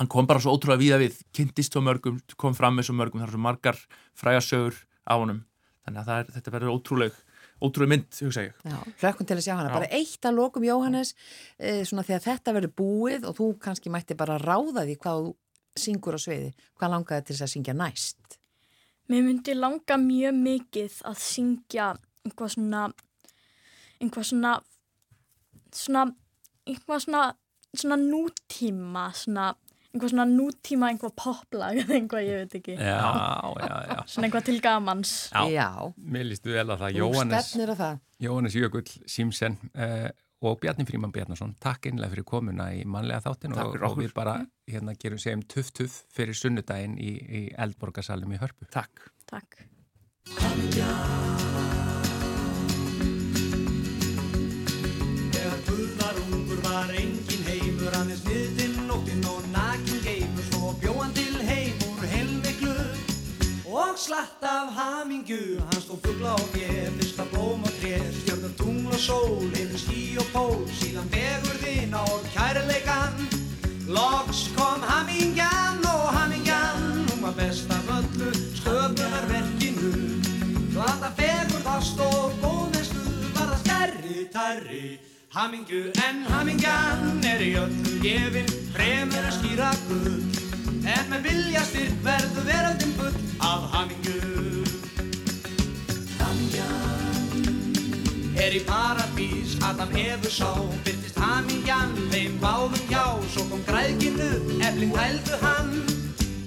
hann 0.02 0.10
kom 0.10 0.28
bara 0.30 0.42
svo 0.42 0.56
ótrúlega 0.58 0.82
víða 0.82 1.02
við 1.02 1.20
kynntist 1.36 1.76
svo 1.76 1.84
mörgum, 1.86 2.18
kom 2.42 2.58
fram 2.58 2.80
með 2.80 2.90
svo 2.90 2.98
mörgum 2.98 3.22
það 3.22 3.30
er 3.30 3.36
svo 3.36 3.44
margar 3.46 3.82
frægasögur 4.18 4.80
á 5.06 5.14
honum 5.14 5.44
þannig 5.86 6.02
að 6.02 6.16
er, 6.16 6.32
þetta 6.38 6.56
verður 6.56 6.74
ótrúleg 6.76 7.20
ótrúleg 7.62 7.92
mynd, 7.92 8.08
hugsa 8.26 8.48
ég 8.48 8.66
já, 8.66 8.78
hlökkum 9.04 9.28
til 9.30 9.38
að 9.38 9.44
sjá 9.46 9.54
hana. 9.54 9.70
Já. 9.70 9.76
Bara 9.76 9.90
eitt 9.94 10.26
að 10.26 10.38
lokum 10.40 10.66
Jóhannes, 10.66 11.14
eh, 11.60 11.84
svona 11.86 12.06
þegar 12.08 12.24
þetta 12.26 12.56
verður 12.58 12.74
búið 12.82 13.28
og 13.30 13.38
þú 13.38 13.48
kannski 13.62 13.94
mætti 13.94 14.18
bara 14.18 14.40
ráða 14.42 14.86
því 14.88 14.98
hvað 15.04 15.22
þú 15.22 15.36
syngur 15.78 16.18
á 16.18 16.20
sviði, 16.20 16.50
hvað 16.80 16.94
langaði 16.96 17.26
til 17.26 17.36
þess 17.36 17.46
að 17.46 17.54
syngja 17.54 17.78
næst? 17.78 18.40
Mér 19.12 19.26
myndi 19.28 19.56
langa 19.58 19.98
mjög 20.02 20.36
mikið 20.42 20.98
að 21.06 21.22
syngja 21.22 21.92
einhvað 22.26 22.54
svona, 22.56 22.84
einhvað 24.02 24.28
svona, 24.32 24.54
svona, 25.72 26.06
einhvað 26.66 27.06
svona, 27.06 27.24
svona 27.76 27.98
nútíma, 28.02 29.06
svona, 29.14 29.52
einhvað 29.92 30.14
svona 30.14 30.26
nútíma, 30.30 30.90
einhvað 30.92 31.14
poplag 31.20 31.82
eða 31.84 31.96
einhvað, 32.00 32.26
ég 32.28 32.42
veit 32.44 32.58
ekki. 32.62 32.78
Já, 32.80 32.98
já, 33.60 33.78
já. 33.92 34.00
Svona 34.08 34.30
einhvað 34.30 34.50
til 34.50 34.58
gamans. 34.64 35.14
Já. 35.52 35.70
Mér 36.16 36.28
lístu 36.32 36.56
vel 36.56 36.68
að 36.68 36.84
það 36.86 37.00
Jóhannes. 37.02 37.54
Jóhannes 38.22 38.58
Jökull 38.58 38.92
Símsen 39.10 39.58
uh, 39.74 40.10
og 40.42 40.60
Bjarni 40.62 40.86
Fríman 40.90 41.14
Bjarnason 41.14 41.56
takk 41.62 41.90
einlega 41.90 42.16
fyrir 42.16 42.26
komuna 42.28 42.72
í 42.74 42.84
mannlega 42.90 43.22
þáttin 43.28 43.58
og, 43.58 43.78
og 43.86 43.98
við 44.00 44.14
bara 44.18 44.40
hérna 44.70 44.96
gerum 44.98 45.22
segjum 45.22 45.44
tuff 45.50 45.70
tuff 45.78 46.02
fyrir 46.14 46.38
sunnudaginn 46.38 46.98
í, 47.02 47.12
í 47.22 47.44
Eldborgarsalum 47.62 48.34
í 48.34 48.42
Hörpu 48.42 48.70
Takk 48.74 49.10
Takk. 49.30 49.62
Slatt 64.02 64.44
af 64.44 64.68
hamingju. 64.78 65.60
Hann 65.60 65.82
stóð 65.82 66.00
fuggla 66.06 66.34
og 66.34 66.48
fér, 66.54 66.90
fiska 66.98 67.24
blóm 67.32 67.62
og 67.68 67.74
tré 67.82 68.00
Stjörnur 68.18 68.54
tungl 68.58 68.88
og 68.96 69.00
sól, 69.00 69.52
yfir 69.54 69.80
skí 69.84 70.02
og 70.22 70.28
pól. 70.34 70.58
Síðan 70.80 71.10
vegur 71.14 71.58
þinn 71.62 71.94
á 71.94 72.06
kærleikan. 72.34 73.14
Loks 73.98 74.42
kom 74.58 74.82
hamingjan 74.92 75.86
og 75.86 76.08
hamingjan. 76.18 77.06
Hún 77.12 77.22
var 77.26 77.36
best 77.38 77.70
af 77.78 77.94
öllu 77.98 78.32
sköpunarverkinu. 78.62 79.94
Glada 80.74 81.14
fegur 81.20 81.62
það 81.68 81.82
stóð 81.92 82.30
góðmennsku 82.44 83.06
Var 83.36 83.48
það 83.52 83.60
stærri, 83.66 84.18
tærri. 84.34 84.86
Hamingju 85.36 85.84
en 86.08 86.26
hamingjan 86.34 87.22
er 87.34 87.44
í 87.46 87.54
öllu 87.56 88.00
gefin 88.04 88.50
Fremur 88.74 89.30
að 89.30 89.38
skýra 89.38 89.70
gull 89.88 90.51
En 90.82 91.10
með 91.12 91.28
vilja 91.28 91.62
styrk 91.70 91.98
verður 92.06 92.46
veröldin 92.48 92.94
full 92.98 93.18
af 93.46 93.68
hamingju. 93.76 94.64
Hamingjan 96.18 97.46
er 98.42 98.56
í 98.58 98.62
paradís 98.66 99.54
Adam 99.62 99.94
hefur 99.94 100.34
sá. 100.34 100.50
Byrtist 100.88 101.20
hamingjan 101.22 101.94
þeim 102.14 102.40
báðum 102.42 102.86
hjá 102.90 103.06
Svo 103.30 103.46
kom 103.52 103.62
græðkinu, 103.70 104.32
efling 104.66 104.94
hældu 104.98 105.38
hann. 105.44 105.72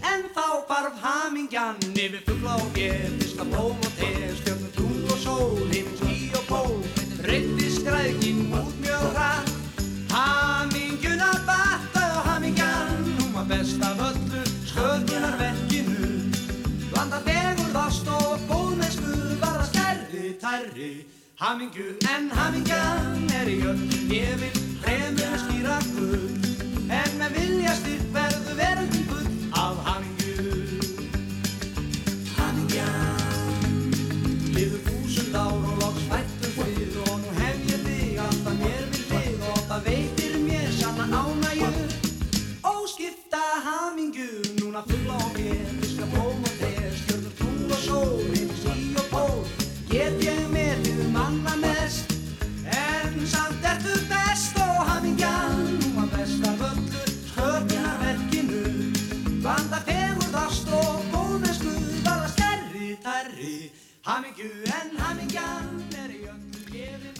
En 0.03 0.27
þá 0.35 0.47
barf 0.69 0.99
hamingjan 1.05 1.79
Yfir 1.95 2.23
fuggla 2.27 2.59
og 2.59 2.71
gér, 2.75 3.11
fiska 3.23 3.47
blóm 3.55 3.79
og 3.79 3.93
te 4.01 4.13
Stjörnum 4.41 4.73
tungl 4.75 5.15
og 5.15 5.19
sól, 5.23 5.63
himins 5.71 6.03
skí 6.03 6.35
og 6.35 6.45
pól 6.51 6.77
Reyndist 7.25 7.87
græðkin 7.87 8.24
best 13.65 13.83
af 13.83 13.99
öllu 14.09 14.43
sköpunarverkinu. 14.71 16.09
Blanda 16.91 17.19
fegur 17.27 17.71
þást 17.77 18.07
og 18.17 18.39
góðmennsku 18.51 19.15
Var 19.41 19.57
það 19.59 19.69
stærri, 19.73 20.25
tærri. 20.43 20.93
Hamingju 21.43 21.87
en 22.15 22.31
hamingjan 22.39 23.31
er 23.41 23.49
í 23.55 23.57
öllu 23.71 24.01
gefin 24.11 24.61
Fremur 24.83 25.33
að 25.33 25.41
skýra 25.45 25.79
gull 25.95 26.29
En 27.01 27.19
með 27.21 27.31
vilja 27.39 27.75
styrk 27.81 28.09
verður 28.15 28.61
verðum 28.61 29.05
full 29.11 29.24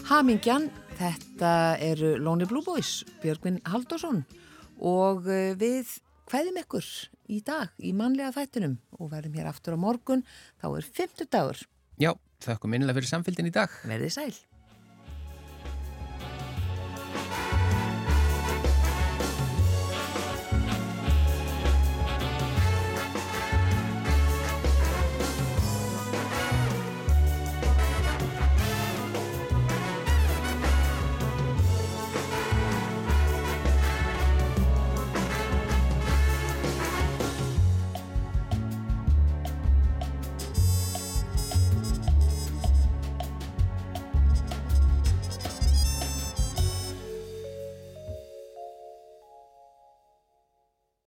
hamingjan 0.05 0.69
þetta 0.95 1.51
eru 1.83 2.13
Lonely 2.21 2.47
Blue 2.47 2.63
Boys, 2.63 3.01
Björgvin 3.23 3.57
Halldórsson 3.67 4.21
og 4.79 5.27
eh, 5.27 5.51
við 5.59 5.91
hvaðum 6.31 6.61
ykkur 6.61 6.87
í 7.35 7.41
dag 7.43 7.73
í 7.83 7.91
mannlega 7.97 8.31
þættunum 8.37 8.77
og 8.95 9.11
verðum 9.11 9.35
hér 9.35 9.49
aftur 9.51 9.75
á 9.75 9.79
morgun, 9.81 10.23
þá 10.61 10.67
er 10.71 10.87
50 11.01 11.31
dagur, 11.35 11.59
Já, 11.99 12.13
þakkum 12.43 12.75
innlega 12.77 13.01
fyrir 13.01 13.11
samfélgin 13.11 13.49
í 13.51 13.55
dag. 13.55 13.71
verðið 13.83 14.15
sæl. 14.15 14.33